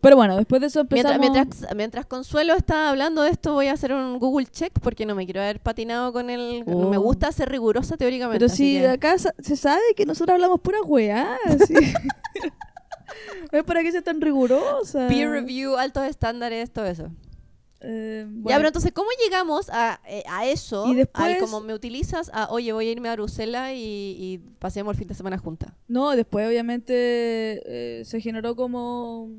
pero 0.01 0.15
bueno, 0.15 0.36
después 0.36 0.60
de 0.62 0.67
eso 0.67 0.84
Mientras, 0.89 1.15
empezamos... 1.15 1.32
mientras, 1.45 1.75
mientras 1.75 2.06
Consuelo 2.08 2.56
está 2.56 2.89
hablando 2.89 3.21
de 3.21 3.30
esto, 3.30 3.54
voy 3.54 3.67
a 3.67 3.73
hacer 3.73 3.93
un 3.93 4.17
Google 4.17 4.47
check 4.47 4.73
porque 4.82 5.06
no 5.06 5.13
me 5.13 5.25
quiero 5.25 5.41
haber 5.41 5.60
patinado 5.60 6.12
con 6.12 6.32
el... 6.32 6.63
Oh. 6.65 6.89
Me 6.89 6.97
gusta 6.97 7.32
ser 7.32 7.49
rigurosa 7.49 7.97
teóricamente. 7.97 8.39
Pero 8.43 8.49
si 8.54 8.73
que- 8.73 8.82
de 8.82 8.89
acá 8.89 9.15
se 9.17 9.56
sabe 9.56 9.82
que 9.95 10.08
nosotros 10.08 10.34
hablamos 10.34 10.60
pura 10.60 10.82
weá. 10.82 11.38
sí. 11.67 11.75
es 13.51 13.63
para 13.63 13.84
que 13.84 13.91
sea 13.91 14.01
tan 14.01 14.21
rigurosa. 14.21 15.08
Peer 15.08 15.30
review, 15.30 15.77
altos 15.77 16.06
estándares, 16.06 16.71
todo 16.71 16.86
eso. 16.86 17.12
Eh, 17.84 18.28
Ya, 18.46 18.58
pero 18.58 18.67
entonces, 18.67 18.91
¿cómo 18.91 19.10
llegamos 19.24 19.70
a, 19.72 20.00
eh, 20.08 20.24
a 20.30 20.46
eso? 20.48 20.88
Y 20.88 20.96
después- 20.96 21.26
Al 21.36 21.38
como 21.39 21.62
me 21.62 21.74
utilizas 21.74 22.30
a, 22.34 22.50
oye, 22.52 22.72
voy 22.74 22.88
a 22.88 22.91
irme 22.91 23.10
a 23.10 23.13
Bruselas 23.15 23.72
y, 23.74 24.15
y 24.20 24.38
pasemos 24.60 24.94
el 24.94 25.00
fin 25.00 25.08
de 25.08 25.13
semana 25.15 25.38
juntas. 25.39 25.74
No, 25.88 26.12
después 26.15 26.48
obviamente 26.48 26.94
eh, 27.65 28.06
se 28.06 28.22
generó 28.22 28.56
como... 28.56 29.30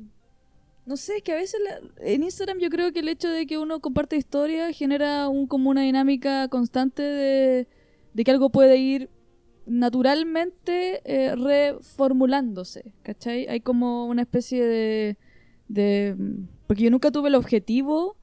No 0.85 0.97
sé, 0.97 1.21
que 1.21 1.31
a 1.31 1.35
veces 1.35 1.61
la- 1.63 1.79
en 2.05 2.23
Instagram 2.23 2.59
yo 2.59 2.69
creo 2.69 2.91
que 2.91 2.99
el 2.99 3.07
hecho 3.07 3.29
de 3.29 3.45
que 3.47 3.57
uno 3.57 3.79
comparte 3.79 4.17
historia 4.17 4.73
genera 4.73 5.29
un, 5.29 5.47
como 5.47 5.69
una 5.69 5.81
dinámica 5.83 6.49
constante 6.49 7.01
de, 7.01 7.67
de 8.13 8.23
que 8.25 8.31
algo 8.31 8.49
puede 8.49 8.75
ir 8.75 9.09
naturalmente 9.65 11.01
eh, 11.05 11.35
reformulándose, 11.37 12.93
¿cachai? 13.03 13.47
Hay 13.47 13.61
como 13.61 14.05
una 14.07 14.21
especie 14.23 14.63
de, 14.65 15.17
de... 15.67 16.15
Porque 16.67 16.83
yo 16.83 16.91
nunca 16.91 17.11
tuve 17.11 17.29
el 17.29 17.35
objetivo 17.35 18.17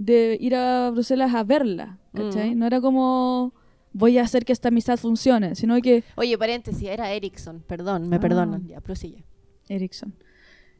de 0.00 0.38
ir 0.40 0.54
a 0.54 0.90
Bruselas 0.90 1.34
a 1.34 1.44
verla, 1.44 1.98
¿cachai? 2.14 2.54
Mm. 2.54 2.58
No 2.58 2.66
era 2.66 2.80
como 2.80 3.52
voy 3.92 4.16
a 4.16 4.22
hacer 4.22 4.46
que 4.46 4.52
esta 4.52 4.68
amistad 4.68 4.96
funcione, 4.96 5.54
sino 5.54 5.78
que 5.82 6.04
Oye, 6.16 6.38
paréntesis, 6.38 6.88
era 6.88 7.12
Ericsson, 7.12 7.62
perdón, 7.66 8.08
me 8.08 8.16
Ah. 8.16 8.20
perdonan, 8.20 8.66
ya, 8.66 8.80
prosilla. 8.80 9.22
Ericsson. 9.68 10.14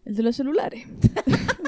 El 0.07 0.17
de 0.17 0.23
los 0.23 0.37
celulares. 0.37 0.87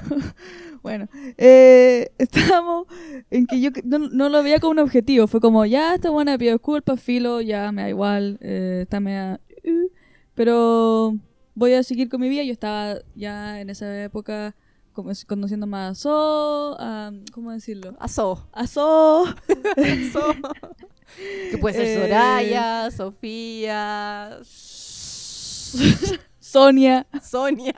bueno, 0.82 1.08
eh, 1.38 2.10
estábamos 2.18 2.86
en 3.30 3.46
que 3.46 3.60
yo 3.62 3.70
no 3.84 4.28
lo 4.28 4.42
veía 4.42 4.60
como 4.60 4.72
un 4.72 4.78
objetivo. 4.80 5.26
Fue 5.26 5.40
como, 5.40 5.64
ya, 5.64 5.94
está 5.94 6.10
buena, 6.10 6.36
pido 6.36 6.52
disculpas, 6.52 7.00
filo, 7.00 7.40
ya, 7.40 7.72
me 7.72 7.82
da 7.82 7.88
igual, 7.88 8.38
eh, 8.42 8.80
está 8.82 9.00
media... 9.00 9.40
uh, 9.64 9.90
pero 10.34 11.16
voy 11.54 11.72
a 11.72 11.82
seguir 11.82 12.10
con 12.10 12.20
mi 12.20 12.28
vida. 12.28 12.42
Yo 12.42 12.52
estaba 12.52 12.96
ya 13.14 13.60
en 13.60 13.70
esa 13.70 14.04
época 14.04 14.54
como 14.94 15.10
es- 15.10 15.24
conociendo 15.26 15.66
más 15.66 15.90
a 15.90 15.94
So, 15.94 16.76
a- 16.80 17.12
¿cómo 17.32 17.52
decirlo? 17.52 17.94
Aso. 18.00 18.48
A 18.52 18.66
So, 18.66 19.24
Aso. 19.26 19.34
que 21.50 21.58
puede 21.58 21.74
ser 21.74 21.86
Eh, 21.86 22.00
Soraya, 22.02 22.90
Sofía, 22.90 24.38
Sonia. 26.40 27.06
Sonia. 27.22 27.74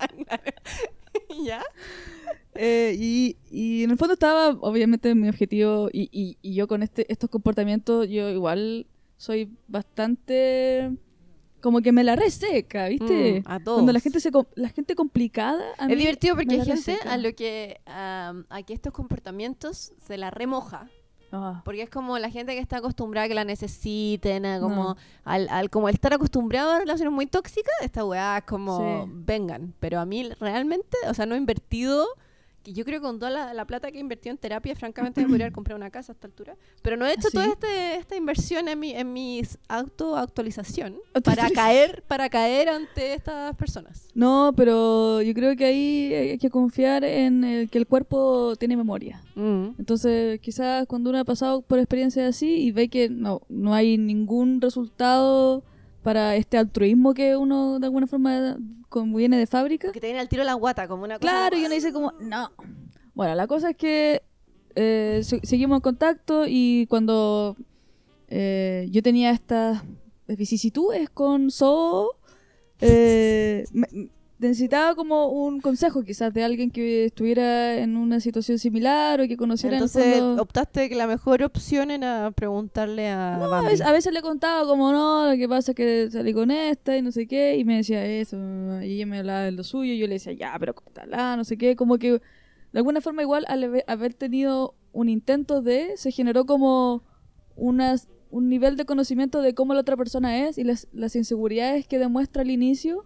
¿Ya? 1.44 1.62
Eh, 2.54 2.96
y, 2.98 3.36
y 3.50 3.84
en 3.84 3.90
el 3.90 3.98
fondo 3.98 4.14
estaba, 4.14 4.50
obviamente, 4.60 5.14
mi 5.14 5.28
objetivo, 5.28 5.88
y, 5.92 6.08
y, 6.12 6.38
y 6.42 6.54
yo 6.54 6.66
con 6.68 6.82
este, 6.82 7.10
estos 7.12 7.28
comportamientos, 7.30 8.08
yo 8.08 8.28
igual 8.30 8.86
soy 9.18 9.50
bastante 9.68 10.92
como 11.60 11.80
que 11.80 11.92
me 11.92 12.04
la 12.04 12.16
reseca, 12.16 12.88
¿viste? 12.88 13.42
Mm, 13.44 13.50
a 13.50 13.60
todos. 13.60 13.76
Cuando 13.78 13.92
la 13.92 14.00
gente 14.00 14.20
se 14.20 14.30
la 14.54 14.68
gente 14.68 14.94
complicada 14.94 15.64
a 15.78 15.86
mí 15.86 15.92
Es 15.94 15.98
divertido 15.98 16.36
porque 16.36 16.54
hay 16.54 16.64
gente 16.64 16.98
a 17.08 17.16
lo 17.16 17.34
que 17.34 17.80
am, 17.86 18.44
a 18.50 18.62
que 18.62 18.74
estos 18.74 18.92
comportamientos 18.92 19.92
se 20.06 20.16
la 20.16 20.30
remoja. 20.30 20.88
Ah, 21.32 21.60
Porque 21.64 21.82
es 21.82 21.90
como 21.90 22.18
la 22.20 22.30
gente 22.30 22.52
que 22.54 22.60
está 22.60 22.76
acostumbrada 22.78 23.24
a 23.24 23.28
que 23.28 23.34
la 23.34 23.44
necesiten, 23.44 24.46
a 24.46 24.60
como 24.60 24.82
No. 24.90 24.96
al, 25.24 25.48
al 25.50 25.70
como 25.70 25.88
al 25.88 25.94
estar 25.94 26.14
acostumbrado 26.14 26.70
a 26.70 26.78
relaciones 26.78 27.12
muy 27.12 27.26
tóxicas, 27.26 27.74
esta 27.82 28.04
weá 28.04 28.38
es 28.38 28.44
como 28.44 28.78
Sí. 29.06 29.10
vengan. 29.12 29.74
Pero 29.80 29.98
a 29.98 30.06
mí 30.06 30.28
realmente, 30.38 30.96
o 31.08 31.14
sea, 31.14 31.26
no 31.26 31.34
he 31.34 31.38
invertido, 31.38 32.06
que 32.66 32.72
yo 32.72 32.84
creo 32.84 33.00
que 33.00 33.06
con 33.06 33.20
toda 33.20 33.30
la, 33.30 33.54
la 33.54 33.64
plata 33.64 33.92
que 33.92 33.98
he 33.98 34.00
invertido 34.00 34.32
en 34.32 34.38
terapia, 34.38 34.74
francamente 34.74 35.20
me 35.20 35.28
podría 35.28 35.52
comprado 35.52 35.76
una 35.76 35.88
casa 35.90 36.10
a 36.10 36.14
esta 36.14 36.26
altura. 36.26 36.56
Pero 36.82 36.96
no 36.96 37.06
he 37.06 37.12
hecho 37.12 37.28
¿Ah, 37.28 37.30
sí? 37.30 37.36
toda 37.36 37.46
este, 37.46 37.94
esta 37.94 38.16
inversión 38.16 38.66
en 38.66 38.80
mi, 38.80 38.90
en 38.90 39.12
mis 39.12 39.56
auto-actualización 39.68 40.96
para 41.22 41.48
caer, 41.50 42.02
para 42.08 42.28
caer 42.28 42.68
ante 42.68 43.14
estas 43.14 43.54
personas. 43.54 44.08
No, 44.14 44.52
pero 44.56 45.22
yo 45.22 45.32
creo 45.32 45.54
que 45.54 45.64
ahí 45.64 46.12
hay 46.12 46.38
que 46.38 46.50
confiar 46.50 47.04
en 47.04 47.44
el 47.44 47.70
que 47.70 47.78
el 47.78 47.86
cuerpo 47.86 48.54
tiene 48.58 48.76
memoria. 48.76 49.22
Mm. 49.36 49.68
Entonces, 49.78 50.40
quizás 50.40 50.88
cuando 50.88 51.10
uno 51.10 51.20
ha 51.20 51.24
pasado 51.24 51.62
por 51.62 51.78
experiencias 51.78 52.28
así 52.28 52.48
y 52.48 52.72
ve 52.72 52.88
que 52.88 53.08
no, 53.08 53.42
no 53.48 53.74
hay 53.74 53.96
ningún 53.96 54.60
resultado 54.60 55.62
para 56.06 56.36
este 56.36 56.56
altruismo 56.56 57.14
que 57.14 57.36
uno 57.36 57.80
de 57.80 57.86
alguna 57.86 58.06
forma 58.06 58.56
viene 59.06 59.36
de 59.38 59.46
fábrica. 59.48 59.90
Que 59.90 60.00
te 60.00 60.06
viene 60.06 60.20
al 60.20 60.28
tiro 60.28 60.44
la 60.44 60.54
guata, 60.54 60.86
como 60.86 61.02
una 61.02 61.18
cosa. 61.18 61.28
Claro, 61.28 61.56
y 61.58 61.64
uno 61.64 61.74
dice 61.74 61.92
como, 61.92 62.12
no. 62.20 62.52
Bueno, 63.14 63.34
la 63.34 63.48
cosa 63.48 63.70
es 63.70 63.76
que 63.76 64.22
eh, 64.76 65.20
se- 65.24 65.40
seguimos 65.44 65.76
en 65.78 65.80
contacto 65.80 66.44
y 66.46 66.86
cuando 66.88 67.56
eh, 68.28 68.86
yo 68.90 69.02
tenía 69.02 69.32
estas 69.32 69.82
vicisitudes 70.28 71.10
con 71.10 71.50
So, 71.50 72.12
eh, 72.80 73.64
me- 73.72 74.10
necesitaba 74.38 74.94
como 74.94 75.28
un 75.28 75.60
consejo 75.60 76.02
quizás 76.02 76.32
de 76.34 76.44
alguien 76.44 76.70
que 76.70 77.06
estuviera 77.06 77.78
en 77.78 77.96
una 77.96 78.20
situación 78.20 78.58
similar 78.58 79.20
o 79.20 79.26
que 79.26 79.36
conociera 79.36 79.76
en 79.78 79.82
Entonces 79.84 80.18
fondo- 80.20 80.42
optaste 80.42 80.88
que 80.90 80.94
la 80.94 81.06
mejor 81.06 81.42
opción 81.42 81.90
era 81.90 82.30
preguntarle 82.32 83.08
a 83.08 83.38
No, 83.38 83.52
a 83.54 83.62
veces, 83.62 83.80
a 83.80 83.92
veces 83.92 84.12
le 84.12 84.20
contaba 84.20 84.66
como 84.66 84.92
no, 84.92 85.30
lo 85.30 85.36
que 85.36 85.48
pasa 85.48 85.72
es 85.72 85.74
que 85.76 86.08
salí 86.10 86.34
con 86.34 86.50
esta 86.50 86.96
y 86.96 87.02
no 87.02 87.12
sé 87.12 87.26
qué, 87.26 87.56
y 87.56 87.64
me 87.64 87.76
decía 87.76 88.04
eso, 88.04 88.36
y 88.82 88.92
ella 88.96 89.06
me 89.06 89.18
hablaba 89.20 89.40
de 89.40 89.52
lo 89.52 89.64
suyo, 89.64 89.92
y 89.94 89.98
yo 89.98 90.06
le 90.06 90.14
decía, 90.14 90.32
ya, 90.34 90.54
pero 90.58 90.74
cortala, 90.74 91.36
no 91.36 91.44
sé 91.44 91.56
qué, 91.56 91.74
como 91.74 91.96
que 91.98 92.12
de 92.12 92.20
alguna 92.80 93.00
forma 93.00 93.22
igual 93.22 93.46
al 93.48 93.64
haber- 93.64 93.84
haber 93.86 94.12
tenido 94.12 94.74
un 94.92 95.08
intento 95.08 95.62
de, 95.62 95.96
se 95.96 96.10
generó 96.10 96.44
como 96.44 97.02
unas, 97.56 98.08
un 98.30 98.48
nivel 98.50 98.76
de 98.76 98.84
conocimiento 98.84 99.40
de 99.40 99.54
cómo 99.54 99.72
la 99.72 99.80
otra 99.80 99.96
persona 99.96 100.46
es 100.46 100.58
y 100.58 100.64
las, 100.64 100.88
las 100.92 101.16
inseguridades 101.16 101.86
que 101.86 101.98
demuestra 101.98 102.42
al 102.42 102.50
inicio 102.50 103.04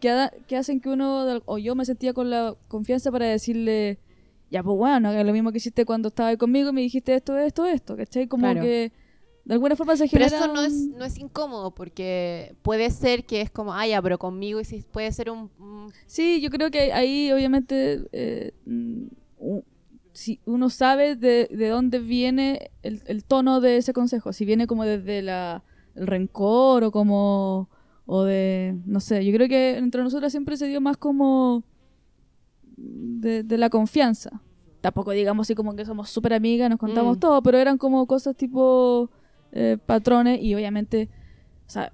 que, 0.00 0.10
ha- 0.10 0.32
que 0.46 0.56
hacen 0.56 0.80
que 0.80 0.88
uno, 0.90 1.40
o 1.46 1.58
yo 1.58 1.74
me 1.74 1.84
sentía 1.84 2.12
con 2.12 2.30
la 2.30 2.54
confianza 2.68 3.10
para 3.12 3.26
decirle, 3.26 3.98
ya, 4.50 4.62
pues 4.62 4.76
bueno, 4.76 5.10
es 5.12 5.24
lo 5.26 5.32
mismo 5.32 5.50
que 5.52 5.58
hiciste 5.58 5.84
cuando 5.84 6.08
estabas 6.08 6.30
ahí 6.30 6.36
conmigo 6.36 6.70
y 6.70 6.72
me 6.72 6.80
dijiste 6.82 7.14
esto, 7.14 7.36
esto, 7.38 7.66
esto, 7.66 7.96
¿cachai? 7.96 8.26
Como 8.28 8.42
Claro. 8.44 8.60
que 8.62 8.92
de 9.44 9.52
alguna 9.54 9.76
forma 9.76 9.94
se 9.96 10.08
Pero 10.08 10.24
genera 10.24 10.36
eso 10.44 10.52
no 10.54 10.62
es, 10.62 10.72
un- 10.72 10.98
no 10.98 11.04
es 11.04 11.18
incómodo 11.18 11.70
porque 11.74 12.54
puede 12.62 12.88
ser 12.90 13.24
que 13.24 13.40
es 13.42 13.50
como, 13.50 13.74
ah, 13.74 13.86
ya, 13.86 14.00
pero 14.00 14.18
conmigo 14.18 14.60
y 14.60 14.64
si 14.64 14.82
puede 14.82 15.10
ser 15.12 15.30
un... 15.30 15.50
un- 15.58 15.92
Sí, 16.06 16.40
yo 16.40 16.50
creo 16.50 16.70
que 16.70 16.92
ahí 16.92 17.30
obviamente 17.32 18.04
eh, 18.12 18.52
si 20.12 20.40
uno 20.46 20.70
sabe 20.70 21.16
de, 21.16 21.48
de 21.50 21.68
dónde 21.68 21.98
viene 21.98 22.70
el, 22.82 23.02
el 23.06 23.24
tono 23.24 23.60
de 23.60 23.78
ese 23.78 23.92
consejo, 23.92 24.32
si 24.32 24.44
viene 24.44 24.66
como 24.66 24.84
desde 24.84 25.22
la, 25.22 25.64
el 25.96 26.06
rencor 26.06 26.84
o 26.84 26.92
como 26.92 27.68
o 28.06 28.24
de 28.24 28.76
no 28.86 29.00
sé, 29.00 29.24
yo 29.24 29.32
creo 29.32 29.48
que 29.48 29.76
entre 29.78 30.02
nosotras 30.02 30.32
siempre 30.32 30.56
se 30.56 30.66
dio 30.66 30.80
más 30.80 30.96
como 30.96 31.62
de, 32.76 33.42
de 33.42 33.58
la 33.58 33.70
confianza. 33.70 34.40
Tampoco 34.80 35.12
digamos 35.12 35.46
así 35.46 35.54
como 35.54 35.74
que 35.74 35.84
somos 35.84 36.10
súper 36.10 36.34
amigas, 36.34 36.68
nos 36.68 36.78
contamos 36.78 37.16
Mm. 37.16 37.20
todo, 37.20 37.42
pero 37.42 37.58
eran 37.58 37.78
como 37.78 38.06
cosas 38.06 38.36
tipo 38.36 39.10
eh, 39.52 39.78
patrones 39.86 40.42
y 40.42 40.54
obviamente, 40.54 41.08
o 41.66 41.70
sea, 41.70 41.92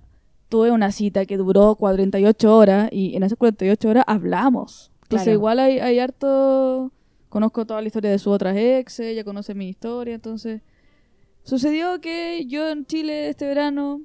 tuve 0.48 0.70
una 0.72 0.90
cita 0.90 1.26
que 1.26 1.36
duró 1.36 1.76
48 1.76 2.56
horas 2.56 2.88
y 2.90 3.14
en 3.16 3.22
esas 3.22 3.38
48 3.38 3.88
horas 3.88 4.04
hablamos. 4.06 4.90
Entonces 5.02 5.24
Claro. 5.26 5.38
igual 5.38 5.58
hay, 5.58 5.78
hay 5.78 5.98
harto... 5.98 6.90
Conozco 7.28 7.64
toda 7.64 7.80
la 7.80 7.86
historia 7.86 8.10
de 8.10 8.18
sus 8.18 8.32
otras 8.32 8.56
ex, 8.56 8.98
ella 8.98 9.22
conoce 9.22 9.54
mi 9.54 9.68
historia, 9.68 10.14
entonces... 10.14 10.62
Sucedió 11.44 12.00
que 12.00 12.44
yo 12.46 12.68
en 12.68 12.84
Chile 12.86 13.28
este 13.28 13.46
verano 13.46 14.00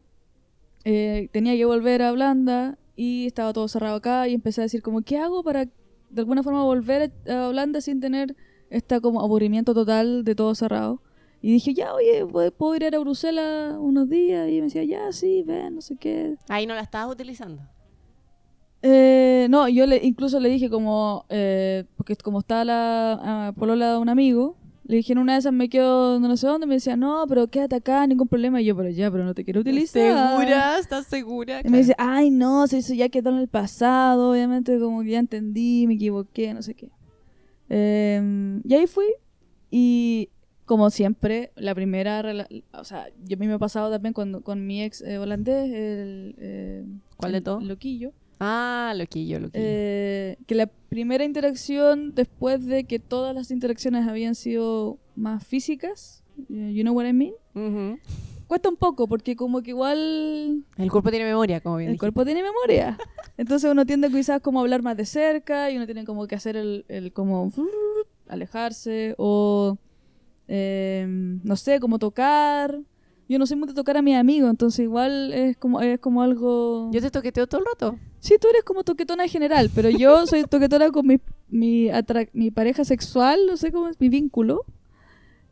eh, 0.85 1.27
tenía 1.33 1.55
que 1.55 1.65
volver 1.65 2.01
a 2.01 2.11
Holanda 2.13 2.77
y 2.95 3.25
estaba 3.25 3.51
todo 3.51 3.67
cerrado 3.67 3.95
acá 3.97 4.27
y 4.27 4.33
empecé 4.33 4.61
a 4.61 4.63
decir 4.63 4.81
como, 4.81 5.01
¿qué 5.01 5.17
hago 5.17 5.43
para 5.43 5.65
de 5.65 6.21
alguna 6.21 6.43
forma 6.43 6.63
volver 6.63 7.11
a 7.29 7.49
Holanda 7.49 7.81
sin 7.81 7.99
tener 7.99 8.35
este 8.69 9.01
como 9.01 9.21
aburrimiento 9.21 9.73
total 9.73 10.23
de 10.23 10.35
todo 10.35 10.55
cerrado? 10.55 11.01
Y 11.41 11.51
dije, 11.51 11.73
ya, 11.73 11.93
oye, 11.93 12.25
¿puedo- 12.25 12.51
¿puedo 12.51 12.75
ir 12.75 12.95
a 12.95 12.99
Bruselas 12.99 13.75
unos 13.79 14.09
días? 14.09 14.49
Y 14.49 14.55
me 14.57 14.63
decía, 14.63 14.83
ya, 14.83 15.11
sí, 15.11 15.43
ven, 15.43 15.75
no 15.75 15.81
sé 15.81 15.95
qué. 15.97 16.37
Ahí 16.47 16.65
no 16.65 16.73
la 16.73 16.81
estabas 16.81 17.13
utilizando. 17.13 17.61
Eh, 18.81 19.47
no, 19.49 19.67
yo 19.67 19.85
le, 19.87 19.97
incluso 20.03 20.39
le 20.39 20.49
dije 20.49 20.69
como, 20.69 21.25
eh, 21.29 21.85
porque 21.97 22.15
como 22.15 22.39
estaba 22.39 22.63
la 22.65 23.19
ah, 23.21 23.53
polola 23.57 23.93
de 23.93 23.97
un 23.97 24.09
amigo, 24.09 24.57
le 24.87 24.97
dije 24.97 25.13
en 25.13 25.19
una 25.19 25.33
de 25.33 25.39
esas 25.39 25.51
me 25.51 25.67
quedo 25.67 26.19
no 26.19 26.37
sé 26.37 26.47
dónde, 26.47 26.67
me 26.67 26.75
decía, 26.75 26.95
no, 26.95 27.25
pero 27.27 27.47
quédate 27.47 27.75
acá, 27.75 28.05
ningún 28.05 28.27
problema. 28.27 28.61
Y 28.61 28.65
yo, 28.65 28.75
pero 28.75 28.89
ya, 28.89 29.09
pero 29.11 29.25
no 29.25 29.33
te 29.33 29.43
quiero 29.43 29.61
utilizar. 29.61 30.31
¿Segura? 30.31 30.79
¿Estás 30.79 31.07
segura? 31.07 31.61
Y 31.63 31.69
me 31.69 31.79
dice, 31.79 31.95
ay, 31.97 32.29
no, 32.29 32.67
si 32.67 32.77
eso 32.77 32.93
ya 32.93 33.09
quedó 33.09 33.31
en 33.31 33.37
el 33.37 33.47
pasado, 33.47 34.31
obviamente 34.31 34.79
como 34.79 35.01
que 35.01 35.09
ya 35.09 35.19
entendí, 35.19 35.87
me 35.87 35.95
equivoqué, 35.95 36.53
no 36.53 36.61
sé 36.61 36.75
qué. 36.75 36.91
Eh, 37.69 38.61
y 38.63 38.73
ahí 38.73 38.85
fui 38.85 39.07
y 39.71 40.29
como 40.65 40.89
siempre, 40.89 41.51
la 41.55 41.75
primera, 41.75 42.23
o 42.73 42.83
sea, 42.83 43.07
yo 43.23 43.37
a 43.37 43.39
mí 43.39 43.47
me 43.47 43.53
ha 43.53 43.59
pasado 43.59 43.91
también 43.91 44.13
cuando, 44.13 44.41
con 44.41 44.65
mi 44.65 44.83
ex 44.83 45.01
eh, 45.01 45.19
holandés, 45.19 45.65
el... 45.71 46.35
eh, 46.39 46.85
¿Cuál 47.17 47.31
de 47.33 47.37
el 47.39 47.43
todos? 47.43 47.63
Loquillo. 47.63 48.13
Ah, 48.39 48.93
loquillo, 48.95 49.39
loquillo. 49.39 49.63
Eh, 49.65 50.37
que 50.45 50.55
la 50.55 50.67
primera 50.67 51.23
interacción, 51.23 52.13
después 52.15 52.65
de 52.65 52.83
que 52.83 52.99
todas 52.99 53.33
las 53.33 53.51
interacciones 53.51 54.07
habían 54.07 54.35
sido 54.35 54.97
más 55.15 55.45
físicas, 55.45 56.23
eh, 56.49 56.73
you 56.73 56.81
know 56.83 56.93
what 56.93 57.05
I 57.05 57.13
mean, 57.13 57.33
cuesta 58.47 58.69
un 58.69 58.75
poco 58.75 59.07
porque 59.07 59.35
como 59.35 59.61
que 59.61 59.71
igual 59.71 60.63
El 60.77 60.91
cuerpo 60.91 61.09
tiene 61.09 61.25
memoria, 61.25 61.61
como 61.61 61.77
bien 61.77 61.87
el 61.89 61.93
dijiste. 61.93 61.99
cuerpo 62.11 62.25
tiene 62.25 62.43
memoria. 62.43 62.97
Entonces 63.37 63.71
uno 63.71 63.85
tiende 63.85 64.09
quizás 64.09 64.41
como 64.41 64.59
a 64.59 64.61
hablar 64.63 64.81
más 64.81 64.97
de 64.97 65.05
cerca 65.05 65.71
y 65.71 65.77
uno 65.77 65.85
tiene 65.85 66.03
como 66.05 66.27
que 66.27 66.35
hacer 66.35 66.55
el, 66.57 66.85
el 66.89 67.11
como 67.13 67.51
alejarse 68.27 69.15
o 69.17 69.77
eh, 70.47 71.05
no 71.43 71.55
sé, 71.55 71.79
como 71.79 71.99
tocar. 71.99 72.79
Yo 73.27 73.39
no 73.39 73.47
soy 73.47 73.57
muy 73.57 73.67
de 73.67 73.73
tocar 73.73 73.97
a 73.97 74.01
mis 74.01 74.15
amigos, 74.15 74.49
entonces 74.49 74.81
igual 74.81 75.33
es 75.33 75.57
como, 75.57 75.81
es 75.81 75.99
como 75.99 76.21
algo... 76.21 76.91
Yo 76.93 77.01
te 77.01 77.09
toqueteo 77.09 77.47
todo 77.47 77.61
el 77.61 77.65
rato. 77.65 77.97
Sí, 78.19 78.35
tú 78.39 78.47
eres 78.49 78.63
como 78.63 78.83
toquetona 78.83 79.23
en 79.23 79.29
general, 79.29 79.71
pero 79.73 79.89
yo 79.89 80.27
soy 80.27 80.43
toquetona 80.43 80.91
con 80.91 81.07
mi, 81.07 81.19
mi, 81.49 82.51
pareja 82.51 82.83
sexual, 82.85 83.39
no 83.47 83.57
sé 83.57 83.71
cómo 83.71 83.87
es, 83.87 83.99
mi 83.99 84.09
vínculo, 84.09 84.63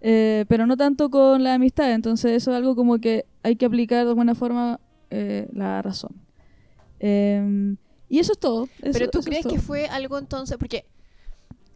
eh, 0.01 0.45
pero 0.47 0.67
no 0.67 0.77
tanto 0.77 1.09
con 1.09 1.43
la 1.43 1.55
amistad, 1.55 1.91
entonces 1.93 2.33
eso 2.33 2.51
es 2.51 2.57
algo 2.57 2.75
como 2.75 2.99
que 2.99 3.25
hay 3.41 3.55
que 3.55 3.65
aplicar 3.65 4.03
de 4.03 4.09
alguna 4.09 4.35
forma 4.35 4.79
eh, 5.09 5.47
la 5.53 5.81
razón. 5.81 6.11
Eh, 6.99 7.75
y 8.07 8.19
eso 8.19 8.33
es 8.33 8.39
todo. 8.39 8.69
eso- 8.83 8.91
Pero 8.93 9.09
tú 9.09 9.21
crees 9.21 9.47
que 9.47 9.59
fue 9.59 9.87
algo 9.87 10.19
entonces, 10.19 10.57
porque 10.57 10.85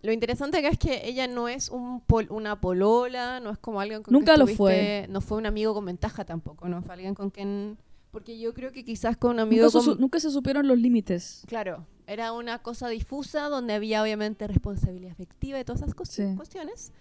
lo 0.07 0.13
interesante 0.13 0.57
acá 0.57 0.69
es 0.69 0.79
que 0.79 1.01
ella 1.07 1.27
no 1.27 1.49
es 1.49 1.67
un 1.69 1.99
pol- 1.99 2.27
una 2.29 2.59
polola, 2.61 3.39
no 3.41 3.49
es 3.51 3.57
como 3.57 3.81
alguien 3.81 4.01
con 4.03 4.13
Nunca 4.13 4.31
que 4.33 4.39
lo 4.39 4.45
estuviste- 4.45 5.07
no 5.09 5.19
fue 5.19 5.37
un 5.37 5.45
amigo 5.45 5.73
con 5.73 5.83
ventaja 5.85 6.23
tampoco, 6.23 6.67
no 6.69 6.81
fue 6.81 6.93
alguien 6.93 7.13
con 7.13 7.29
quien, 7.29 7.77
porque 8.11 8.39
yo 8.39 8.53
creo 8.53 8.71
que 8.71 8.85
quizás 8.85 9.17
con 9.17 9.31
un 9.31 9.39
amigo 9.41 9.65
Nunca, 9.65 9.79
se 9.81 9.85
con, 9.89 9.99
nunca 9.99 10.19
se 10.21 10.31
supieron 10.31 10.65
los 10.67 10.77
límites. 10.77 11.43
claro, 11.45 11.85
Era 12.07 12.31
una 12.31 12.59
cosa 12.59 12.87
difusa 12.87 13.49
donde 13.49 13.73
había 13.73 14.01
obviamente 14.01 14.47
responsabilidad 14.47 15.11
afectiva 15.11 15.59
y 15.59 15.65
todas 15.65 15.81
esas 15.81 15.93
cos- 15.93 16.07
Sí. 16.09 16.23
cuestiones. 16.37 16.93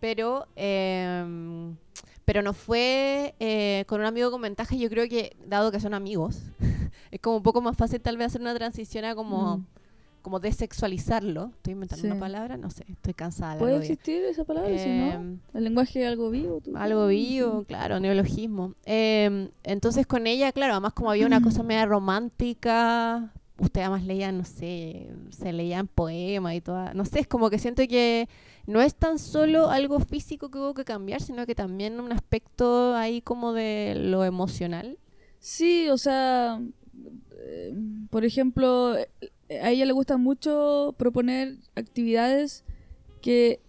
Pero, 0.00 0.46
eh, 0.56 1.74
pero 2.24 2.40
no 2.40 2.54
fue 2.54 3.34
eh, 3.40 3.84
con 3.86 4.00
un 4.00 4.06
amigo 4.06 4.30
con 4.30 4.40
ventaja. 4.40 4.74
Yo 4.74 4.88
creo 4.88 5.06
que, 5.08 5.36
dado 5.46 5.70
que 5.70 5.80
son 5.80 5.92
amigos, 5.92 6.40
es 7.10 7.20
como 7.20 7.36
un 7.36 7.42
poco 7.42 7.60
más 7.60 7.76
fácil 7.76 8.00
tal 8.00 8.16
vez 8.16 8.28
hacer 8.28 8.40
una 8.40 8.54
transición 8.54 9.04
a 9.04 9.14
como, 9.14 9.58
Mm. 9.58 9.66
Como 10.24 10.40
desexualizarlo. 10.40 11.50
Estoy 11.54 11.74
inventando 11.74 12.00
Sí. 12.00 12.06
una 12.10 12.18
palabra, 12.18 12.56
no 12.56 12.70
sé, 12.70 12.84
estoy 12.88 13.12
cansada. 13.12 13.52
de 13.54 13.58
¿Puede 13.60 13.74
día. 13.74 13.82
existir 13.82 14.24
esa 14.24 14.42
palabra? 14.44 14.70
si 14.78 14.88
no, 14.88 15.12
Em, 15.12 15.38
el 15.52 15.64
lenguaje 15.64 16.00
es 16.02 16.08
algo 16.08 16.30
vivo. 16.30 16.60
tú- 16.64 16.74
algo 16.76 17.06
vivo, 17.08 17.64
claro, 17.68 18.00
neologismo. 18.00 18.74
Eh, 18.86 19.50
entonces 19.62 20.06
con 20.06 20.26
ella, 20.26 20.50
claro, 20.52 20.72
además 20.72 20.94
como 20.94 21.10
había 21.10 21.26
una 21.26 21.42
cosa 21.42 21.62
media 21.62 21.84
romántica, 21.86 23.32
usted 23.58 23.82
además 23.82 24.04
leía, 24.04 24.32
no 24.32 24.44
sé, 24.44 25.10
se 25.30 25.52
leían 25.52 25.86
poemas 25.88 26.54
y 26.54 26.60
toda, 26.62 26.94
no 26.94 27.04
sé, 27.04 27.20
es 27.20 27.26
como 27.26 27.50
que 27.50 27.58
siento 27.58 27.82
que 27.86 28.26
no 28.66 28.80
es 28.80 28.94
tan 28.94 29.18
solo 29.18 29.68
algo 29.70 30.00
físico 30.00 30.50
que 30.50 30.58
hubo 30.58 30.72
que 30.72 30.84
cambiar, 30.86 31.20
sino 31.20 31.44
que 31.44 31.54
también 31.54 32.00
un 32.00 32.12
aspecto 32.12 32.94
ahí 32.96 33.20
como 33.20 33.52
de 33.52 33.94
lo 33.96 34.24
emocional. 34.24 34.96
Sí, 35.38 35.90
o 35.90 35.98
sea, 35.98 36.58
eh, 37.38 37.74
por 38.10 38.24
ejemplo, 38.24 38.96
a 39.62 39.70
ella 39.70 39.84
le 39.84 39.92
gusta 39.92 40.16
mucho 40.16 40.94
proponer 40.98 41.56
actividades 41.76 42.64
que 43.22 43.60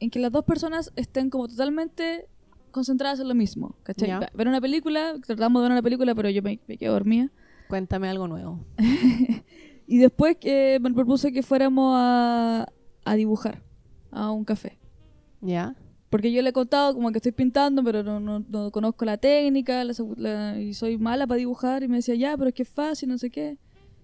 en 0.00 0.10
que 0.10 0.18
las 0.18 0.32
dos 0.32 0.44
personas 0.44 0.92
estén 0.96 1.28
como 1.30 1.46
totalmente 1.48 2.26
concentradas 2.70 3.20
en 3.20 3.28
lo 3.28 3.34
mismo, 3.34 3.76
¿cachai? 3.82 4.08
Ver 4.34 4.48
una 4.48 4.60
película, 4.60 5.14
tratamos 5.26 5.60
de 5.60 5.64
ver 5.64 5.72
una 5.72 5.82
película, 5.82 6.14
pero 6.14 6.30
yo 6.30 6.42
me, 6.42 6.58
me 6.68 6.76
quedé 6.78 6.88
dormida. 6.90 7.30
Cuéntame 7.68 8.08
algo 8.08 8.26
nuevo. 8.28 8.64
Y 9.86 9.98
después 9.98 10.36
me 10.44 10.92
propuse 10.94 11.32
que 11.32 11.42
fuéramos 11.42 11.94
a, 11.96 12.68
a 13.04 13.14
dibujar 13.16 13.60
a 14.12 14.30
un 14.30 14.44
café. 14.44 14.78
¿Ya? 15.40 15.74
Porque 16.10 16.30
yo 16.30 16.42
le 16.42 16.50
he 16.50 16.52
contado 16.52 16.94
como 16.94 17.10
que 17.10 17.18
estoy 17.18 17.32
pintando, 17.32 17.82
pero 17.82 18.04
no, 18.04 18.20
no, 18.20 18.38
no 18.48 18.70
conozco 18.70 19.04
la 19.04 19.16
técnica 19.16 19.82
la 19.84 19.92
segu- 19.92 20.16
la- 20.16 20.60
y 20.60 20.74
soy 20.74 20.96
mala 20.96 21.26
para 21.26 21.38
dibujar. 21.38 21.82
Y 21.82 21.88
me 21.88 21.96
decía, 21.96 22.14
ya, 22.14 22.36
pero 22.36 22.48
es 22.50 22.54
que 22.54 22.62
es 22.62 22.68
fácil, 22.68 23.08
no 23.08 23.18
sé 23.18 23.30
qué. 23.30 23.58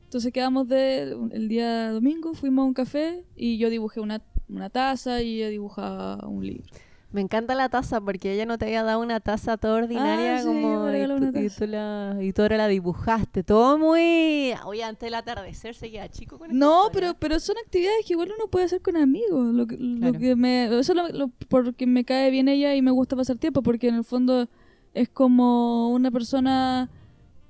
Entonces 0.06 0.32
quedamos 0.32 0.68
de, 0.68 1.16
el 1.32 1.48
día 1.48 1.90
domingo, 1.90 2.32
fuimos 2.34 2.62
a 2.62 2.66
un 2.66 2.74
café 2.74 3.24
y 3.36 3.58
yo 3.58 3.68
dibujé 3.70 4.00
una, 4.00 4.22
una 4.48 4.70
taza 4.70 5.20
y 5.22 5.36
ella 5.38 5.48
dibujaba 5.50 6.26
un 6.26 6.46
libro. 6.46 6.64
Me 7.12 7.20
encanta 7.20 7.54
la 7.54 7.68
taza 7.68 8.00
porque 8.00 8.32
ella 8.32 8.46
no 8.46 8.58
te 8.58 8.66
había 8.66 8.82
dado 8.82 9.00
una 9.00 9.20
taza 9.20 9.56
toda 9.56 9.74
ordinaria 9.76 10.36
Ah, 10.36 10.38
sí, 10.40 10.46
como 10.46 10.90
y, 10.92 11.06
tú, 11.06 11.12
una 11.14 11.28
y 11.30 11.32
taza. 11.48 11.58
tú 11.64 11.66
la 11.70 12.16
y 12.20 12.32
tú 12.32 12.42
ahora 12.42 12.56
la 12.56 12.68
dibujaste, 12.68 13.42
todo 13.42 13.78
muy 13.78 14.52
oye 14.64 14.82
antes 14.84 15.06
del 15.06 15.14
atardecer 15.14 15.74
se 15.74 15.90
queda 15.90 16.08
chico 16.08 16.38
con 16.38 16.56
No, 16.56 16.88
pero, 16.92 17.14
pero 17.18 17.40
son 17.40 17.56
actividades 17.64 18.04
que 18.06 18.12
igual 18.14 18.32
uno 18.36 18.48
puede 18.50 18.66
hacer 18.66 18.82
con 18.82 18.96
amigos. 18.96 19.54
Lo 19.54 19.66
que, 19.66 19.76
lo 19.78 20.12
que 20.12 20.36
me, 20.36 20.66
eso 20.66 20.92
es 20.92 20.96
lo, 20.96 21.08
lo- 21.08 21.30
porque 21.48 21.86
me 21.86 22.04
cae 22.04 22.30
bien 22.30 22.48
ella 22.48 22.74
y 22.74 22.82
me 22.82 22.90
gusta 22.90 23.16
pasar 23.16 23.38
tiempo, 23.38 23.62
porque 23.62 23.88
en 23.88 23.94
el 23.96 24.04
fondo 24.04 24.48
es 24.94 25.08
como 25.08 25.90
una 25.90 26.10
persona 26.10 26.90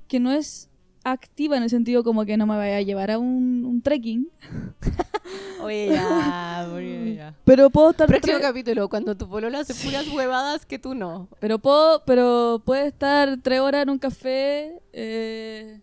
que 0.09 0.21
no 0.21 0.33
es 0.33 0.69
activa 1.13 1.57
en 1.57 1.63
el 1.63 1.71
sentido 1.71 2.03
como 2.05 2.25
que 2.25 2.37
no 2.37 2.47
me 2.47 2.57
vaya 2.57 2.79
a 2.79 2.83
llevar 2.83 3.11
a 3.11 3.19
un, 3.19 3.65
un 3.65 3.81
trekking, 3.83 4.29
Oye, 5.63 5.89
ya, 5.91 6.71
oye, 6.73 7.15
ya. 7.17 7.35
pero 7.45 7.71
puedo 7.71 7.91
estar 7.91 8.07
Próximo 8.07 8.39
capítulo, 8.41 8.89
cuando 8.89 9.17
tu 9.17 9.29
polola 9.29 9.61
hace 9.61 9.75
puras 9.75 10.07
huevadas 10.09 10.65
que 10.67 10.79
tú 10.79 10.95
no. 10.95 11.29
pero 11.41 11.59
puedo 11.59 12.03
pero 12.05 12.63
puede 12.65 12.87
estar 12.89 13.39
tres 13.43 13.61
horas 13.61 13.83
en 13.83 13.91
un 13.91 13.99
café 13.99 14.81
eh, 14.93 15.81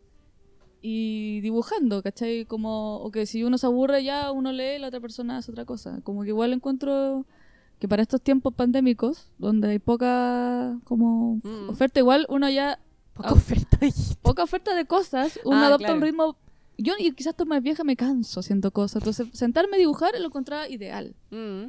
y 0.82 1.42
dibujando, 1.42 2.02
¿cachai? 2.04 2.46
Como, 2.46 2.98
o 2.98 3.12
que 3.12 3.26
si 3.26 3.44
uno 3.44 3.58
se 3.58 3.66
aburre 3.66 4.04
ya, 4.04 4.32
uno 4.32 4.52
lee 4.52 4.76
y 4.76 4.80
la 4.80 4.88
otra 4.88 5.00
persona 5.00 5.38
hace 5.38 5.52
otra 5.52 5.66
cosa. 5.66 6.00
Como 6.04 6.24
que 6.24 6.30
igual 6.30 6.54
encuentro 6.54 7.26
que 7.80 7.88
para 7.88 8.02
estos 8.02 8.22
tiempos 8.22 8.54
pandémicos, 8.54 9.30
donde 9.38 9.70
hay 9.70 9.80
poca 9.80 10.78
como 10.86 11.40
Mm. 11.44 11.70
oferta, 11.70 12.00
igual 12.00 12.26
uno 12.30 12.50
ya, 12.50 12.80
Poca 13.14 13.30
Ah. 13.30 13.34
oferta 13.34 13.78
poca 14.22 14.44
oferta 14.44 14.76
de 14.76 14.86
cosas, 14.86 15.40
uno 15.46 15.58
Ah, 15.58 15.68
adopta 15.68 15.86
claro. 15.86 15.96
un 15.96 16.02
ritmo... 16.02 16.36
Yo 16.78 16.94
y 16.98 17.12
quizás 17.12 17.32
estoy 17.32 17.46
más 17.46 17.62
vieja, 17.62 17.84
me 17.84 17.96
canso 17.96 18.40
haciendo 18.40 18.72
cosas. 18.72 19.02
Entonces, 19.04 19.28
sentarme 19.34 19.76
a 19.76 19.80
dibujar 19.80 20.12
lo 20.20 20.26
encontraba 20.26 20.68
ideal. 20.68 21.14
Mm. 21.30 21.66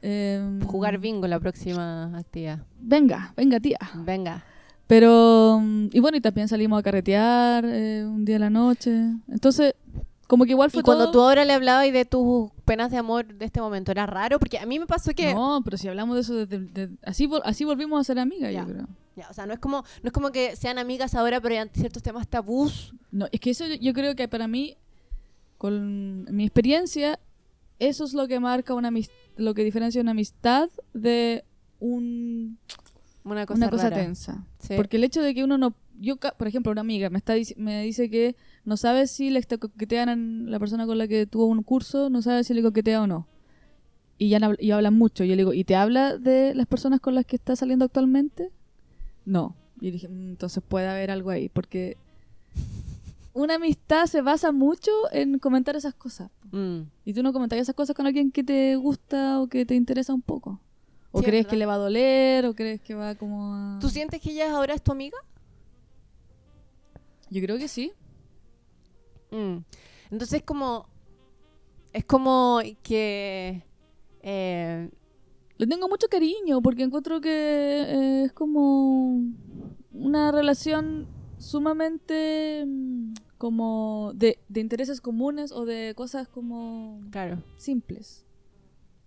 Em, 0.00 0.60
Jugar 0.62 0.98
bingo 0.98 1.26
la 1.28 1.38
próxima 1.38 2.16
actividad. 2.18 2.60
Venga, 2.80 3.34
venga, 3.36 3.60
tía. 3.60 3.78
Venga. 3.94 4.42
Pero, 4.86 5.60
mm, 5.62 5.88
y 5.92 6.00
bueno, 6.00 6.16
y 6.16 6.20
también 6.20 6.48
salimos 6.48 6.78
a 6.80 6.82
carretear 6.82 7.64
eh, 7.66 8.04
un 8.06 8.24
día 8.24 8.36
a 8.36 8.40
la 8.40 8.50
noche. 8.50 8.90
Entonces, 9.28 9.74
como 10.26 10.44
que 10.44 10.52
igual 10.52 10.70
fue 10.70 10.80
Y 10.80 10.82
cuando 10.82 11.04
todo- 11.04 11.12
tú 11.12 11.20
ahora 11.20 11.44
le 11.44 11.52
hablabas 11.52 11.92
de 11.92 12.04
tus 12.06 12.50
penas 12.72 12.90
de 12.90 12.96
amor 12.96 13.26
de 13.34 13.44
este 13.44 13.60
momento, 13.60 13.90
¿era 13.92 14.06
raro? 14.06 14.38
Porque 14.38 14.58
a 14.58 14.66
mí 14.66 14.78
me 14.78 14.86
pasó 14.86 15.12
que... 15.12 15.34
No, 15.34 15.60
pero 15.64 15.76
si 15.76 15.88
hablamos 15.88 16.14
de 16.16 16.20
eso, 16.22 16.34
desde- 16.46 16.58
de- 16.86 16.96
así, 17.02 17.26
vol- 17.26 17.42
así 17.44 17.64
volvimos 17.64 18.00
a 18.00 18.04
ser 18.04 18.18
amigas, 18.18 18.52
Ya. 18.52 18.60
yo 18.62 18.72
creo. 18.72 18.88
Ya, 19.16 19.28
o 19.28 19.34
sea, 19.34 19.44
no 19.46 19.52
es 19.52 19.58
como 19.58 19.78
no 20.02 20.06
es 20.08 20.12
como 20.12 20.30
que 20.32 20.56
sean 20.56 20.78
amigas 20.78 21.14
ahora, 21.14 21.38
pero 21.40 21.60
hay 21.60 21.68
ciertos 21.74 22.02
temas 22.02 22.26
tabús. 22.28 22.94
No, 23.10 23.26
es 23.30 23.40
que 23.40 23.50
eso 23.50 23.66
yo, 23.66 23.74
yo 23.74 23.92
creo 23.92 24.14
que 24.16 24.26
para 24.26 24.48
mí, 24.48 24.76
con 25.58 26.24
mi 26.34 26.44
experiencia, 26.44 27.20
eso 27.78 28.04
es 28.04 28.14
lo 28.14 28.26
que 28.26 28.40
marca 28.40 28.72
una 28.74 28.90
lo 29.36 29.54
que 29.54 29.64
diferencia 29.64 30.00
una 30.00 30.12
amistad 30.12 30.70
de 30.94 31.44
un, 31.78 32.58
Una 33.24 33.44
cosa, 33.46 33.56
una 33.58 33.70
cosa 33.70 33.90
tensa. 33.90 34.44
Sí. 34.60 34.74
Porque 34.76 34.96
el 34.96 35.04
hecho 35.04 35.20
de 35.22 35.34
que 35.34 35.44
uno 35.44 35.58
no... 35.58 35.74
Yo, 36.02 36.16
por 36.16 36.48
ejemplo, 36.48 36.72
una 36.72 36.80
amiga 36.80 37.08
me 37.10 37.18
está 37.18 37.34
me 37.56 37.82
dice 37.84 38.10
que 38.10 38.34
no 38.64 38.76
sabe 38.76 39.06
si 39.06 39.30
le 39.30 39.38
está 39.38 39.56
coquetean 39.56 40.08
a 40.08 40.50
la 40.50 40.58
persona 40.58 40.84
con 40.86 40.98
la 40.98 41.06
que 41.06 41.26
tuvo 41.26 41.46
un 41.46 41.62
curso, 41.62 42.10
no 42.10 42.22
sabe 42.22 42.42
si 42.44 42.54
le 42.54 42.62
coquetea 42.62 43.02
o 43.02 43.06
no. 43.06 43.26
Y 44.18 44.28
ya 44.28 44.38
no 44.40 44.52
y 44.58 44.70
hablan 44.72 44.94
mucho. 44.94 45.24
Yo 45.24 45.30
le 45.36 45.42
digo, 45.42 45.52
¿y 45.54 45.64
te 45.64 45.74
habla 45.76 46.18
de 46.18 46.54
las 46.54 46.66
personas 46.66 47.00
con 47.00 47.14
las 47.14 47.24
que 47.24 47.36
está 47.36 47.54
saliendo 47.56 47.84
actualmente? 47.84 48.50
No. 49.24 49.54
Y 49.80 49.90
dije, 49.92 50.08
"Mm, 50.08 50.30
entonces 50.30 50.62
puede 50.66 50.88
haber 50.88 51.10
algo 51.10 51.30
ahí. 51.30 51.48
Porque 51.48 51.96
una 53.34 53.54
amistad 53.54 54.06
se 54.06 54.20
basa 54.22 54.52
mucho 54.52 54.90
en 55.12 55.38
comentar 55.38 55.74
esas 55.76 55.94
cosas. 55.94 56.30
Mm. 56.50 56.80
Y 57.04 57.14
tú 57.14 57.22
no 57.22 57.32
comentas 57.32 57.58
esas 57.58 57.74
cosas 57.74 57.96
con 57.96 58.06
alguien 58.06 58.30
que 58.30 58.44
te 58.44 58.76
gusta 58.76 59.40
o 59.40 59.46
que 59.48 59.64
te 59.64 59.74
interesa 59.74 60.12
un 60.12 60.22
poco. 60.22 60.60
O 61.12 61.18
Sí, 61.18 61.24
es 61.24 61.28
crees 61.30 61.44
verdad. 61.44 61.50
que 61.50 61.56
le 61.56 61.66
va 61.66 61.74
a 61.74 61.78
doler, 61.78 62.46
o 62.46 62.54
crees 62.54 62.80
que 62.80 62.94
va 62.94 63.14
como 63.14 63.54
a... 63.54 63.78
¿Tú 63.80 63.88
sientes 63.88 64.20
que 64.20 64.30
ella 64.32 64.50
ahora 64.54 64.74
es 64.74 64.82
tu 64.82 64.92
amiga? 64.92 65.16
Yo 67.32 67.40
creo 67.40 67.56
que 67.56 67.66
sí. 67.66 67.92
Mm. 69.30 69.64
Entonces 70.10 70.42
como 70.42 70.86
es 71.94 72.04
como 72.04 72.60
que 72.82 73.62
eh, 74.20 74.90
Le 75.56 75.66
tengo 75.66 75.88
mucho 75.88 76.08
cariño 76.08 76.60
porque 76.60 76.82
encuentro 76.82 77.22
que 77.22 77.30
eh, 77.30 78.24
es 78.24 78.32
como 78.32 79.22
una 79.92 80.30
relación 80.30 81.08
sumamente 81.38 82.64
mm, 82.66 83.14
como 83.38 84.12
de, 84.14 84.38
de 84.48 84.60
intereses 84.60 85.00
comunes 85.00 85.52
o 85.52 85.64
de 85.64 85.94
cosas 85.96 86.28
como 86.28 87.00
claro. 87.10 87.42
simples. 87.56 88.26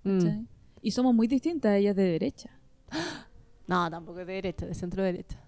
Mm. 0.04 0.46
Y 0.82 0.92
somos 0.92 1.14
muy 1.14 1.28
distintas, 1.28 1.76
ella 1.76 1.92
es 1.92 1.96
de 1.96 2.04
derecha. 2.04 2.50
No, 3.68 3.90
tampoco 3.90 4.20
es 4.22 4.28
de 4.28 4.34
derecha, 4.34 4.66
de 4.66 4.76
centro 4.76 5.04
derecha. 5.04 5.45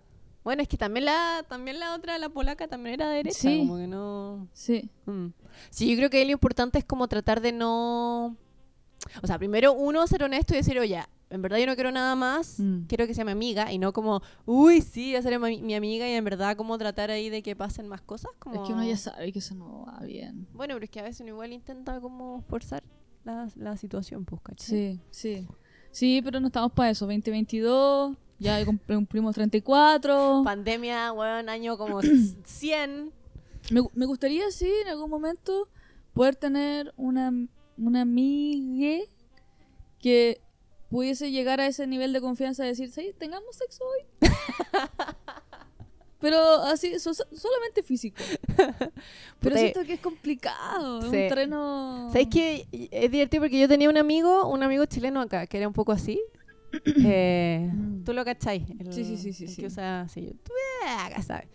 Bueno, 0.48 0.62
es 0.62 0.70
que 0.70 0.78
también 0.78 1.04
la 1.04 1.44
también 1.50 1.78
la 1.78 1.94
otra, 1.94 2.18
la 2.18 2.30
polaca, 2.30 2.70
también 2.70 2.94
era 2.94 3.10
de 3.10 3.18
derecha, 3.18 3.38
Sí. 3.38 3.58
como 3.60 3.76
que 3.76 3.86
no 3.88 4.48
Sí. 4.54 4.90
Mm. 5.06 5.28
Sí, 5.70 5.90
yo 5.90 5.98
creo 5.98 6.10
que 6.10 6.20
ahí 6.20 6.26
lo 6.26 6.32
importante 6.32 6.78
es 6.80 6.86
como 6.86 7.10
tratar 7.10 7.42
de 7.42 7.52
no... 7.52 8.38
O 9.22 9.28
sea, 9.28 9.38
primero 9.38 9.74
uno 9.74 10.08
ser 10.08 10.24
honesto 10.24 10.54
y 10.54 10.58
decir, 10.58 10.80
oye, 10.80 11.04
en 11.30 11.42
verdad 11.42 11.58
yo 11.58 11.66
no 11.66 11.76
quiero 11.76 11.92
nada 11.92 12.16
más, 12.16 12.62
Mm. 12.62 12.84
quiero 12.88 13.06
que 13.08 13.14
sea 13.14 13.26
mi 13.26 13.32
amiga 13.34 13.74
y 13.74 13.78
no 13.78 13.92
como, 13.92 14.22
uy, 14.46 14.80
sí, 14.80 15.12
ya 15.12 15.22
seré 15.22 15.38
mi, 15.38 15.62
mi 15.62 15.76
amiga 15.76 16.08
y 16.08 16.14
en 16.14 16.24
verdad 16.24 16.56
como 16.56 16.78
tratar 16.78 17.12
ahí 17.12 17.30
de 17.30 17.44
que 17.44 17.54
pasen 17.58 17.90
más 17.90 18.00
cosas. 18.02 18.32
Como... 18.40 18.56
Es 18.56 18.66
que 18.66 18.72
uno 18.74 18.86
ya 18.86 18.96
sabe 18.96 19.34
que 19.34 19.40
eso 19.40 19.54
no 19.54 19.84
va 19.86 20.00
bien. 20.06 20.48
Bueno, 20.54 20.76
pero 20.76 20.86
es 20.86 20.90
que 20.90 21.02
a 21.02 21.04
veces 21.04 21.20
uno 21.20 21.32
igual 21.32 21.52
intenta 21.52 22.00
como 22.00 22.42
forzar 22.44 22.84
la, 23.26 23.50
la 23.58 23.76
situación, 23.76 24.24
pues, 24.24 24.42
¿cachai? 24.42 24.66
Sí, 24.66 25.02
sí. 25.12 25.48
Sí, 25.98 26.22
pero 26.24 26.40
no 26.40 26.46
estamos 26.48 26.72
para 26.74 26.92
eso. 26.92 27.06
2022, 27.08 28.16
ya 28.38 28.64
cum- 28.66 28.78
cumplimos 28.86 29.34
34. 29.34 30.44
Pandemia, 30.46 31.12
weón, 31.12 31.50
año 31.50 31.76
como 31.76 32.02
100. 32.46 33.12
Me, 33.72 33.82
gu- 33.82 33.90
me 33.96 34.06
gustaría, 34.06 34.52
sí, 34.52 34.72
en 34.84 34.90
algún 34.90 35.10
momento 35.10 35.68
poder 36.14 36.36
tener 36.36 36.94
una, 36.98 37.34
una 37.80 38.02
amiga 38.02 39.04
que 40.00 40.40
pudiese 40.92 41.32
llegar 41.32 41.60
a 41.62 41.66
ese 41.66 41.88
nivel 41.88 42.14
de 42.14 42.22
confianza 42.22 42.62
de 42.62 42.70
decir, 42.70 42.92
sí, 42.92 43.16
tengamos 43.18 43.56
sexo 43.56 43.84
hoy. 43.84 44.06
Pero 46.20 46.40
así, 46.64 46.98
so- 47.00 47.14
so- 47.14 47.28
solamente 47.36 47.84
físico. 47.84 48.22
Pero 49.40 49.56
siento 49.58 49.84
que 49.86 49.94
es 49.94 50.00
complicado, 50.00 51.00
es 51.00 51.04
sí. 51.06 51.10
un 51.10 51.28
terreno... 51.30 52.10
¿Sabes 52.12 52.28
qué? 52.32 52.68
Es 52.92 53.12
divertido 53.12 53.44
porque 53.44 53.60
yo 53.60 53.68
tenía 53.68 53.90
un 53.90 53.98
amigo, 53.98 54.48
un 54.48 54.64
amigo 54.64 54.86
chileno 54.86 55.22
acá, 55.22 55.46
que 55.48 55.58
era 55.58 55.68
un 55.68 55.74
poco 55.74 55.92
así. 55.92 56.20
Eh, 57.06 57.70
Mm. 57.74 58.04
Tú 58.04 58.14
lo 58.14 58.24
cachai. 58.26 58.66
el- 58.80 58.92
Sí, 58.94 59.04
sí, 59.04 59.18
sí, 59.18 59.32
sí, 59.34 59.44
el 59.46 59.50
sí. 59.52 59.62
Que 59.62 59.68
usa, 59.68 60.08
sí, 60.10 60.22
yo, 60.26 60.32
tú, 60.44 60.52
eh, 60.86 60.90
acá 61.06 61.22
sabes. 61.22 61.48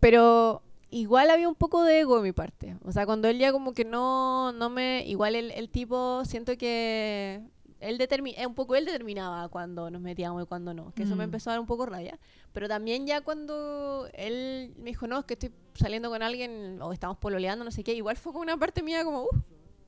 Pero 0.00 0.62
igual 0.90 1.30
había 1.30 1.48
un 1.48 1.54
poco 1.54 1.82
de 1.82 2.00
ego 2.00 2.16
de 2.16 2.22
mi 2.22 2.32
parte. 2.32 2.76
O 2.84 2.92
sea, 2.92 3.06
cuando 3.06 3.28
él 3.28 3.38
ya 3.38 3.52
como 3.52 3.72
que 3.74 3.84
no, 3.84 4.52
no 4.52 4.70
me... 4.70 5.04
Igual 5.06 5.34
el, 5.34 5.50
el 5.52 5.68
tipo, 5.68 6.24
siento 6.24 6.56
que 6.56 7.40
él 7.80 8.00
eh, 8.00 8.46
un 8.46 8.54
poco 8.54 8.74
él 8.76 8.84
determinaba 8.86 9.48
cuando 9.48 9.90
nos 9.90 10.00
metíamos 10.00 10.42
y 10.42 10.46
cuando 10.46 10.72
no. 10.74 10.92
Que 10.94 11.02
eso 11.04 11.14
me 11.16 11.24
Mm. 11.24 11.28
empezó 11.28 11.50
a 11.50 11.54
dar 11.54 11.60
un 11.60 11.66
poco 11.66 11.86
rabia. 11.86 12.18
Pero 12.52 12.68
también 12.68 13.06
ya 13.06 13.20
cuando 13.20 14.08
él 14.14 14.72
me 14.78 14.90
dijo, 14.90 15.06
no, 15.06 15.18
es 15.20 15.24
que 15.26 15.34
estoy 15.34 15.52
saliendo 15.74 16.08
con 16.10 16.22
alguien 16.22 16.80
o 16.80 16.92
estamos 16.92 17.18
pololeando, 17.18 17.64
no 17.64 17.70
sé 17.70 17.84
qué, 17.84 17.94
igual 17.94 18.16
fue 18.16 18.32
como 18.32 18.42
una 18.42 18.56
parte 18.56 18.82
mía 18.82 19.04
como, 19.04 19.24
uh, 19.24 19.28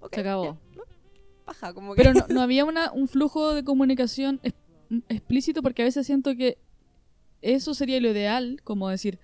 ok, 0.01 0.15
Se 0.15 0.21
acabó. 0.21 0.45
ya, 0.45 0.57
¿no? 0.77 0.83
Paja, 1.45 1.73
como 1.73 1.95
que... 1.95 2.03
Pero 2.03 2.15
no, 2.15 2.27
no 2.29 2.41
había 2.43 2.65
una, 2.65 2.93
un 2.93 3.09
flujo 3.09 3.55
de 3.55 3.65
comunicación 3.65 4.39
es- 4.43 4.55
explícito 5.09 5.63
porque 5.63 5.83
a 5.83 5.87
veces 5.87 6.07
siento 6.07 6.35
que 6.37 6.59
eso 7.41 7.73
sería 7.75 8.01
lo 8.01 8.09
ideal, 8.11 8.61
como 8.65 8.89
decir, 8.89 9.19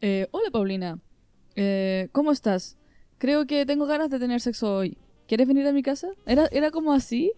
eh, 0.00 0.26
hola 0.32 0.50
Paulina, 0.50 0.98
eh, 1.56 2.08
¿cómo 2.12 2.32
estás? 2.32 2.76
Creo 3.18 3.46
que 3.46 3.66
tengo 3.66 3.86
ganas 3.86 4.08
de 4.10 4.18
tener 4.18 4.40
sexo 4.40 4.74
hoy. 4.76 4.96
¿Quieres 5.28 5.46
venir 5.46 5.66
a 5.66 5.72
mi 5.72 5.82
casa? 5.82 6.08
¿Era, 6.26 6.48
era 6.50 6.70
como 6.70 6.92
así? 6.92 7.32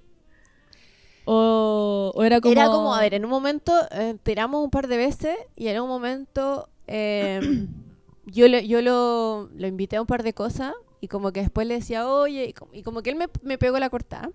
¿O, 1.25 2.13
o 2.15 2.23
era 2.25 2.41
como...? 2.41 2.53
Era 2.53 2.67
como, 2.67 2.95
a 2.95 3.01
ver, 3.01 3.15
en 3.15 3.25
un 3.25 3.31
momento 3.31 3.73
eh, 3.93 4.17
tiramos 4.23 4.63
un 4.65 4.71
par 4.71 4.89
de 4.89 4.97
veces 4.97 5.37
y 5.57 5.69
en 5.69 5.81
un 5.81 5.89
momento 5.89 6.69
eh, 6.87 7.41
yo, 8.27 8.49
le- 8.49 8.67
yo 8.67 8.83
lo, 8.83 9.49
lo 9.55 9.67
invité 9.67 9.97
a 9.97 10.01
un 10.01 10.07
par 10.07 10.23
de 10.23 10.33
cosas 10.35 10.73
y 11.01 11.09
como 11.09 11.33
que 11.33 11.41
después 11.41 11.67
le 11.67 11.75
decía, 11.75 12.09
oye, 12.09 12.47
y 12.47 12.53
como, 12.53 12.73
y 12.75 12.83
como 12.83 13.03
que 13.03 13.11
él 13.11 13.17
me, 13.17 13.27
me 13.43 13.59
pegó 13.59 13.79
la 13.79 13.91
cortada. 13.91 14.31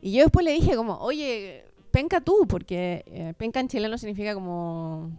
Y 0.00 0.12
yo 0.12 0.24
después 0.24 0.44
le 0.44 0.50
dije 0.52 0.74
como, 0.74 0.96
oye, 0.98 1.64
penca 1.92 2.20
tú, 2.20 2.46
porque 2.48 3.04
eh, 3.06 3.34
penca 3.38 3.60
en 3.60 3.68
chileno 3.68 3.96
significa 3.98 4.34
como, 4.34 5.10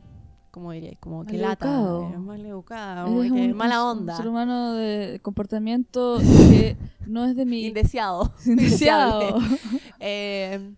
¿cómo 0.52 0.74
diría? 0.74 0.92
Como 1.00 1.24
que 1.26 1.38
lata, 1.38 1.66
Maleducado. 1.68 2.14
eh, 2.14 2.18
mal 2.18 2.46
educada, 2.46 3.02
Eres 3.10 3.30
como 3.32 3.36
que 3.42 3.52
un- 3.52 3.58
mala 3.58 3.86
onda, 3.86 4.14
Un 4.14 4.18
ser 4.18 4.28
humano 4.28 4.74
de 4.74 5.20
comportamiento 5.22 6.18
que 6.50 6.76
no 7.08 7.24
es 7.26 7.36
de 7.38 7.46
mi... 7.46 7.66
indeseado. 7.68 8.34
Indeseado. 8.46 9.38
Eh, 10.02 10.74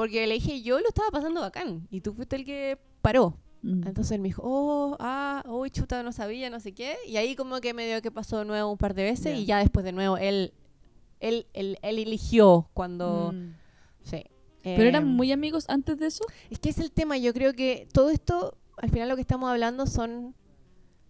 porque 0.00 0.26
le 0.26 0.32
dije, 0.36 0.62
yo 0.62 0.80
lo 0.80 0.88
estaba 0.88 1.10
pasando 1.10 1.42
bacán 1.42 1.86
y 1.90 2.00
tú 2.00 2.14
fuiste 2.14 2.34
el 2.36 2.46
que 2.46 2.78
paró. 3.02 3.36
Mm. 3.60 3.86
Entonces 3.86 4.12
él 4.12 4.22
me 4.22 4.28
dijo, 4.28 4.40
oh, 4.42 4.96
ah, 4.98 5.44
uy, 5.46 5.70
chuta, 5.70 6.02
no 6.02 6.10
sabía, 6.10 6.48
no 6.48 6.58
sé 6.58 6.72
qué. 6.72 6.96
Y 7.06 7.18
ahí 7.18 7.36
como 7.36 7.60
que 7.60 7.74
medio 7.74 8.00
que 8.00 8.10
pasó 8.10 8.38
de 8.38 8.46
nuevo 8.46 8.72
un 8.72 8.78
par 8.78 8.94
de 8.94 9.02
veces 9.02 9.34
Ya. 9.34 9.36
y 9.36 9.44
ya 9.44 9.58
después 9.58 9.84
de 9.84 9.92
nuevo 9.92 10.16
él, 10.16 10.54
él, 11.20 11.46
él, 11.52 11.78
él 11.82 11.98
eligió 11.98 12.70
cuando... 12.72 13.32
Mm. 13.34 13.52
Sí. 14.04 14.24
¿Pero 14.62 14.84
eran 14.84 15.02
Eh, 15.02 15.06
muy 15.06 15.32
amigos 15.32 15.66
antes 15.68 15.98
de 15.98 16.06
eso? 16.06 16.24
Es 16.48 16.58
que 16.58 16.70
es 16.70 16.78
el 16.78 16.92
tema, 16.92 17.18
yo 17.18 17.34
creo 17.34 17.52
que 17.52 17.86
todo 17.92 18.08
esto, 18.08 18.56
al 18.78 18.88
final 18.88 19.06
lo 19.10 19.16
que 19.16 19.20
estamos 19.20 19.50
hablando 19.50 19.86
son 19.86 20.34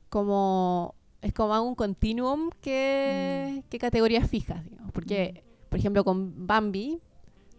como... 0.09 0.97
Es 1.23 1.33
como 1.33 1.63
un 1.63 1.77
continuum 1.77 2.47
Mm. 2.47 2.51
que, 2.61 3.63
que 3.71 3.79
categorías 3.79 4.29
fijas, 4.29 4.65
digamos. 4.65 4.91
Porque, 4.91 5.45
por 5.69 5.79
ejemplo, 5.79 6.03
con 6.03 6.45
Bambi, 6.49 6.99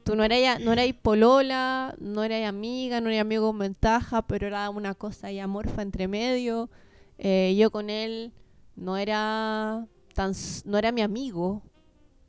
tú 0.04 0.16
no 0.16 0.24
eras, 0.24 0.60
no 0.60 0.74
eras 0.74 0.88
polola, 1.02 1.96
no 2.00 2.24
eras 2.24 2.48
amiga, 2.48 3.02
no 3.02 3.10
eras 3.10 3.22
amigo 3.22 3.48
con 3.48 3.60
ventaja, 3.60 4.22
pero 4.24 4.48
era 4.48 4.70
una 4.70 4.94
cosa 4.96 5.28
ahí 5.28 5.40
amorfa 5.40 5.82
entre 5.82 6.08
medio. 6.08 6.70
Eh, 7.18 7.56
yo 7.58 7.72
con 7.72 7.90
él 7.90 8.34
no 8.76 8.98
era 8.98 9.86
tan 10.14 10.34
no 10.66 10.78
era 10.78 10.92
mi 10.92 11.02
amigo. 11.02 11.62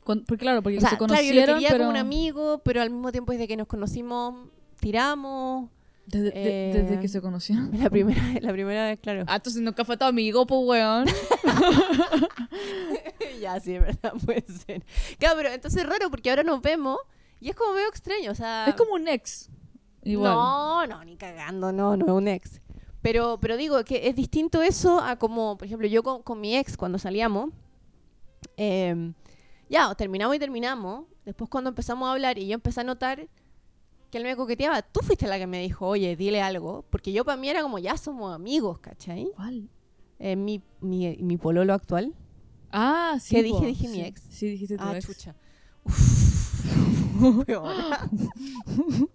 Con- 0.05 0.25
porque 0.25 0.43
claro, 0.43 0.63
porque 0.63 0.79
O 0.79 0.81
sea, 0.81 0.91
se 0.91 0.97
claro, 0.97 1.09
conocieron, 1.15 1.47
yo 1.47 1.47
lo 1.47 1.55
quería 1.55 1.69
pero 1.71 1.85
como 1.85 1.91
un 1.91 1.97
amigo, 1.97 2.61
pero 2.65 2.83
al 2.83 2.91
mismo 2.91 3.13
tiempo 3.13 3.33
desde 3.33 3.47
que 3.49 3.57
nos 3.57 3.67
conocimos 3.69 4.49
tiramos. 4.81 5.71
desde, 6.07 6.31
de- 6.33 6.35
eh, 6.35 6.73
desde 6.75 7.01
que 7.01 7.09
se 7.09 7.21
conocieron. 7.23 7.71
La 7.81 7.89
primera, 7.89 8.21
la 8.41 8.53
primera 8.53 8.87
vez, 8.87 8.99
claro. 9.01 9.23
Ah, 9.29 9.37
entonces 9.37 9.63
nunca 9.63 9.85
fue 9.85 9.97
tu 9.97 10.05
amigo, 10.05 10.45
pues, 10.47 10.61
weón. 10.65 11.07
ya, 13.41 13.59
sí, 13.61 13.75
es 13.75 13.81
verdad, 13.83 14.13
puede 14.25 14.45
ser. 14.67 14.83
Claro, 15.19 15.37
pero 15.37 15.49
entonces 15.51 15.83
es 15.83 15.89
raro 15.89 16.11
porque 16.11 16.31
ahora 16.31 16.43
nos 16.43 16.61
vemos 16.63 16.99
y 17.43 17.51
es 17.51 17.57
como 17.57 17.75
medio 17.75 17.89
extraño, 17.89 18.31
o 18.31 18.35
sea... 18.35 18.67
es 18.69 18.75
como 18.75 18.95
un 18.95 19.09
ex. 19.09 19.51
Igual. 20.05 20.33
No, 20.33 20.87
no, 20.87 21.05
ni 21.05 21.17
cagando, 21.17 21.73
no, 21.73 21.97
no 21.97 22.07
es 22.07 22.13
un 22.13 22.29
ex. 22.29 22.61
Pero, 23.03 23.39
pero 23.41 23.57
digo 23.57 23.83
que 23.85 24.09
es 24.09 24.15
distinto 24.15 24.63
eso 24.63 25.01
a 25.01 25.17
como, 25.17 25.57
por 25.59 25.67
ejemplo, 25.67 25.89
yo 25.89 26.03
con, 26.03 26.23
con 26.23 26.41
mi 26.41 26.57
ex 26.57 26.77
cuando 26.77 26.99
salíamos, 26.99 27.51
eh, 28.57 29.13
ya, 29.69 29.95
terminamos 29.95 30.37
y 30.37 30.39
terminamos. 30.39 31.07
Después 31.25 31.51
cuando 31.51 31.71
empezamos 31.71 32.09
a 32.09 32.13
hablar 32.13 32.39
y 32.39 32.47
yo 32.47 32.55
empecé 32.55 32.81
a 32.81 32.85
notar 32.85 33.29
que 34.11 34.19
él 34.19 34.25
me 34.25 34.37
coqueteaba, 34.37 34.83
tú 34.83 35.01
fuiste 35.03 35.27
la 35.27 35.39
que 35.39 35.47
me 35.47 35.61
dijo, 35.61 35.87
oye, 35.87 36.15
dile 36.17 36.43
algo. 36.43 36.85
Porque 36.91 37.13
yo 37.13 37.25
para 37.25 37.37
mí 37.37 37.49
era 37.49 37.63
como, 37.63 37.79
ya 37.79 37.97
somos 37.97 38.35
amigos, 38.35 38.79
¿cachai? 38.81 39.31
¿Cuál? 39.35 39.69
Eh, 40.19 40.37
mi, 40.37 40.63
mi, 40.81 41.17
mi 41.17 41.37
pololo 41.39 41.73
actual. 41.75 42.15
Ah, 42.71 43.17
sí. 43.21 43.35
¿Qué 43.35 43.43
dije? 43.43 43.67
Dije 43.67 43.89
mi 43.89 43.95
sí. 43.95 44.01
ex. 44.03 44.23
Sí, 44.31 44.47
dijiste 44.49 44.77
tu 44.77 44.85
Ah, 44.85 44.97
ex. 44.97 45.07
chucha. 45.07 45.35
Uf. 45.85 47.02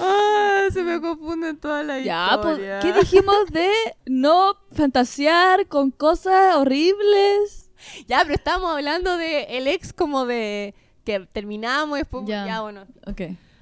Ah, 0.00 0.68
se 0.72 0.82
me 0.82 0.98
confunden 1.00 1.58
todas 1.58 1.84
las 1.84 2.02
Ya, 2.02 2.38
pues, 2.42 2.54
historias. 2.54 2.82
¿qué 2.84 2.92
dijimos 2.94 3.36
de 3.50 3.70
no 4.06 4.54
fantasear 4.72 5.66
con 5.68 5.90
cosas 5.90 6.56
horribles? 6.56 7.70
Ya, 8.08 8.20
pero 8.22 8.34
estábamos 8.34 8.72
hablando 8.74 9.16
de 9.18 9.42
el 9.58 9.66
ex 9.68 9.92
como 9.92 10.24
de 10.24 10.74
que 11.04 11.20
terminamos 11.32 11.98
y 11.98 12.00
después 12.00 12.24
Ya. 12.26 12.46
ya, 12.46 12.60
bueno, 12.62 12.86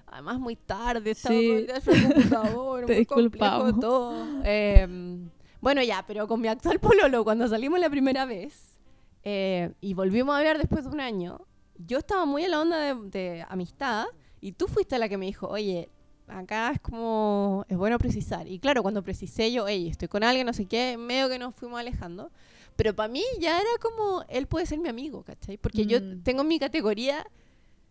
además 0.06 0.38
muy 0.38 0.54
tarde, 0.54 1.10
estaba 1.10 1.34
Sí. 1.34 1.66
todo 1.66 1.92
el 1.92 2.02
computador, 2.04 2.86
Te 2.86 2.94
muy 2.94 3.06
complejo 3.06 3.72
todo. 3.80 4.26
Eh, 4.44 4.86
bueno, 5.60 5.82
ya, 5.82 6.04
pero 6.06 6.28
con 6.28 6.40
mi 6.40 6.46
actual 6.48 6.78
pololo, 6.78 7.24
cuando 7.24 7.48
salimos 7.48 7.80
la 7.80 7.90
primera 7.90 8.26
vez 8.26 8.78
eh, 9.24 9.72
y 9.80 9.94
volvimos 9.94 10.34
a 10.34 10.38
hablar 10.38 10.58
después 10.58 10.84
de 10.84 10.90
un 10.90 11.00
año, 11.00 11.40
yo 11.86 11.98
estaba 11.98 12.24
muy 12.26 12.44
en 12.44 12.50
la 12.52 12.60
onda 12.60 12.78
de, 12.78 12.94
de 13.10 13.46
amistad 13.48 14.06
y 14.40 14.52
tú 14.52 14.66
fuiste 14.68 14.98
la 14.98 15.08
que 15.08 15.16
me 15.18 15.26
dijo, 15.26 15.46
oye, 15.48 15.88
acá 16.28 16.70
es 16.72 16.80
como, 16.80 17.64
es 17.68 17.76
bueno 17.76 17.98
precisar. 17.98 18.46
Y 18.46 18.58
claro, 18.58 18.82
cuando 18.82 19.02
precisé 19.02 19.50
yo, 19.52 19.64
oye, 19.64 19.88
estoy 19.88 20.08
con 20.08 20.22
alguien, 20.22 20.46
no 20.46 20.52
sé 20.52 20.66
qué, 20.66 20.96
medio 20.96 21.28
que 21.28 21.38
nos 21.38 21.54
fuimos 21.54 21.78
alejando. 21.80 22.30
Pero 22.76 22.94
para 22.94 23.08
mí 23.12 23.22
ya 23.40 23.58
era 23.58 23.68
como, 23.82 24.24
él 24.28 24.46
puede 24.46 24.64
ser 24.66 24.78
mi 24.78 24.88
amigo, 24.88 25.22
¿cachai? 25.24 25.58
Porque 25.58 25.86
yo 25.86 26.00
Mm. 26.00 26.22
tengo 26.22 26.42
en 26.42 26.48
mi 26.48 26.58
categoría 26.58 27.26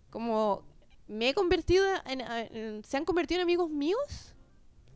como, 0.09 0.63
me 1.07 1.29
he 1.29 1.33
convertido 1.33 1.85
en, 2.05 2.21
en- 2.21 2.83
se 2.83 2.97
han 2.97 3.05
convertido 3.05 3.39
en 3.39 3.43
amigos 3.43 3.69
míos, 3.69 4.33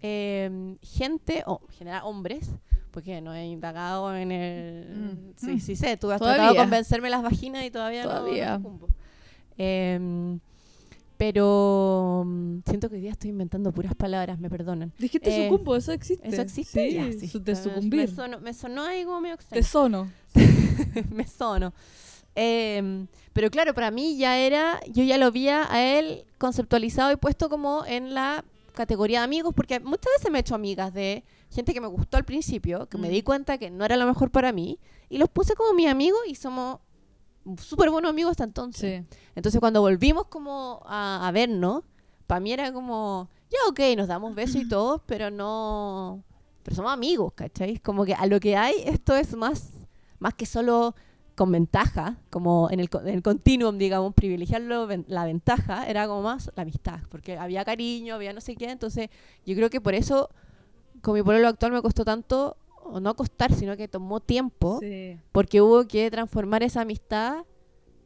eh, 0.01 0.75
gente, 0.81 1.43
o 1.45 1.61
en 1.69 1.73
general 1.75 2.01
hombres, 2.05 2.49
porque 2.93 3.19
no 3.21 3.33
he 3.33 3.45
indagado 3.47 4.15
en 4.15 4.31
el... 4.31 4.87
Mm. 4.95 5.33
Sí, 5.35 5.51
Mm. 5.55 5.59
sí 5.59 5.75
sé, 5.75 5.97
tú 5.97 6.11
has 6.11 6.19
Todavía. 6.19 6.37
tratado 6.43 6.53
de 6.53 6.59
convencerme 6.61 7.09
las 7.09 7.23
vaginas 7.23 7.65
y 7.65 7.71
todavía, 7.71 8.03
no- 8.03 8.09
Todavía. 8.09 8.57
no 8.59 8.63
cumpo. 8.63 8.87
Em, 9.57 10.39
pero 11.17 12.23
mm, 12.25 12.59
siento 12.65 12.89
que 12.89 12.95
hoy 12.95 13.01
día 13.01 13.11
estoy 13.11 13.29
inventando 13.29 13.71
puras 13.71 13.95
palabras, 13.95 14.39
me 14.39 14.49
perdonan. 14.49 14.91
Dijiste 14.99 15.29
Eh, 15.29 15.49
sucumbo, 15.49 15.75
eso 15.75 15.91
existe. 15.91 16.27
¿Eso 16.27 16.41
existe? 16.41 16.89
Sí, 16.89 16.95
Ya, 16.95 17.11
sí. 17.19 17.27
su- 17.27 17.39
de 17.43 17.53
Me- 17.53 17.61
sucumbir. 17.61 17.99
Me 18.09 18.15
sonó, 18.15 18.39
me 18.39 18.53
sonó 18.53 18.83
como 19.05 19.21
medio 19.21 19.35
extraño. 19.35 19.61
Te 19.61 19.67
sono. 19.67 20.11
me 21.11 21.27
sono. 21.27 21.73
Em, 22.35 23.07
pero 23.31 23.49
claro, 23.51 23.73
para 23.75 23.91
mí 23.91 24.17
ya 24.17 24.37
era, 24.39 24.79
yo 24.91 25.03
ya 25.03 25.17
lo 25.17 25.31
veía 25.31 25.71
a 25.71 25.83
él 25.83 26.23
conceptualizado 26.39 27.11
y 27.11 27.15
puesto 27.15 27.47
como 27.49 27.85
en 27.85 28.13
la 28.15 28.43
categoría 28.73 29.19
de 29.19 29.25
amigos, 29.25 29.53
porque 29.55 29.79
muchas 29.79 30.11
veces 30.17 30.31
me 30.31 30.39
he 30.39 30.41
hecho 30.41 30.55
amigas 30.55 30.91
de 30.95 31.23
gente 31.53 31.73
que 31.73 31.81
me 31.81 31.87
gustó 31.87 32.17
al 32.17 32.25
principio, 32.25 32.87
que 32.89 32.97
me 32.97 33.07
Mm. 33.07 33.11
di 33.11 33.21
cuenta 33.23 33.57
que 33.57 33.69
no 33.69 33.85
era 33.85 33.95
lo 33.97 34.05
mejor 34.05 34.31
para 34.31 34.51
mí, 34.51 34.79
y 35.09 35.17
los 35.17 35.29
puse 35.29 35.53
como 35.55 35.73
mis 35.73 35.87
amigos 35.87 36.19
y 36.27 36.35
somos 36.35 36.79
súper 37.57 37.89
buenos 37.89 38.09
amigos 38.09 38.31
hasta 38.31 38.43
entonces. 38.45 39.03
Sí. 39.09 39.17
Entonces 39.35 39.59
cuando 39.59 39.81
volvimos 39.81 40.27
como 40.27 40.81
a, 40.85 41.27
a 41.27 41.31
vernos, 41.31 41.83
para 42.27 42.39
mí 42.39 42.51
era 42.53 42.71
como, 42.71 43.29
ya 43.51 43.57
ok, 43.69 43.79
nos 43.97 44.07
damos 44.07 44.33
besos 44.35 44.57
y 44.61 44.67
todo, 44.69 45.01
pero 45.05 45.29
no, 45.29 46.23
pero 46.63 46.75
somos 46.75 46.91
amigos, 46.93 47.33
¿cachai? 47.35 47.77
Como 47.79 48.05
que 48.05 48.13
a 48.13 48.25
lo 48.25 48.39
que 48.39 48.55
hay, 48.55 48.75
esto 48.85 49.15
es 49.15 49.35
más, 49.35 49.71
más 50.19 50.33
que 50.33 50.45
solo 50.45 50.95
con 51.35 51.51
ventaja, 51.51 52.17
como 52.29 52.69
en 52.71 52.79
el, 52.79 52.89
en 53.01 53.07
el 53.09 53.23
continuum, 53.23 53.77
digamos, 53.79 54.13
privilegiar 54.13 54.61
ven- 54.87 55.03
la 55.07 55.25
ventaja, 55.25 55.87
era 55.87 56.07
como 56.07 56.21
más 56.21 56.51
la 56.55 56.61
amistad, 56.61 56.99
porque 57.09 57.37
había 57.37 57.65
cariño, 57.65 58.13
había 58.15 58.33
no 58.33 58.39
sé 58.39 58.55
qué, 58.55 58.69
entonces 58.69 59.09
yo 59.45 59.55
creo 59.55 59.69
que 59.71 59.81
por 59.81 59.95
eso 59.95 60.29
con 61.03 61.13
mi 61.13 61.21
pueblo 61.21 61.47
actual 61.47 61.73
me 61.73 61.81
costó 61.81 62.03
tanto, 62.05 62.55
o 62.85 62.99
no 62.99 63.15
costar, 63.15 63.53
sino 63.53 63.77
que 63.77 63.87
tomó 63.87 64.19
tiempo, 64.21 64.79
Sí. 64.81 65.17
porque 65.31 65.61
hubo 65.61 65.85
que 65.87 66.09
transformar 66.09 66.63
esa 66.63 66.81
amistad 66.81 67.43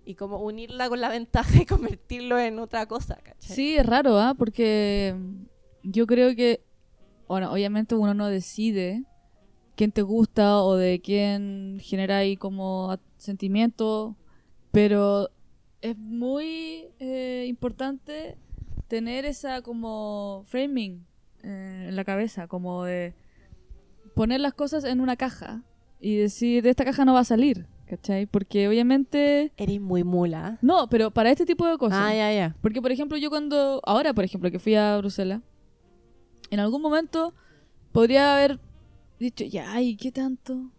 y 0.04 0.16
como 0.16 0.38
unirla 0.40 0.90
con 0.90 1.00
la 1.00 1.10
ventaja 1.10 1.62
y 1.62 1.66
convertirlo 2.00 2.38
en 2.40 2.60
otra 2.60 2.86
cosa, 2.88 3.16
¿cachai? 3.24 3.56
Sí, 3.56 3.78
es 3.78 3.86
raro, 3.86 4.20
¿ah? 4.20 4.34
Porque 4.38 5.16
yo 5.84 6.06
creo 6.08 6.36
que, 6.36 6.62
bueno, 7.28 7.52
obviamente 7.52 7.96
uno 7.96 8.14
no 8.14 8.28
decide 8.28 9.04
quién 9.76 9.92
te 9.92 10.02
gusta 10.02 10.62
o 10.64 10.76
de 10.76 11.00
quién 11.00 11.78
genera 11.82 12.18
ahí 12.18 12.36
como 12.36 12.98
sentimientos, 13.18 14.16
pero 14.72 15.30
es 15.82 15.98
muy 15.98 16.88
eh, 17.00 17.46
importante 17.48 18.38
tener 18.88 19.26
esa 19.26 19.62
como 19.62 20.44
framing 20.48 21.06
en 21.48 21.96
la 21.96 22.04
cabeza, 22.04 22.48
como 22.48 22.84
de 22.84 23.14
poner 24.16 24.40
las 24.42 24.54
cosas 24.54 24.84
en 24.84 25.00
una 25.00 25.16
caja 25.16 25.64
y 26.00 26.16
decir, 26.16 26.64
de 26.64 26.70
esta 26.70 26.86
caja 26.86 27.06
no 27.06 27.14
va 27.14 27.22
a 27.22 27.26
salir, 27.26 27.68
¿cachai? 27.86 28.26
Porque 28.26 28.68
obviamente... 28.68 29.54
Eres 29.58 29.80
muy 29.80 30.04
mula. 30.04 30.58
No, 30.62 30.90
pero 30.90 31.12
para 31.12 31.32
este 31.32 31.46
tipo 31.46 31.66
de 31.68 31.78
cosas. 31.78 32.00
Ah, 32.02 32.14
ya, 32.14 32.34
ya. 32.34 32.56
Porque, 32.62 32.82
por 32.82 32.92
ejemplo, 32.92 33.18
yo 33.18 33.30
cuando... 33.30 33.82
Ahora, 33.86 34.14
por 34.14 34.24
ejemplo, 34.24 34.52
que 34.52 34.60
fui 34.60 34.76
a 34.76 34.98
Bruselas, 34.98 35.42
en 36.50 36.60
algún 36.60 36.82
momento 36.82 37.34
podría 37.92 38.36
haber 38.36 38.60
dicho, 39.20 39.46
ya, 39.46 39.72
ay, 39.72 39.96
¿qué 39.96 40.12
tanto? 40.12 40.72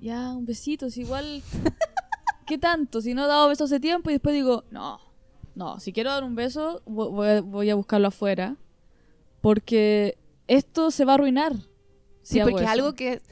Ya, 0.00 0.32
un 0.32 0.46
besito, 0.46 0.90
si 0.90 1.02
igual... 1.02 1.42
¿Qué 2.46 2.58
tanto? 2.58 3.00
Si 3.00 3.12
no 3.12 3.24
he 3.24 3.28
dado 3.28 3.48
besos 3.48 3.72
hace 3.72 3.80
tiempo 3.80 4.08
y 4.08 4.14
después 4.14 4.32
digo, 4.32 4.62
no, 4.70 5.00
no, 5.56 5.80
si 5.80 5.92
quiero 5.92 6.10
dar 6.10 6.22
un 6.22 6.36
beso, 6.36 6.80
voy 6.86 7.70
a 7.70 7.74
buscarlo 7.74 8.06
afuera. 8.06 8.56
Porque 9.46 10.18
esto 10.48 10.90
se 10.90 11.04
va 11.04 11.12
a 11.12 11.14
arruinar. 11.14 11.52
si 12.22 12.34
Sí, 12.34 12.40
porque 12.40 12.64
es 12.64 12.68
algo 12.68 12.94
que 12.94 13.22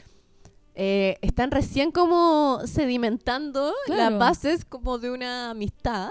eh, 0.77 1.17
están 1.23 1.51
recién 1.51 1.91
como 1.91 2.61
sedimentando 2.67 3.73
Claro. 3.87 4.11
las 4.11 4.19
bases 4.21 4.65
como 4.65 4.99
de 4.99 5.11
una 5.11 5.51
amistad. 5.51 6.11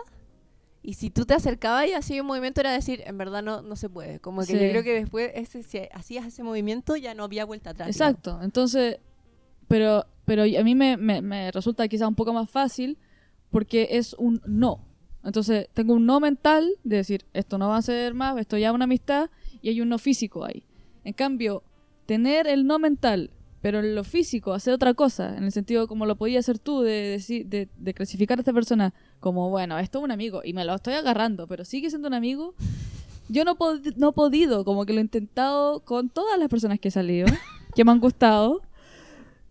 Y 0.82 0.96
si 0.96 1.10
tú 1.10 1.24
te 1.24 1.34
acercabas 1.36 1.88
y 1.88 1.94
hacías 1.94 2.20
un 2.20 2.28
movimiento 2.28 2.60
era 2.60 2.74
decir, 2.74 3.02
en 3.06 3.18
verdad 3.18 3.42
no, 3.42 3.62
no 3.62 3.78
se 3.78 3.88
puede. 3.90 4.20
Como 4.20 4.42
que 4.42 4.48
Sí. 4.48 4.54
yo 4.56 4.70
creo 4.72 4.84
que 4.84 4.94
después 4.94 5.32
ese, 5.36 5.64
si 5.64 5.80
hacías 5.94 6.26
ese 6.26 6.44
movimiento 6.44 6.98
ya 6.98 7.14
no 7.14 7.24
había 7.24 7.46
vuelta 7.46 7.70
atrás. 7.70 7.88
digamos. 7.96 8.12
Exacto. 8.20 8.44
Entonces, 8.44 8.98
pero, 9.70 10.06
pero 10.26 10.44
a 10.44 10.64
mí 10.66 10.76
me, 10.76 10.98
me- 10.98 11.22
me 11.22 11.50
resulta 11.52 11.88
quizá 11.88 12.10
un 12.10 12.16
poco 12.16 12.34
más 12.34 12.50
fácil 12.50 12.98
porque 13.52 13.88
es 13.92 14.16
un 14.16 14.42
no. 14.46 14.86
Entonces, 15.24 15.70
tengo 15.74 15.94
un 15.94 16.06
no 16.06 16.20
mental 16.20 16.70
de 16.84 16.98
decir, 16.98 17.24
esto 17.32 17.58
no 17.58 17.70
va 17.70 17.78
a 17.78 17.82
ser 17.82 18.14
más, 18.14 18.38
esto 18.38 18.58
ya 18.58 18.68
es 18.68 18.74
una 18.76 18.84
amistad, 18.84 19.30
y 19.64 19.70
hay 19.70 19.82
un 19.82 19.90
no 19.90 19.98
físico 19.98 20.46
ahí. 20.46 20.64
En 21.04 21.14
cambio, 21.14 21.64
tener 22.06 22.46
el 22.48 22.68
no 22.68 22.78
mental, 22.78 23.32
pero 23.62 23.80
en 23.80 23.96
lo 23.96 24.04
físico, 24.04 24.54
hacer 24.54 24.74
otra 24.74 24.94
cosa, 24.94 25.36
en 25.38 25.46
el 25.46 25.52
sentido 25.52 25.88
como 25.88 26.06
lo 26.06 26.16
podías 26.18 26.44
hacer 26.46 26.60
tú, 26.60 26.82
de, 26.82 27.18
decir- 27.18 27.46
de, 27.48 27.70
de 27.78 27.94
clasificar 27.96 28.38
a 28.38 28.42
esta 28.42 28.54
persona 28.54 28.94
como, 29.20 29.50
bueno, 29.50 29.80
esto 29.80 29.98
es 30.00 30.04
un 30.04 30.12
amigo, 30.12 30.42
y 30.44 30.54
me 30.54 30.66
lo 30.66 30.76
estoy 30.76 30.94
agarrando, 30.94 31.48
pero 31.48 31.64
sigue 31.66 31.90
siendo 31.90 32.08
un 32.10 32.14
amigo. 32.14 32.54
Yo 33.30 33.46
no, 33.46 33.56
pod- 33.58 33.96
no 33.96 34.10
he 34.10 34.12
podido, 34.14 34.66
como 34.66 34.86
que 34.86 34.92
lo 34.92 35.00
he 35.00 35.02
intentado 35.02 35.80
con 35.80 36.10
todas 36.10 36.38
las 36.38 36.50
personas 36.50 36.78
que 36.80 36.90
he 36.90 36.92
salido, 36.92 37.26
que 37.74 37.86
me 37.86 37.92
han 37.92 38.00
gustado. 38.02 38.62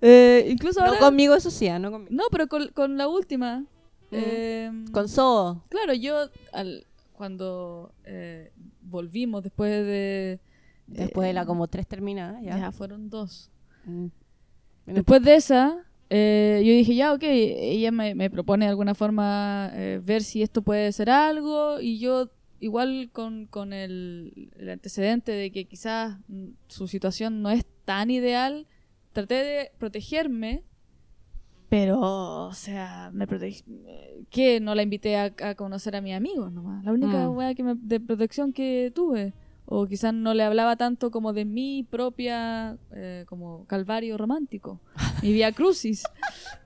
Eh, 0.03 0.47
incluso 0.51 0.81
No 0.81 0.87
ahora... 0.89 0.99
conmigo, 1.01 1.35
eso 1.35 1.51
sí, 1.51 1.69
ah, 1.69 1.79
no 1.79 1.91
conmigo. 1.91 2.11
No, 2.15 2.25
pero 2.31 2.49
con, 2.49 2.69
con 2.69 2.99
la 2.99 3.09
última. 3.09 3.65
eh, 4.11 4.71
Con 4.93 5.09
So. 5.09 5.65
Claro, 5.71 5.95
yo 5.95 6.29
al, 6.53 6.87
cuando 7.15 7.95
eh, 8.05 8.53
volvimos 8.93 9.43
después 9.43 9.71
de... 9.71 10.39
Después 10.87 11.27
de 11.27 11.33
la 11.33 11.47
como 11.47 11.69
tres 11.69 11.87
terminadas, 11.87 12.43
ya. 12.43 12.59
Ya, 12.59 12.71
fueron 12.71 13.09
dos. 13.09 13.51
Mm. 13.85 14.07
Después 14.87 15.23
de 15.23 15.37
esa, 15.37 15.87
eh, 16.11 16.63
yo 16.65 16.73
dije, 16.73 16.95
ya, 16.95 17.13
ok, 17.15 17.23
ella 17.23 17.91
me, 17.91 18.15
me 18.15 18.29
propone 18.29 18.67
de 18.67 18.71
alguna 18.71 18.95
forma 18.95 19.71
eh, 19.73 20.01
ver 20.05 20.23
si 20.23 20.43
esto 20.43 20.61
puede 20.61 20.93
ser 20.93 21.09
algo 21.09 21.81
y 21.81 21.99
yo 21.99 22.31
igual 22.61 23.11
con, 23.13 23.47
con 23.47 23.73
el, 23.73 24.51
el 24.57 24.71
antecedente 24.71 25.33
de 25.33 25.51
que 25.51 25.65
quizás 25.65 26.19
mm, 26.29 26.51
su 26.69 26.87
situación 26.87 27.43
no 27.43 27.51
es 27.51 27.65
tan 27.85 28.11
ideal, 28.11 28.67
traté 29.13 29.35
de 29.35 29.73
protegerme, 29.79 30.63
pero, 31.73 31.99
o 32.49 32.53
sea, 32.53 33.09
me 33.15 33.27
protegí, 33.27 33.65
que 34.29 34.61
no 34.61 34.75
la 34.75 34.83
invité 34.83 35.17
a, 35.17 35.33
a 35.43 35.55
conocer 35.55 35.97
a 35.97 36.03
mis 36.03 36.13
amigos 36.15 36.53
nomás, 36.53 36.85
la 36.85 36.93
única 36.93 37.31
Mm. 37.31 37.35
wea 37.35 37.55
que 37.55 37.63
me- 37.63 37.77
de 37.77 37.99
protección 37.99 38.53
que 38.53 38.93
tuve. 38.95 39.33
O 39.65 39.87
quizás 39.87 40.13
no 40.13 40.35
le 40.35 40.43
hablaba 40.43 40.77
tanto 40.77 41.11
como 41.11 41.33
de 41.33 41.47
mi 41.47 41.83
propia, 41.89 42.77
eh, 42.95 43.25
como 43.27 43.65
calvario 43.69 44.19
romántico, 44.19 44.81
mi 45.23 45.33
vía 45.33 45.51
crucis. 45.53 46.03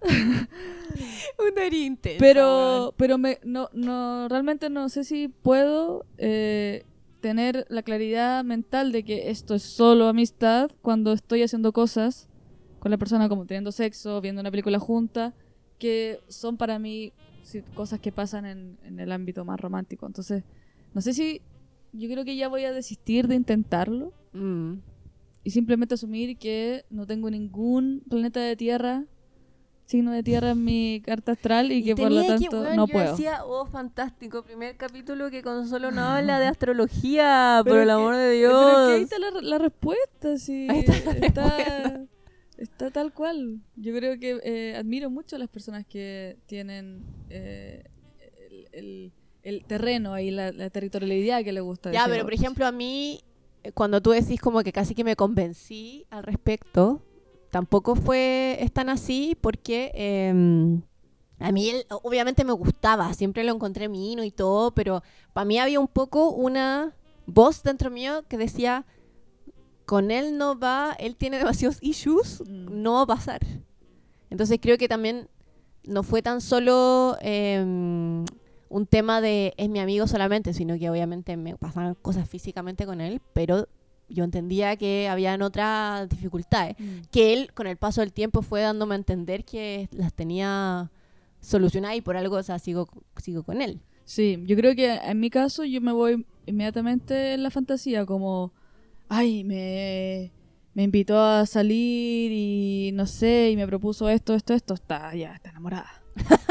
Una 1.39 1.67
intensa, 1.77 2.19
Pero, 2.19 2.93
pero 2.97 3.17
me, 3.17 3.39
no, 3.45 3.69
no, 3.75 4.27
realmente 4.29 4.71
no 4.71 4.89
sé 4.89 5.05
si 5.05 5.29
puedo 5.29 6.05
eh, 6.19 6.85
tener 7.21 7.65
la 7.69 7.83
claridad 7.83 8.43
mental 8.43 8.91
de 8.91 9.05
que 9.05 9.31
esto 9.31 9.55
es 9.55 9.63
solo 9.63 10.09
amistad 10.09 10.71
cuando 10.83 11.13
estoy 11.13 11.43
haciendo 11.45 11.73
cosas 11.73 12.29
con 12.87 12.93
la 12.93 12.99
persona, 12.99 13.29
como 13.29 13.47
teniendo 13.47 13.73
sexo, 13.73 14.21
viendo 14.21 14.41
una 14.41 14.51
película 14.53 14.79
junta, 14.79 15.35
que 15.77 16.21
son 16.29 16.57
para 16.57 16.79
mí 16.79 17.13
cosas 17.75 17.99
que 17.99 18.13
pasan 18.13 18.47
en, 18.47 18.79
en 18.85 19.01
el 19.01 19.11
ámbito 19.11 19.45
más 19.45 19.59
romántico. 19.61 20.07
Entonces, 20.07 20.45
no 20.95 21.01
sé 21.01 21.13
si 21.13 21.43
yo 21.93 22.09
creo 22.09 22.25
que 22.25 22.37
ya 22.37 22.47
voy 22.47 22.63
a 22.65 22.71
desistir 22.73 23.27
de 23.27 23.35
intentarlo 23.35 24.13
Mm. 24.33 24.75
y 25.43 25.51
simplemente 25.51 25.95
asumir 25.95 26.37
que 26.39 26.85
no 26.91 27.07
tengo 27.09 27.29
ningún 27.29 28.03
planeta 28.09 28.39
de 28.39 28.55
tierra, 28.55 29.05
signo 29.87 30.13
de 30.13 30.23
tierra 30.23 30.51
en 30.51 30.63
mi 30.65 31.03
carta 31.05 31.33
astral 31.33 31.73
y, 31.73 31.83
que 31.83 31.97
por 31.97 32.11
lo 32.13 32.21
tenía 32.21 32.37
que, 32.37 32.45
tanto 32.45 32.61
weón, 32.63 32.77
no 32.77 32.87
yo 32.87 32.93
puedo. 32.93 33.11
decía, 33.13 33.45
oh, 33.45 33.67
fantástico, 33.67 34.43
primer 34.45 34.77
capítulo 34.77 35.31
que 35.31 35.43
Consuelo 35.43 35.91
no 35.91 36.03
habla 36.03 36.39
de 36.39 36.47
astrología, 36.49 37.63
por 37.65 37.73
Pero 37.73 37.83
el 37.83 37.89
que- 37.89 37.93
amor 37.93 38.15
de 38.17 38.41
Pero 38.43 38.69
es 38.69 38.75
que 38.77 38.93
ahí 38.93 38.99
Dios. 39.01 39.13
está 39.13 39.19
la, 39.19 39.41
la 39.43 39.59
respuesta, 39.59 40.37
sí. 40.39 40.67
Ahí 40.71 40.81
está 40.87 41.13
la 41.15 41.27
está, 41.27 42.01
está 42.59 42.91
tal 42.91 43.13
cual. 43.13 43.61
Yo 43.77 43.95
creo 43.95 44.19
que 44.19 44.41
eh, 44.43 44.77
admiro 44.77 45.11
mucho 45.11 45.37
a 45.37 45.39
las 45.39 45.49
personas 45.49 45.85
que 45.87 46.37
tienen 46.47 47.05
eh, 47.31 47.85
el, 48.51 48.69
el- 48.73 49.13
el 49.43 49.65
terreno 49.65 50.13
ahí, 50.13 50.33
la, 50.33 50.51
la 50.51 50.71
territorialidad 50.71 51.45
que 51.45 51.53
le 51.53 51.61
gusta. 51.61 51.93
Ya, 51.93 52.07
pero 52.09 52.25
por 52.25 52.35
ejemplo, 52.35 52.67
a 52.67 52.73
mí, 52.73 53.21
eh, 53.63 53.71
cuando 53.71 54.01
tú 54.03 54.11
decís 54.11 54.41
como 54.41 54.61
que 54.65 54.73
casi 54.73 54.93
que 54.93 55.05
me 55.05 55.15
convencí 55.15 56.05
al 56.11 56.25
respecto, 56.25 57.01
tampoco 57.51 57.95
fue 57.95 58.57
es 58.61 58.73
tan 58.73 58.89
así 58.89 59.37
porque 59.41 59.93
em, 59.95 60.83
a 61.39 61.53
mí 61.53 61.69
él 61.71 61.85
obviamente 62.03 62.43
me 62.45 62.51
gustaba, 62.53 63.15
siempre 63.15 63.45
lo 63.45 63.55
encontré 63.55 63.89
mino 63.89 64.25
y 64.25 64.33
todo, 64.33 64.75
pero 64.75 65.05
para 65.33 65.45
mí 65.45 65.61
había 65.61 65.79
un 65.79 65.87
poco 65.89 66.31
una 66.31 66.97
voz 67.27 67.63
dentro 67.63 67.89
mío 67.89 68.25
que 68.29 68.39
decía, 68.39 68.85
con 69.87 70.11
él 70.11 70.37
no 70.37 70.59
va, 70.59 70.95
él 70.99 71.17
tiene 71.17 71.39
demasiados 71.45 71.79
issues, 71.81 72.43
Mm. 72.47 72.83
no 72.83 72.93
va 72.95 73.03
a 73.03 73.07
pasar. 73.07 73.41
Entonces 74.31 74.59
creo 74.61 74.77
que 74.79 74.89
también 74.89 75.29
no 75.85 76.03
fue 76.03 76.21
tan 76.21 76.41
solo 76.41 77.17
em, 77.21 78.25
un 78.69 78.87
tema 78.87 79.21
de 79.21 79.55
es 79.57 79.69
mi 79.69 79.79
amigo 79.79 80.07
solamente, 80.09 80.53
sino 80.53 80.77
que 80.79 80.91
obviamente 80.91 81.37
me 81.37 81.57
pasaban 81.57 81.95
cosas 81.95 82.29
físicamente 82.29 82.85
con 82.87 83.01
él, 83.01 83.21
pero 83.33 83.69
yo 84.09 84.25
entendía 84.25 84.77
que 84.77 85.09
habían 85.09 85.43
otras 85.43 86.09
dificultades, 86.09 86.77
Mm. 86.79 87.03
que 87.13 87.33
él 87.33 87.53
con 87.55 87.67
el 87.69 87.77
paso 87.77 88.01
del 88.01 88.13
tiempo 88.13 88.43
fue 88.43 88.61
dándome 88.63 88.95
a 88.95 88.99
entender 88.99 89.45
que 89.45 89.89
las 89.93 90.13
tenía 90.13 90.91
solucionadas 91.41 91.97
y 91.97 92.01
por 92.01 92.17
algo, 92.17 92.37
o 92.37 92.43
sea, 92.43 92.59
sigo, 92.59 92.89
sigo 93.19 93.45
con 93.45 93.63
él. 93.63 93.81
Sí, 94.05 94.43
yo 94.47 94.57
creo 94.57 94.75
que 94.75 94.95
en 94.95 95.21
mi 95.21 95.31
caso 95.31 95.65
yo 95.65 95.81
me 95.81 95.93
voy 95.93 96.27
inmediatamente 96.47 97.35
en 97.35 97.43
la 97.43 97.51
fantasía, 97.51 98.05
como, 98.07 98.53
ay, 99.09 99.45
me, 99.45 100.33
me 100.75 100.83
invitó 100.83 101.19
a 101.21 101.47
salir 101.47 102.31
y 102.33 102.91
no 102.93 103.07
sé, 103.07 103.51
y 103.51 103.57
me 103.57 103.67
propuso 103.67 104.09
esto, 104.09 104.35
esto, 104.35 104.55
esto, 104.55 104.75
está 104.75 105.15
ya, 105.15 105.35
está 105.35 105.51
enamorada. 105.51 106.03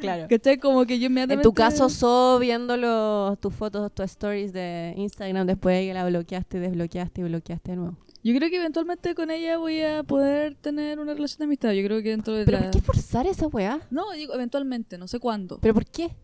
Claro. 0.00 0.26
¿Cachai? 0.30 0.58
Como 0.58 0.84
que 0.86 0.98
yo 1.00 1.06
En 1.06 1.12
inmediatamente... 1.12 1.42
tu 1.42 1.52
caso, 1.52 1.88
So 1.88 2.38
viendo 2.38 2.76
los- 2.76 3.36
tus 3.40 3.52
fotos, 3.52 3.92
tus 3.92 4.04
stories 4.06 4.52
de 4.52 4.94
Instagram 4.96 5.44
después 5.46 5.76
de 5.76 5.86
que 5.88 5.94
la 5.94 6.06
bloqueaste, 6.06 6.60
desbloqueaste 6.60 7.20
y 7.20 7.24
bloqueaste 7.24 7.72
de 7.72 7.76
nuevo. 7.78 7.96
Yo 8.22 8.32
creo 8.36 8.48
que 8.48 8.56
eventualmente 8.56 9.14
con 9.16 9.30
ella 9.32 9.58
voy 9.58 9.80
a 9.82 10.04
poder 10.04 10.54
tener 10.54 11.00
una 11.00 11.14
relación 11.14 11.38
de 11.40 11.44
amistad. 11.46 11.72
Yo 11.72 11.84
creo 11.84 12.00
que 12.02 12.10
dentro 12.10 12.32
de 12.34 12.44
¿Pero 12.44 12.58
la... 12.58 12.64
por 12.64 12.72
qué 12.72 12.80
forzar 12.80 13.26
esa 13.26 13.48
weá? 13.48 13.80
No, 13.90 14.12
digo 14.12 14.34
eventualmente, 14.34 14.98
no 14.98 15.08
sé 15.08 15.18
cuándo. 15.18 15.58
¿Pero 15.60 15.74
por 15.74 15.84
qué? 15.86 16.14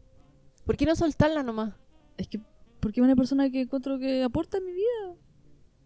¿Por 0.65 0.77
qué 0.77 0.87
no 0.87 0.95
soltarla 0.95 1.43
nomás? 1.43 1.75
Es 2.17 2.29
que 2.29 2.39
porque 2.85 3.01
es 3.01 3.05
una 3.05 3.17
persona 3.17 3.49
que 3.49 3.63
encuentro 3.63 3.99
que 3.99 4.23
aporta 4.23 4.59
en 4.59 4.67
mi 4.67 4.73
vida. 4.73 5.17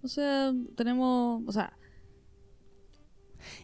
O 0.03 0.09
sea, 0.09 0.53
tenemos... 0.75 1.45
O 1.47 1.53
sea, 1.53 1.73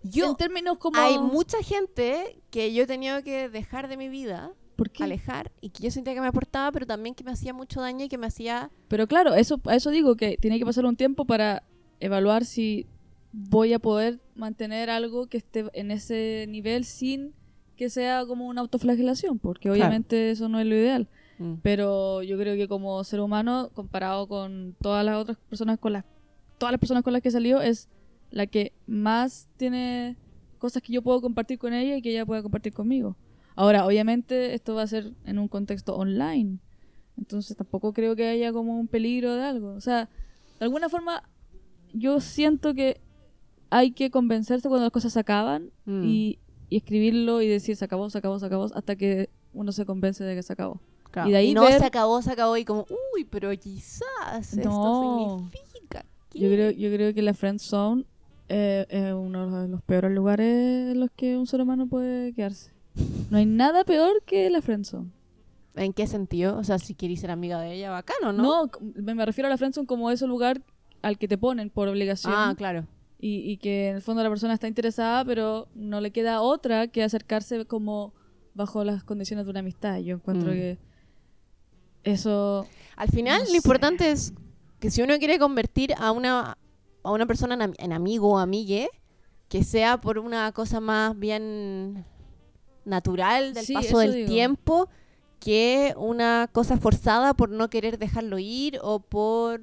Yo, 0.04 0.30
en 0.30 0.36
términos 0.36 0.78
como... 0.78 0.96
hay 1.00 1.18
mucha 1.18 1.60
gente 1.60 2.40
que 2.50 2.72
yo 2.72 2.84
he 2.84 2.86
tenido 2.86 3.24
que 3.24 3.48
dejar 3.48 3.88
de 3.88 3.96
mi 3.96 4.08
vida, 4.08 4.52
¿Por 4.76 4.88
qué? 4.90 5.02
alejar, 5.02 5.50
y 5.60 5.70
que 5.70 5.82
yo 5.82 5.90
sentía 5.90 6.14
que 6.14 6.20
me 6.20 6.28
aportaba, 6.28 6.70
pero 6.70 6.86
también 6.86 7.16
que 7.16 7.24
me 7.24 7.32
hacía 7.32 7.52
mucho 7.52 7.80
daño 7.80 8.04
y 8.04 8.08
que 8.08 8.18
me 8.18 8.28
hacía... 8.28 8.70
Pero 8.86 9.08
claro, 9.08 9.34
eso, 9.34 9.60
a 9.64 9.74
eso 9.74 9.90
digo 9.90 10.14
que 10.14 10.36
tiene 10.36 10.60
que 10.60 10.64
pasar 10.64 10.86
un 10.86 10.94
tiempo 10.94 11.24
para 11.24 11.64
evaluar 11.98 12.44
si 12.44 12.86
voy 13.32 13.72
a 13.72 13.80
poder 13.80 14.20
mantener 14.36 14.90
algo 14.90 15.26
que 15.26 15.38
esté 15.38 15.64
en 15.72 15.90
ese 15.90 16.46
nivel 16.48 16.84
sin 16.84 17.34
que 17.74 17.90
sea 17.90 18.24
como 18.26 18.46
una 18.46 18.60
autoflagelación, 18.60 19.40
porque 19.40 19.62
Claro. 19.68 19.74
obviamente 19.74 20.30
eso 20.30 20.48
no 20.48 20.60
es 20.60 20.66
lo 20.66 20.76
ideal. 20.76 21.08
Mm. 21.38 21.54
Pero 21.62 22.22
yo 22.22 22.38
creo 22.38 22.56
que 22.56 22.68
como 22.68 23.02
ser 23.04 23.20
humano, 23.20 23.70
comparado 23.74 24.26
con 24.28 24.74
todas 24.80 25.04
las 25.04 25.16
otras 25.16 25.36
personas 25.48 25.78
con 25.78 25.92
las 25.92 26.04
todas 26.58 26.72
las 26.72 26.78
personas 26.78 27.02
con 27.02 27.12
las 27.12 27.22
que 27.22 27.30
salió, 27.30 27.60
es 27.60 27.88
la 28.30 28.46
que 28.46 28.72
más 28.86 29.48
tiene 29.56 30.16
cosas 30.58 30.82
que 30.82 30.92
yo 30.92 31.02
puedo 31.02 31.20
compartir 31.20 31.58
con 31.58 31.72
ella 31.74 31.96
y 31.96 32.02
que 32.02 32.10
ella 32.10 32.24
pueda 32.24 32.42
compartir 32.42 32.72
conmigo. 32.72 33.16
Ahora, 33.56 33.84
obviamente, 33.86 34.54
esto 34.54 34.74
va 34.74 34.82
a 34.82 34.86
ser 34.86 35.12
en 35.24 35.38
un 35.38 35.48
contexto 35.48 35.94
online. 35.96 36.58
Entonces 37.16 37.56
tampoco 37.56 37.92
creo 37.92 38.16
que 38.16 38.26
haya 38.26 38.52
como 38.52 38.78
un 38.78 38.88
peligro 38.88 39.34
de 39.34 39.42
algo. 39.44 39.74
O 39.74 39.80
sea, 39.80 40.08
de 40.58 40.64
alguna 40.64 40.88
forma, 40.88 41.22
yo 41.92 42.20
siento 42.20 42.74
que 42.74 43.00
hay 43.70 43.90
que 43.92 44.10
convencerse 44.10 44.68
cuando 44.68 44.84
las 44.86 44.92
cosas 44.92 45.12
se 45.12 45.20
acaban 45.20 45.70
Mm. 45.84 46.04
y, 46.04 46.38
y 46.70 46.76
escribirlo 46.78 47.42
y 47.42 47.48
decir 47.48 47.76
se 47.76 47.84
acabó, 47.84 48.08
se 48.10 48.18
acabó, 48.18 48.38
se 48.38 48.46
acabó, 48.46 48.64
hasta 48.74 48.96
que 48.96 49.28
uno 49.52 49.70
se 49.72 49.84
convence 49.84 50.24
de 50.24 50.34
que 50.34 50.42
se 50.42 50.52
acabó. 50.52 50.80
Claro. 51.14 51.28
y 51.28 51.32
de 51.32 51.38
ahí 51.38 51.54
no 51.54 51.62
ver- 51.62 51.78
se 51.78 51.84
acabó, 51.86 52.20
se 52.22 52.32
acabó 52.32 52.56
y 52.56 52.64
como, 52.64 52.86
uy, 53.14 53.24
pero 53.24 53.50
quizás 53.56 54.56
No. 54.56 54.60
esto 54.62 55.38
significa 55.52 56.04
que... 56.30 56.38
Yo 56.40 56.48
creo, 56.48 56.70
yo 56.72 56.90
creo 56.92 57.14
que 57.14 57.22
la 57.22 57.34
friend 57.34 57.60
zone 57.60 58.04
eh, 58.48 58.84
es 58.88 59.12
uno 59.14 59.62
de 59.62 59.68
los, 59.68 59.80
peores 59.82 60.10
lugares 60.10 60.92
en 60.92 60.98
los 61.00 61.10
que 61.14 61.36
un 61.38 61.46
ser 61.46 61.60
humano 61.60 61.86
puede 61.86 62.32
quedarse. 62.32 62.72
No 63.30 63.38
hay 63.38 63.46
nada 63.46 63.84
peor 63.84 64.22
que 64.26 64.50
la 64.50 64.60
friend 64.60 64.84
zone. 64.84 65.10
¿En 65.76 65.92
qué 65.92 66.06
sentido? 66.06 66.56
O 66.58 66.64
sea, 66.64 66.78
si 66.78 66.94
querés 66.94 67.20
ser 67.20 67.30
amiga 67.30 67.60
de 67.60 67.72
ella, 67.74 67.90
bacano, 67.90 68.32
¿no? 68.32 68.42
No, 68.42 68.70
me, 69.02 69.14
me 69.14 69.24
refiero 69.26 69.46
a 69.46 69.50
la 69.50 69.56
friend 69.56 69.74
zone 69.74 69.86
como 69.86 70.10
ese 70.10 70.26
lugar 70.26 70.62
al 71.02 71.16
que 71.18 71.26
te 71.28 71.38
ponen 71.38 71.70
por 71.70 71.88
obligación 71.88 72.32
Ah, 72.36 72.54
claro. 72.56 72.86
y, 73.20 73.38
y 73.50 73.56
que 73.58 73.88
en 73.90 73.96
el 73.96 74.02
fondo 74.02 74.22
la 74.22 74.28
persona 74.30 74.54
está 74.54 74.66
interesada, 74.68 75.24
pero 75.24 75.68
no 75.74 76.00
le 76.00 76.10
queda 76.10 76.40
otra 76.42 76.86
que 76.88 77.02
acercarse 77.02 77.64
como 77.66 78.12
bajo 78.54 78.84
las 78.84 79.02
condiciones 79.04 79.46
de 79.46 79.50
una 79.50 79.60
amistad. 79.60 79.98
Yo 79.98 80.14
encuentro 80.16 80.50
Mm. 80.50 80.54
que 80.54 80.78
eso 82.04 82.66
Al 82.96 83.08
final, 83.08 83.38
No 83.40 83.44
lo 83.46 83.50
sé. 83.50 83.56
importante 83.56 84.10
es 84.10 84.32
que 84.80 84.90
si 84.90 85.02
uno 85.02 85.18
quiere 85.18 85.38
convertir 85.38 85.94
a 85.98 86.12
una, 86.12 86.56
a 87.02 87.10
una 87.12 87.26
persona 87.26 87.54
en, 87.54 87.62
am- 87.62 87.74
en 87.78 87.92
amigo 87.92 88.32
o 88.32 88.38
amigue, 88.38 88.88
que 89.48 89.64
sea 89.64 90.00
por 90.00 90.18
una 90.18 90.52
cosa 90.52 90.80
más 90.80 91.18
bien 91.18 92.04
natural 92.84 93.54
del 93.54 93.64
Sí, 93.64 93.74
paso 93.74 93.98
del 93.98 94.12
digo. 94.14 94.28
tiempo 94.28 94.88
que 95.40 95.94
una 95.96 96.48
cosa 96.52 96.76
forzada 96.76 97.34
por 97.34 97.50
no 97.50 97.68
querer 97.70 97.98
dejarlo 97.98 98.38
ir 98.38 98.78
o 98.82 99.00
por, 99.00 99.60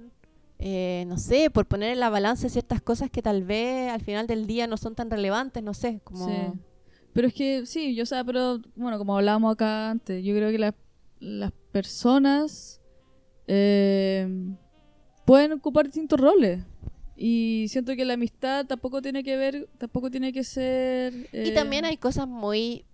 eh, 0.60 1.06
no 1.08 1.18
sé, 1.18 1.50
por 1.50 1.66
poner 1.66 1.92
en 1.94 2.00
la 2.00 2.10
balanza 2.10 2.50
ciertas 2.50 2.82
cosas 2.82 3.10
que 3.10 3.22
tal 3.22 3.44
vez 3.44 3.92
al 3.92 4.02
final 4.02 4.28
del 4.28 4.46
día 4.48 4.68
no 4.68 4.78
son 4.78 4.94
tan 4.96 5.10
relevantes, 5.10 5.64
no 5.64 5.74
sé, 5.74 6.00
como... 6.04 6.26
Sí. 6.28 6.60
Pero 7.14 7.28
es 7.28 7.34
que 7.34 7.66
sí, 7.66 7.94
yo 7.96 8.06
sé, 8.06 8.24
pero 8.26 8.60
bueno, 8.76 8.98
como 8.98 9.18
hablábamos 9.18 9.54
acá 9.54 9.90
antes, 9.90 10.24
yo 10.24 10.34
creo 10.36 10.50
que 10.52 10.60
la- 10.60 10.76
las 11.22 11.52
personas 11.72 12.82
eh, 13.48 14.28
pueden 15.26 15.54
ocupar 15.54 15.86
distintos 15.86 16.20
roles. 16.20 16.66
Y 17.16 17.68
siento 17.70 17.96
que 17.96 18.04
la 18.04 18.14
amistad 18.14 18.66
tampoco 18.66 19.02
tiene 19.02 19.24
que 19.24 19.38
ver, 19.38 19.70
tampoco 19.78 20.10
tiene 20.10 20.34
que 20.34 20.44
ser... 20.44 21.14
Y 21.32 21.50
eh, 21.50 21.52
también 21.54 21.86
hay 21.86 21.98
cosas 21.98 22.28
muy 22.28 22.86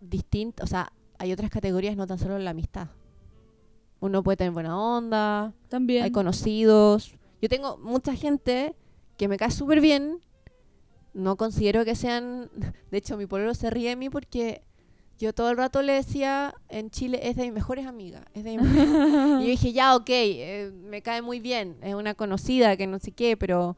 distintas, 0.00 0.64
o 0.64 0.66
sea, 0.68 0.92
hay 1.18 1.32
otras 1.32 1.50
categorías, 1.50 1.96
no 1.96 2.06
tan 2.06 2.18
solo 2.18 2.38
la 2.38 2.50
amistad. 2.50 2.88
Uno 4.00 4.22
puede 4.22 4.36
tener 4.36 4.52
buena 4.52 4.78
onda, 4.78 5.52
También. 5.68 6.04
hay 6.04 6.12
conocidos. 6.12 7.14
Yo 7.40 7.48
tengo 7.48 7.76
mucha 7.78 8.14
gente 8.14 8.76
que 9.16 9.26
me 9.26 9.36
cae 9.36 9.50
súper 9.50 9.80
bien. 9.80 10.20
No 11.14 11.36
considero 11.36 11.84
que 11.84 11.96
sean... 11.96 12.50
De 12.92 12.98
hecho, 12.98 13.16
mi 13.16 13.26
pololo 13.26 13.54
se 13.54 13.70
ríe 13.70 13.90
de 13.90 13.96
mí 13.96 14.10
porque 14.10 14.62
yo 15.22 15.32
todo 15.32 15.50
el 15.50 15.56
rato 15.56 15.82
le 15.82 15.92
decía 15.94 16.54
en 16.68 16.90
Chile, 16.90 17.20
es 17.28 17.36
de 17.36 17.44
mis 17.44 17.52
mejores 17.52 17.86
amigas. 17.86 18.24
Es 18.34 18.44
de 18.44 18.58
mis 18.58 18.62
mejores". 18.68 18.88
y 19.40 19.44
yo 19.44 19.50
dije, 19.50 19.72
ya, 19.72 19.94
ok, 19.96 20.08
eh, 20.10 20.70
me 20.84 21.02
cae 21.02 21.22
muy 21.22 21.40
bien. 21.40 21.76
Es 21.82 21.94
una 21.94 22.14
conocida 22.14 22.76
que 22.76 22.86
no 22.86 22.98
sé 22.98 23.12
qué, 23.12 23.36
pero... 23.36 23.76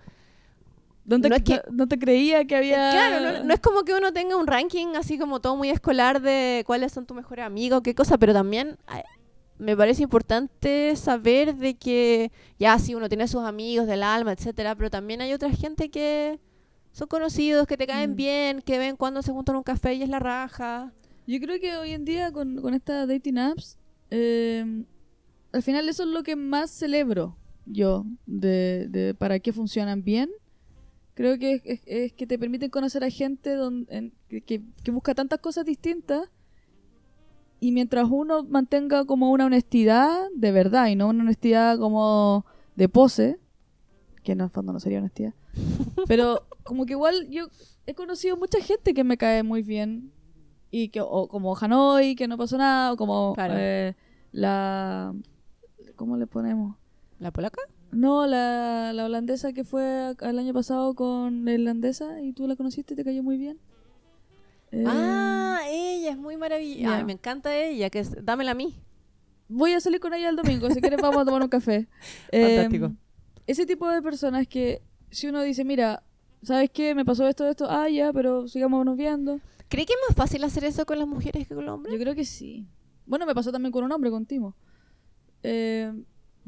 no, 1.05 1.21
te, 1.21 1.29
no 1.29 1.37
es 1.37 1.43
que- 1.43 1.61
no 1.71 1.87
te 1.87 1.99
creía 1.99 2.45
que 2.47 2.57
había... 2.57 2.91
Claro, 2.91 3.21
no, 3.39 3.45
no 3.45 3.55
es 3.55 3.61
como 3.61 3.83
que 3.85 3.93
uno 3.95 4.13
tenga 4.13 4.37
un 4.37 4.47
ranking 4.47 4.95
así 4.97 5.19
como 5.19 5.41
todo 5.41 5.55
muy 5.57 5.71
escolar 5.71 6.21
de 6.23 6.63
cuáles 6.67 6.93
son 6.93 7.05
tus 7.07 7.17
mejores 7.17 7.45
amigos, 7.45 7.83
qué 7.83 7.95
cosa, 7.95 8.17
pero 8.19 8.33
también 8.33 8.79
ay, 8.87 9.03
me 9.59 9.77
parece 9.77 10.03
importante 10.03 10.97
saber 10.97 11.55
de 11.57 11.75
que 11.75 12.33
ya 12.59 12.79
sí 12.79 12.95
uno 12.95 13.09
tiene 13.09 13.29
sus 13.29 13.43
amigos 13.45 13.87
del 13.87 14.03
alma, 14.03 14.33
etcétera, 14.33 14.75
pero 14.75 14.91
también 14.91 15.21
hay 15.21 15.33
otra 15.33 15.51
gente 15.51 15.91
que 15.91 16.41
son 16.93 17.07
conocidos, 17.09 17.67
que 17.67 17.77
te 17.77 17.87
caen 17.87 18.13
Mm. 18.13 18.17
bien, 18.17 18.63
que 18.63 18.79
ven 18.79 18.97
cuando 18.97 19.21
se 19.23 19.31
juntan 19.33 19.57
un 19.57 19.63
café 19.63 19.95
y 19.95 20.03
es 20.03 20.09
la 20.09 20.19
raja. 20.21 20.91
Yo 21.27 21.41
creo 21.41 21.59
que 21.61 21.77
hoy 21.77 21.91
en 21.93 22.05
día 22.05 22.31
con, 22.33 22.57
con 22.61 22.75
estas 22.75 23.09
dating 23.09 23.39
apps, 23.39 23.79
eh, 24.11 24.85
al 25.53 25.62
final 25.62 25.89
eso 25.89 26.03
es 26.03 26.09
lo 26.11 26.22
que 26.22 26.37
más 26.37 26.70
celebro 26.70 27.37
yo 27.66 28.05
de, 28.27 29.14
para 29.18 29.39
qué 29.39 29.53
funcionan 29.53 30.03
bien. 30.03 30.29
Creo 31.14 31.39
que 31.39 31.62
es, 31.87 32.12
que 32.12 32.27
te 32.27 32.39
permiten 32.39 32.70
conocer 32.70 33.05
a 33.05 33.11
gente 33.11 33.55
don- 33.55 33.87
en- 33.89 34.12
que, 34.29 34.43
que- 34.43 34.62
que 34.83 34.91
busca 34.91 35.14
tantas 35.14 35.39
cosas 35.39 35.64
distintas 35.64 36.29
y 37.61 37.72
mientras 37.72 38.09
uno 38.11 38.43
mantenga 38.45 39.05
como 39.07 39.31
una 39.31 39.47
honestidad 39.47 40.27
de 40.35 40.53
verdad 40.53 40.89
y 40.89 40.97
no 40.97 41.09
una 41.09 41.22
honestidad 41.22 41.79
como 41.79 42.45
de 42.77 42.89
pose, 42.89 43.39
que 44.25 44.33
en 44.33 44.41
el 44.43 44.51
fondo 44.51 44.72
no 44.72 44.81
sería 44.81 44.99
honestidad, 44.99 45.33
pero 46.09 46.47
como 46.64 46.85
que 46.85 46.93
igual 46.95 47.29
yo 47.31 47.47
he 47.87 47.95
conocido 47.95 48.37
mucha 48.37 48.61
gente 48.61 48.93
que 48.93 49.05
me 49.05 49.16
cae 49.16 49.43
muy 49.45 49.62
bien 49.62 50.11
y 50.77 50.89
que 50.89 51.01
o 51.01 51.29
como 51.29 51.57
Hanoi 51.57 52.16
que 52.16 52.27
no 52.27 52.37
pasó 52.37 52.59
nada 52.59 52.93
o 52.93 52.97
como 52.97 53.35
Claro. 53.35 53.55
eh, 53.57 53.95
la 54.33 55.14
¿cómo 55.97 56.16
le 56.16 56.27
ponemos? 56.27 56.77
¿La 57.20 57.31
polaca? 57.31 57.61
No, 57.93 58.27
la, 58.27 58.93
la 58.93 59.05
holandesa 59.05 59.53
que 59.53 59.62
fue 59.62 60.14
el 60.20 60.39
año 60.39 60.53
pasado 60.53 60.95
con 60.95 61.45
la 61.45 61.53
irlandesa 61.53 62.20
y 62.20 62.33
tú 62.33 62.49
la 62.49 62.57
conociste 62.57 62.95
y 62.95 62.97
te 62.97 63.05
cayó 63.05 63.22
muy 63.22 63.37
bien. 63.39 63.59
Eh, 64.72 64.83
Ah, 64.87 65.61
ella 65.68 66.11
es 66.11 66.18
muy 66.18 66.37
maravillosa. 66.37 66.97
Ay, 66.97 67.05
me 67.05 67.12
encanta 67.12 67.55
ella, 67.57 67.91
que 67.91 68.01
es, 68.01 68.25
dámela 68.25 68.51
a 68.51 68.55
mí. 68.55 68.75
Voy 69.49 69.72
a 69.75 69.81
salir 69.81 70.01
con 70.01 70.12
ella 70.12 70.29
el 70.29 70.35
domingo, 70.37 70.68
si 70.70 70.81
quieres 70.81 71.01
vamos 71.01 71.22
a 71.22 71.25
tomar 71.25 71.41
un 71.43 71.49
café. 71.49 71.87
Eh, 72.33 72.57
Fantástico. 72.57 72.93
ese 73.47 73.64
tipo 73.66 73.89
de 73.89 74.03
personas 74.03 74.49
que 74.49 74.83
si 75.11 75.29
uno 75.29 75.43
dice, 75.43 75.64
mira, 75.64 76.03
¿sabes 76.45 76.71
qué? 76.71 76.95
Me 76.95 77.05
pasó 77.05 77.27
esto, 77.27 77.47
esto, 77.49 77.67
ah, 77.69 77.89
ya, 77.89 78.13
pero 78.13 78.47
sigámonos 78.49 78.97
viendo. 78.97 79.41
¿Cree 79.69 79.87
que 79.87 79.93
es 79.95 79.99
más 80.09 80.17
fácil 80.17 80.45
hacer 80.45 80.65
eso 80.65 80.85
con 80.87 80.99
las 80.99 81.09
mujeres 81.09 81.49
que 81.49 81.55
con 81.55 81.65
los 81.67 81.75
hombres? 81.75 81.93
Yo 81.95 82.01
creo 82.01 82.15
que 82.15 82.25
sí. 82.25 82.67
Bueno, 83.07 83.27
me 83.27 83.35
pasó 83.35 83.51
también 83.53 83.73
con 83.73 83.85
un 83.85 83.93
hombre, 83.93 84.11
con 84.11 84.25
Timo. 84.27 84.55
Eh, 85.43 85.93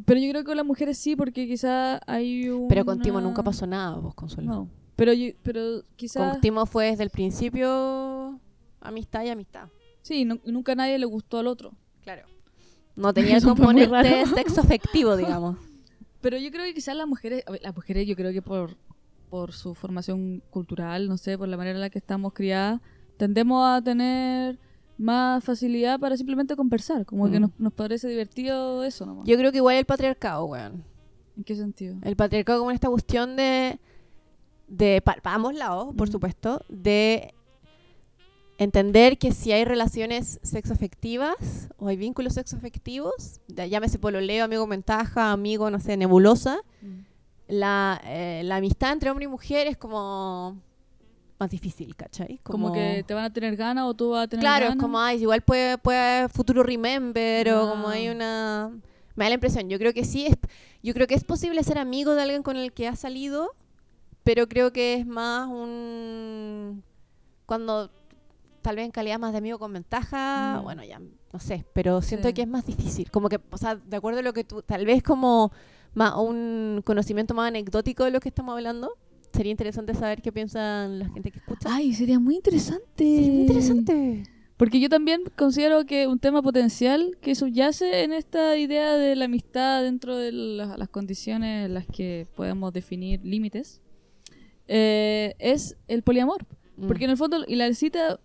pero 0.05 0.21
yo 0.21 0.29
creo 0.31 0.43
que 0.43 0.47
con 0.47 0.57
las 0.57 0.67
mujeres 0.67 0.99
sí, 0.99 1.17
porque 1.17 1.47
quizá 1.47 2.01
hay 2.07 2.49
un... 2.49 2.69
Pero 2.69 2.85
con 2.85 3.01
Timo 3.01 3.21
nunca 3.21 3.43
pasó 3.43 3.67
nada, 3.67 3.97
vos, 3.97 4.15
Consuelo. 4.15 4.49
No. 4.51 4.69
Pero, 4.97 5.13
yo- 5.13 5.33
pero 5.43 5.83
quizá... 5.97 6.31
Con 6.33 6.41
Timo 6.41 6.67
fue 6.67 6.87
desde 6.87 7.03
el 7.03 7.11
principio 7.11 8.39
amistad 8.81 9.25
y 9.25 9.29
amistad. 9.31 9.69
Sí, 10.03 10.25
nu- 10.25 10.41
nunca 10.45 10.73
a 10.73 10.75
nadie 10.77 10.99
le 10.99 11.07
gustó 11.07 11.39
al 11.39 11.47
otro. 11.47 11.73
Claro. 12.05 12.23
No 12.95 13.13
tenía 13.13 13.37
el 13.39 13.43
componente 13.43 14.27
sexo 14.27 14.61
afectivo, 14.61 15.17
digamos. 15.17 15.59
Pero 16.21 16.39
yo 16.39 16.51
creo 16.51 16.65
que 16.65 16.75
quizás 16.75 16.97
las 16.97 17.07
mujeres, 17.07 17.45
las 17.63 17.75
mujeres 17.75 18.07
yo 18.07 18.17
creo 18.17 18.33
que 18.33 18.43
por, 18.43 18.77
por 19.31 19.53
su 19.53 19.75
formación 19.75 20.43
cultural, 20.51 21.09
no 21.09 21.17
sé, 21.17 21.37
por 21.39 21.49
la 21.49 21.57
manera 21.57 21.77
en 21.77 21.81
la 21.81 21.91
que 21.91 21.99
estamos 21.99 22.33
criadas, 22.33 22.81
tendemos 23.17 23.65
a 23.67 23.83
tener 23.83 24.59
más 24.99 25.45
facilidad 25.45 25.99
para 26.01 26.17
simplemente 26.17 26.57
conversar, 26.57 27.05
como 27.05 27.31
que 27.31 27.39
Mm. 27.39 27.43
nos, 27.43 27.51
nos 27.59 27.73
parece 27.73 28.09
divertido 28.09 28.83
eso 28.85 29.05
nomás. 29.05 29.27
Yo 29.27 29.37
creo 29.37 29.51
que 29.53 29.59
igual 29.59 29.77
el 29.77 29.85
patriarcado, 29.85 30.45
weón. 30.47 30.85
¿En 31.37 31.45
qué 31.45 31.55
sentido? 31.55 31.97
El 32.03 32.17
patriarcado 32.17 32.61
como 32.61 32.71
esta 32.71 32.89
cuestión 32.89 33.37
de... 33.37 33.79
de 34.69 35.03
para 35.03 35.21
ambos 35.35 35.55
lados, 35.55 35.95
por 35.97 36.09
Mm. 36.09 36.13
supuesto, 36.13 36.61
de 36.69 37.35
entender 38.59 39.19
que 39.19 39.33
si 39.33 39.53
hay 39.53 39.65
relaciones 39.67 40.41
sexoafectivas 40.43 41.69
o 41.77 41.89
hay 41.89 41.97
vínculos 41.97 42.35
sexoafectivos, 42.35 43.41
llámese 43.49 43.99
pololeo, 43.99 44.45
amigo 44.47 44.67
ventaja, 44.67 45.31
amigo, 45.33 45.71
no 45.71 45.79
sé, 45.79 45.97
nebulosa, 45.99 46.61
la, 47.49 48.01
eh, 48.05 48.43
la 48.45 48.57
amistad 48.57 48.93
entre 48.93 49.11
hombre 49.11 49.25
y 49.27 49.29
mujer 49.29 49.67
es 49.67 49.77
como 49.77 50.61
más 51.39 51.51
difícil, 51.51 51.95
¿cachai? 51.95 52.39
Como, 52.43 52.73
que 52.73 53.05
te 53.07 53.13
van 53.15 53.25
a 53.25 53.33
tener 53.33 53.57
ganas 53.57 53.85
o 53.85 53.95
tú 53.95 54.11
vas 54.11 54.25
a 54.25 54.29
tener 54.29 54.41
Claro, 54.43 54.67
es 54.69 54.77
como, 54.77 54.99
ay, 54.99 55.21
igual 55.21 55.43
puede, 55.43 55.77
puede 55.79 56.29
futuro 56.31 56.63
remember 56.63 57.53
o 57.53 57.69
como 57.71 57.89
Ah. 57.89 57.93
hay 57.93 58.09
una... 58.09 58.71
Me 59.15 59.25
da 59.25 59.29
la 59.31 59.35
impresión, 59.35 59.69
yo 59.69 59.79
creo 59.79 59.93
que 59.95 60.05
sí, 60.05 60.27
es, 60.27 60.37
yo 60.83 60.93
creo 60.95 61.07
que 61.07 61.15
es 61.15 61.25
posible 61.25 61.63
ser 61.63 61.79
amigo 61.79 62.15
de 62.15 62.23
alguien 62.23 62.43
con 62.43 62.57
el 62.57 62.73
que 62.73 62.87
has 62.89 62.99
salido, 63.01 63.55
pero 64.25 64.49
creo 64.49 64.73
que 64.73 64.95
es 64.95 65.07
más 65.07 65.47
un... 65.49 66.83
Cuando 67.47 67.91
tal 68.63 68.77
vez 68.77 68.85
en 68.87 68.91
calidad 68.91 69.19
más 69.19 69.33
de 69.33 69.39
amigo 69.39 69.59
con 69.59 69.73
ventaja, 69.73 70.59
Mm. 70.61 70.65
bueno, 70.65 70.85
ya 70.85 70.99
no 71.33 71.39
sé, 71.39 71.65
pero 71.75 72.01
siento 72.03 72.29
Sí. 72.29 72.35
que 72.35 72.43
es 72.43 72.49
más 72.49 72.67
difícil. 72.67 73.11
Como 73.11 73.29
que, 73.29 73.39
o 73.51 73.59
sea, 73.59 73.77
de 73.77 73.97
acuerdo 73.97 74.21
a 74.21 74.23
lo 74.23 74.33
que 74.33 74.43
tú, 74.45 74.63
tal 74.63 74.85
vez 74.87 75.03
como 75.03 75.53
más 75.97 76.15
un 76.17 76.83
conocimiento 76.85 77.35
más 77.35 77.49
anecdótico 77.49 78.05
de 78.05 78.13
lo 78.13 78.21
que 78.21 78.29
estamos 78.29 78.53
hablando, 78.55 78.93
sería 79.33 79.51
interesante 79.51 79.95
saber 79.95 80.23
qué 80.23 80.31
piensan 80.31 80.99
la 81.01 81.09
gente 81.09 81.31
que 81.33 81.39
escucha. 81.41 81.69
Ay, 81.75 81.93
sería 81.95 82.19
muy 82.21 82.37
interesante. 82.37 82.85
Sí, 83.05 83.31
muy 83.31 83.41
interesante. 83.43 84.23
Porque 84.57 84.81
yo 84.81 84.89
también 84.89 85.23
considero 85.37 85.85
que 85.85 86.07
un 86.07 86.19
tema 86.19 86.41
potencial 86.43 87.19
que 87.21 87.35
subyace 87.35 88.05
en 88.05 88.13
esta 88.15 88.57
idea 88.57 88.95
de 88.95 89.15
la 89.17 89.27
amistad 89.27 89.83
dentro 89.83 90.17
de 90.17 90.33
la- 90.33 90.77
las 90.79 90.89
condiciones 90.89 91.67
en 91.67 91.75
las 91.75 91.87
que 91.87 92.27
podemos 92.35 92.73
definir 92.73 93.21
límites 93.25 93.83
eh, 94.69 95.35
es 95.39 95.77
el 95.89 96.03
poliamor. 96.03 96.47
Mm. 96.77 96.87
Porque 96.87 97.05
en 97.05 97.11
el 97.11 97.17
fondo, 97.17 97.45
y 97.47 97.57
la 97.57 97.73
cita 97.75 98.19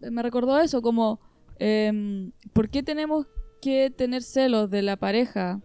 me 0.00 0.22
recordó 0.22 0.58
eso, 0.60 0.82
como, 0.82 1.20
em, 1.58 2.32
¿por 2.52 2.68
qué 2.68 2.82
tenemos 2.82 3.26
que 3.60 3.90
tener 3.90 4.22
celos 4.24 4.68
de 4.70 4.82
la 4.82 4.96
pareja 4.96 5.60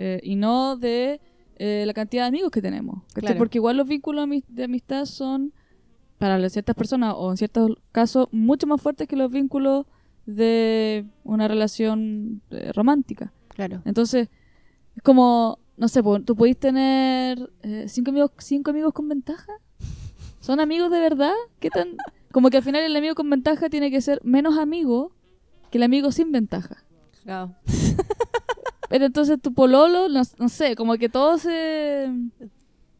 eh, 0.00 0.20
y 0.22 0.36
no 0.36 0.76
de 0.76 1.20
eh, 1.56 1.82
la 1.84 1.92
cantidad 1.92 2.22
de 2.22 2.28
amigos 2.28 2.52
que 2.52 2.62
tenemos. 2.62 3.02
Porque 3.36 3.58
igual 3.58 3.76
los 3.76 3.88
vínculos 3.88 4.28
de 4.46 4.64
amistad 4.64 5.06
son, 5.06 5.52
para 6.18 6.48
ciertas 6.50 6.76
personas, 6.76 7.14
o 7.16 7.32
en 7.32 7.36
ciertos 7.36 7.72
casos, 7.90 8.28
mucho 8.30 8.68
más 8.68 8.80
fuertes 8.80 9.08
que 9.08 9.16
los 9.16 9.28
vínculos 9.28 9.86
de 10.24 11.04
una 11.24 11.48
relación 11.48 12.42
eh, 12.50 12.70
romántica. 12.72 13.32
Claro. 13.48 13.82
Entonces, 13.84 14.28
es 14.94 15.02
como, 15.02 15.58
no 15.76 15.88
sé, 15.88 16.00
tú 16.24 16.36
podés 16.36 16.56
tener 16.56 17.50
cinco, 17.88 18.12
amigos, 18.12 18.30
cinco 18.38 18.70
amigos 18.70 18.92
con 18.92 19.08
ventaja. 19.08 19.52
¿Son 20.38 20.60
amigos 20.60 20.92
de 20.92 21.00
verdad? 21.00 21.34
¿Qué 21.58 21.70
tan...? 21.70 21.96
Como 22.30 22.50
que 22.50 22.58
al 22.58 22.62
final 22.62 22.82
el 22.82 22.94
amigo 22.94 23.16
con 23.16 23.28
ventaja 23.30 23.68
tiene 23.68 23.90
que 23.90 24.00
ser 24.00 24.20
menos 24.22 24.58
amigo 24.58 25.12
que 25.72 25.78
el 25.78 25.82
amigo 25.82 26.12
sin 26.12 26.30
ventaja. 26.30 26.84
Claro. 27.24 27.56
Pero 28.88 29.06
entonces 29.06 29.38
tu 29.40 29.52
pololo, 29.54 30.08
no, 30.08 30.22
no 30.38 30.48
sé, 30.48 30.74
como 30.76 30.94
que 30.96 31.08
todo 31.08 31.38
se... 31.38 32.08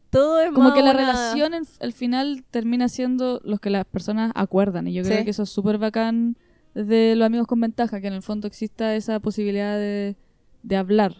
Todo 0.09 0.41
es 0.41 0.51
Como 0.53 0.73
que 0.73 0.81
la 0.81 0.93
relación 0.93 1.53
en- 1.53 1.65
al 1.81 1.93
final 1.93 2.43
termina 2.49 2.89
siendo 2.89 3.39
los 3.43 3.59
que 3.59 3.69
las 3.69 3.85
personas 3.85 4.31
acuerdan. 4.33 4.87
Y 4.87 4.93
yo 4.93 5.03
creo 5.03 5.19
Sí. 5.19 5.23
que 5.23 5.29
eso 5.31 5.43
es 5.43 5.49
súper 5.49 5.77
bacán 5.77 6.35
de 6.73 7.15
los 7.15 7.25
amigos 7.27 7.45
con 7.45 7.59
ventaja, 7.61 8.01
que 8.01 8.07
en 8.07 8.13
el 8.13 8.23
fondo 8.23 8.47
exista 8.47 8.95
esa 8.95 9.19
posibilidad 9.19 9.77
de, 9.77 10.15
de 10.63 10.77
hablar. 10.77 11.15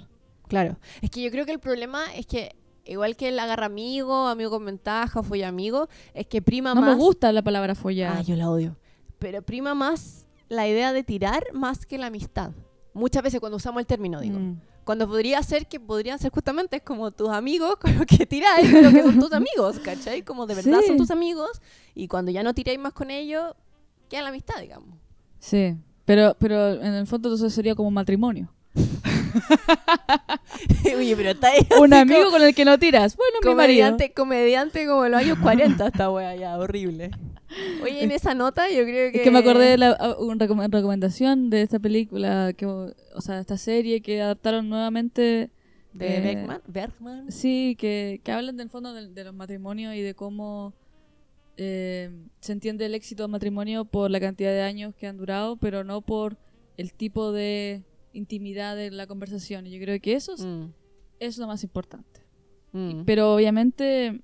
Claro. 0.48 0.80
Es 1.02 1.12
que 1.12 1.22
yo 1.22 1.30
creo 1.30 1.46
que 1.46 1.52
el 1.52 1.60
problema 1.60 2.02
es 2.16 2.26
que, 2.26 2.56
igual 2.84 3.16
que 3.16 3.28
el 3.30 3.38
agarra 3.38 3.68
amigo, 3.68 4.28
amigo 4.28 4.50
con 4.50 4.66
ventaja, 4.66 5.22
folla 5.22 5.48
amigo, 5.50 5.88
es 6.16 6.26
que 6.26 6.42
prima 6.42 6.74
No 6.74 6.82
más. 6.82 6.90
me 6.90 6.96
gusta 6.96 7.32
la 7.32 7.44
palabra 7.44 7.76
follar. 7.76 8.16
Ah, 8.18 8.22
yo 8.24 8.36
la 8.36 8.50
odio. 8.50 8.76
Pero 9.20 9.44
prima 9.44 9.76
más 9.76 10.26
la 10.48 10.68
idea 10.68 10.94
de 10.94 11.04
tirar 11.04 11.44
más 11.54 11.86
que 11.86 12.00
la 12.00 12.08
amistad. 12.08 12.52
Muchas 13.00 13.24
veces 13.24 13.40
cuando 13.40 13.56
usamos 13.58 13.80
el 13.80 13.86
término, 13.88 14.20
digo. 14.22 14.38
Mm. 14.40 14.60
Cuando 14.84 15.08
podría 15.08 15.42
ser 15.44 15.68
que 15.68 15.80
podrían 15.80 16.20
ser 16.20 16.32
justamente 16.32 16.82
como 16.82 17.12
tus 17.12 17.30
amigos 17.30 17.78
con 17.78 17.96
los 17.98 18.06
que 18.06 18.26
tiráis, 18.26 18.70
pero 18.72 18.92
que 18.92 19.02
son 19.04 19.20
tus 19.20 19.34
amigos, 19.34 19.80
¿cachai? 19.80 20.22
Como 20.24 20.46
de 20.46 20.56
verdad 20.56 20.80
Sí. 20.82 20.88
son 20.88 20.98
tus 20.98 21.12
amigos 21.12 21.62
y 21.96 22.08
cuando 22.08 22.32
ya 22.32 22.44
no 22.44 22.54
tiráis 22.54 22.80
más 22.80 22.94
con 22.94 23.10
ellos, 23.12 23.54
queda 24.10 24.24
la 24.24 24.30
amistad, 24.30 24.60
digamos. 24.62 24.90
Sí, 25.40 25.76
pero, 26.06 26.36
pero 26.40 26.74
en 26.74 26.94
el 26.94 27.08
fondo 27.08 27.30
entonces 27.30 27.54
sería 27.54 27.76
como 27.76 27.92
matrimonio. 27.92 28.50
Oye, 30.98 31.16
pero 31.16 31.32
está 31.32 31.50
ahí 31.50 31.68
Un 31.80 31.94
amigo 31.94 32.30
con 32.32 32.42
el 32.42 32.54
que 32.54 32.66
no 32.66 32.78
tiras. 32.78 33.16
Bueno, 33.16 33.40
mi 33.44 33.56
marido. 33.56 33.86
comediante, 33.86 34.14
comediante 34.14 34.88
como 34.88 35.06
en 35.06 35.12
los 35.12 35.22
años 35.22 35.38
40 35.42 35.88
esta 35.88 36.10
wea 36.12 36.36
ya, 36.36 36.58
horrible. 36.58 37.12
Oye, 37.82 38.04
en 38.04 38.12
esa 38.12 38.34
nota 38.34 38.70
yo 38.70 38.84
creo 38.84 39.12
que... 39.12 39.18
Es 39.20 39.24
que 39.24 39.32
me 39.32 39.40
acordé 39.40 39.66
de 39.72 39.78
la 39.78 39.92
a- 39.92 40.18
una 40.20 40.36
recom- 40.46 40.70
recomendación 40.72 41.50
de 41.50 41.62
esta 41.64 41.80
película, 41.80 42.54
que, 42.56 42.66
o 42.66 42.94
sea, 43.22 43.40
esta 43.40 43.58
serie 43.58 44.02
que 44.02 44.22
adaptaron 44.22 44.70
nuevamente. 44.70 45.50
De 45.94 46.22
Beckman, 46.22 46.62
Bergman. 46.68 47.32
Sí, 47.32 47.76
que, 47.80 48.22
que 48.24 48.32
hablan 48.32 48.58
del 48.58 48.70
fondo 48.70 48.94
de, 48.94 49.08
de 49.10 49.24
los 49.24 49.34
matrimonios 49.34 49.96
y 49.96 50.02
de 50.02 50.14
cómo 50.14 50.74
eh, 51.58 52.12
se 52.40 52.52
entiende 52.54 52.86
el 52.86 52.94
éxito 52.96 53.24
del 53.24 53.32
matrimonio 53.32 53.86
por 53.86 54.12
la 54.12 54.20
cantidad 54.20 54.52
de 54.52 54.62
años 54.62 54.94
que 54.96 55.08
han 55.08 55.18
durado, 55.18 55.58
pero 55.58 55.84
no 55.84 56.02
por 56.02 56.38
el 56.78 56.94
tipo 56.94 57.32
de 57.32 57.84
intimidad 58.14 58.76
de 58.76 58.92
la 58.92 59.08
conversación. 59.08 59.66
Y 59.68 59.72
yo 59.72 59.82
creo 59.84 60.00
que 60.00 60.14
eso 60.14 60.34
es, 60.36 60.46
Mm, 60.46 60.66
es 61.20 61.38
lo 61.38 61.48
más 61.48 61.64
importante. 61.64 62.22
mm. 62.72 63.04
Pero 63.06 63.34
obviamente 63.34 64.22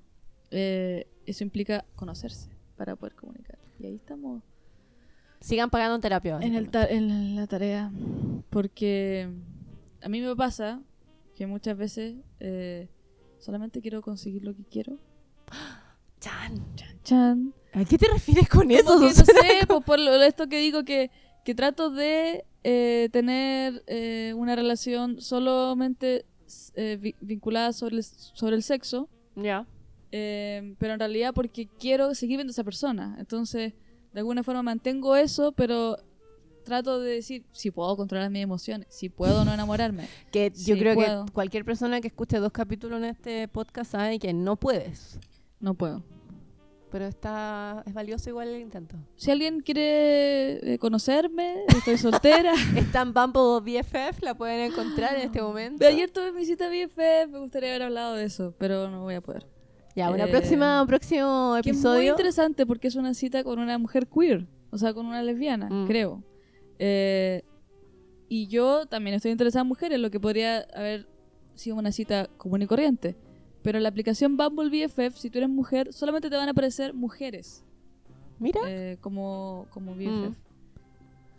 eh, 0.51 1.07
eso 1.26 1.43
implica 1.43 1.84
conocerse 1.95 2.49
para 2.78 2.95
poder 2.95 3.15
comunicar. 3.15 3.57
Y 3.80 3.86
ahí 3.88 3.95
estamos 3.95 4.43
Sigan 5.41 5.69
pagando 5.69 5.95
en 5.95 6.01
terapia. 6.01 6.39
en, 6.41 6.55
el 6.55 6.69
ta- 6.69 6.86
en 6.88 7.36
la 7.36 7.45
tarea. 7.47 7.91
Porque 8.49 9.30
a 10.01 10.09
mí 10.09 10.21
me 10.21 10.36
pasa 10.36 10.82
que 11.36 11.45
muchas 11.47 11.78
veces 11.78 12.15
eh, 12.39 12.89
solamente 13.39 13.82
quiero 13.82 14.01
conseguir 14.01 14.43
lo 14.43 14.55
que 14.55 14.63
quiero. 14.63 14.97
Chan. 16.19 16.76
Chan, 16.76 16.99
chan. 17.03 17.53
¿A 17.73 17.84
qué 17.86 17.97
te 17.97 18.07
refieres 18.07 18.47
con 18.49 18.71
eso? 18.71 18.97
Que, 18.99 19.05
no 19.07 19.11
sé, 19.13 19.23
pues, 19.67 19.84
por 19.84 19.99
lo- 19.99 20.21
esto 20.23 20.47
que 20.47 20.59
digo 20.59 20.84
que, 20.86 21.11
que 21.43 21.53
trato 21.53 21.89
de 21.91 22.45
eh, 22.63 23.09
tener 23.11 23.84
eh, 23.88 24.34
una 24.36 24.55
relación 24.55 25.21
solamente 25.21 26.26
vi- 26.99 27.15
vinculada 27.21 27.73
sobre 27.73 27.97
el, 27.97 28.03
sobre 28.03 28.55
el 28.55 28.63
sexo. 28.63 29.09
Ya. 29.36 29.67
Eh, 30.18 30.76
pero 30.80 30.93
en 30.93 30.99
realidad 30.99 31.34
porque 31.34 31.68
quiero 31.68 32.16
seguir 32.16 32.38
viendo 32.38 32.51
a 32.51 32.53
esa 32.53 32.63
persona. 32.63 33.18
Entonces, 33.20 33.74
de 34.13 34.20
alguna 34.22 34.43
forma 34.43 34.63
mantengo 34.63 35.18
eso, 35.18 35.51
pero 35.51 35.97
trato 36.63 37.01
de 37.01 37.16
decir 37.16 37.45
si 37.51 37.70
puedo 37.70 37.97
controlar 37.97 38.30
mis 38.30 38.41
emociones, 38.41 38.88
si 38.89 39.09
puedo 39.09 39.43
no 39.43 39.53
enamorarme. 39.53 40.07
Que 40.32 40.53
yo 40.55 40.78
creo 40.78 40.95
puedo. 40.95 41.26
que 41.26 41.34
cualquier 41.34 41.66
persona 41.66 41.99
que 41.99 42.07
escuche 42.07 42.39
dos 42.39 42.53
capítulos 42.53 42.99
en 42.99 43.05
este 43.09 43.49
podcast 43.49 43.91
sabe 43.91 44.18
que 44.18 44.32
no 44.34 44.55
puedes. 44.55 45.20
No 45.59 45.74
puedo. 45.74 46.01
Pero 46.91 47.07
está 47.07 47.84
es 47.86 47.93
valioso 47.93 48.30
igual 48.30 48.47
el 48.47 48.61
intento. 48.61 48.95
Si 49.18 49.32
alguien 49.32 49.59
quiere 49.59 50.76
eh, 50.76 50.80
conocerme, 50.80 51.55
estoy 51.68 51.97
soltera. 51.97 52.53
Está 52.78 53.01
en 53.01 53.13
Bumble 53.13 53.59
BFF, 53.59 54.24
la 54.24 54.34
pueden 54.34 54.72
encontrar 54.72 55.16
en 55.16 55.24
este 55.24 55.41
momento. 55.41 55.84
De 55.84 55.88
ayer 55.88 56.09
tuve 56.09 56.32
mi 56.32 56.45
cita 56.45 56.70
BFF, 56.70 57.32
me 57.32 57.39
gustaría 57.39 57.72
haber 57.72 57.84
hablado 57.84 58.13
de 58.13 58.24
eso, 58.24 58.53
pero 58.57 58.89
no 58.89 59.01
voy 59.03 59.16
a 59.16 59.22
poder. 59.22 59.54
Ya, 59.95 60.09
una 60.11 60.25
Eh, 60.25 60.27
próxima, 60.31 60.81
un 60.81 60.87
próximo 60.87 61.53
Que 61.63 61.69
es 61.69 61.75
muy 61.77 61.81
episodio. 61.81 62.11
interesante 62.11 62.65
porque 62.65 62.87
es 62.89 62.95
una 62.95 63.13
cita 63.13 63.43
con 63.43 63.59
una 63.59 63.77
mujer 63.77 64.07
queer, 64.07 64.45
o 64.71 64.77
sea, 64.77 64.93
con 64.93 65.05
una 65.05 65.23
lesbiana, 65.23 65.69
Mm. 65.69 65.87
creo. 65.87 66.21
Eh, 66.79 67.43
y 68.27 68.47
yo 68.47 68.85
también 68.87 69.15
estoy 69.15 69.31
interesada 69.31 69.61
en 69.61 69.67
mujeres, 69.69 69.99
lo 69.99 70.11
que 70.11 70.19
podría 70.19 70.65
haber 70.75 71.07
sido 71.53 71.77
una 71.77 71.91
cita 71.91 72.27
común 72.37 72.61
y 72.61 72.67
corriente. 72.67 73.15
Pero 73.61 73.77
en 73.77 73.83
la 73.83 73.89
aplicación 73.89 74.35
Bumble 74.37 74.69
BFF, 74.69 75.17
si 75.17 75.29
tú 75.29 75.37
eres 75.39 75.49
mujer, 75.49 75.93
solamente 75.93 76.29
te 76.29 76.35
van 76.35 76.47
a 76.49 76.51
aparecer 76.51 76.93
mujeres 76.93 77.63
Mira. 78.37 78.59
eh, 78.67 78.97
como, 79.01 79.65
como 79.71 79.95
BFF. 79.95 80.29
Mm. 80.29 80.35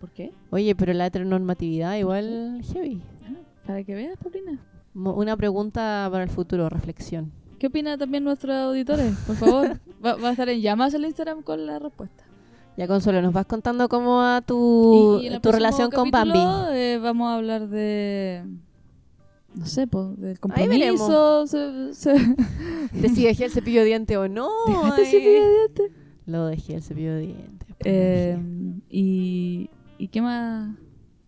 ¿Por 0.01 0.11
qué? 0.11 0.33
Oye, 0.51 0.75
pero 0.75 0.93
la 0.95 1.07
heteronormatividad 1.07 1.97
igual 1.99 2.63
heavy. 2.73 3.01
Ah, 3.25 3.35
para 3.67 3.85
que 3.85 3.95
veas, 3.95 4.17
Paulina. 4.19 4.59
Mo- 4.95 5.15
Una 5.15 5.37
pregunta 5.37 6.09
para 6.11 6.25
el 6.25 6.31
futuro, 6.31 6.69
reflexión. 6.69 7.31
¿Qué 7.67 7.69
opina 7.69 7.99
también 7.99 8.23
nuestros 8.23 8.55
auditores? 8.55 9.13
Por 9.27 9.35
favor, 9.35 9.81
va, 10.05 10.15
va 10.15 10.29
a 10.29 10.31
estar 10.31 10.49
en 10.49 10.61
llamas 10.61 10.95
el 10.95 11.05
Instagram 11.05 11.43
con 11.43 11.67
la 11.67 11.81
respuesta. 11.81 12.23
Ya, 12.77 12.87
Consuelo, 12.87 13.21
nos 13.23 13.33
vas 13.33 13.45
contando 13.47 13.89
cómo 13.89 14.19
va 14.19 14.41
tu, 14.41 15.19
Y 15.21 15.27
en 15.27 15.33
el 15.33 15.39
tu 15.41 15.49
próximo 15.49 15.59
relación 15.67 15.91
con 15.91 16.11
Bambi. 16.13 16.39
eh, 16.75 17.01
vamos 17.03 17.27
a 17.29 17.35
hablar 17.35 17.69
de. 17.69 18.45
No 19.53 19.67
sé, 19.67 19.89
pues, 19.89 20.17
del 20.21 20.39
compromiso. 20.39 21.49
Se, 21.49 21.93
se- 21.93 22.13
De 22.93 23.09
si 23.09 23.25
dejé 23.25 23.47
el 23.47 23.51
cepillo 23.51 23.81
de 23.81 23.87
diente 23.87 24.17
o 24.17 24.29
no. 24.29 24.49
Dejaste 24.69 25.01
ay. 25.03 25.07
cepillo 25.11 25.43
de 25.45 25.51
dientes. 25.51 25.91
Lo 26.27 26.47
dejé 26.47 26.75
el 26.77 26.83
cepillo 26.85 27.15
de 27.15 27.21
diente. 27.23 27.67
pues, 27.67 27.79
Eh, 27.85 28.39
y, 28.91 29.71
¿Y 29.99 30.07
qué 30.07 30.23
más? 30.23 30.77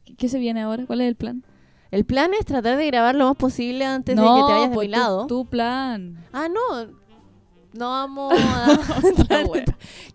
¿Qué, 0.04 0.14
qué 0.14 0.28
se 0.28 0.38
viene 0.38 0.60
ahora? 0.62 0.86
¿Cuál 0.86 1.00
es 1.00 1.08
el 1.08 1.16
plan? 1.16 1.42
El 1.90 2.04
plan 2.04 2.32
es 2.38 2.44
tratar 2.44 2.76
de 2.76 2.86
grabar 2.86 3.14
lo 3.14 3.26
más 3.26 3.36
posible 3.36 3.84
antes 3.84 4.14
de 4.16 4.22
no, 4.22 4.34
que 4.34 4.42
te 4.46 4.52
vayas 4.52 4.70
de 4.70 4.74
pues 4.74 4.88
mi 4.88 4.94
tu- 4.94 5.00
lado. 5.00 5.26
Tu, 5.26 5.46
plan. 5.46 6.24
Ah, 6.32 6.48
no. 6.48 6.86
No 7.72 7.90
vamos 7.90 8.32
a... 8.34 9.44
Wea. 9.48 9.64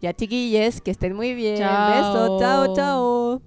ya, 0.01 0.13
chiquilles, 0.13 0.82
que 0.82 0.91
estén 0.91 1.15
muy 1.15 1.34
bien. 1.34 1.57
Chao. 1.57 1.89
Besos. 1.91 2.39
Chao, 2.41 2.76
chao. 2.76 3.41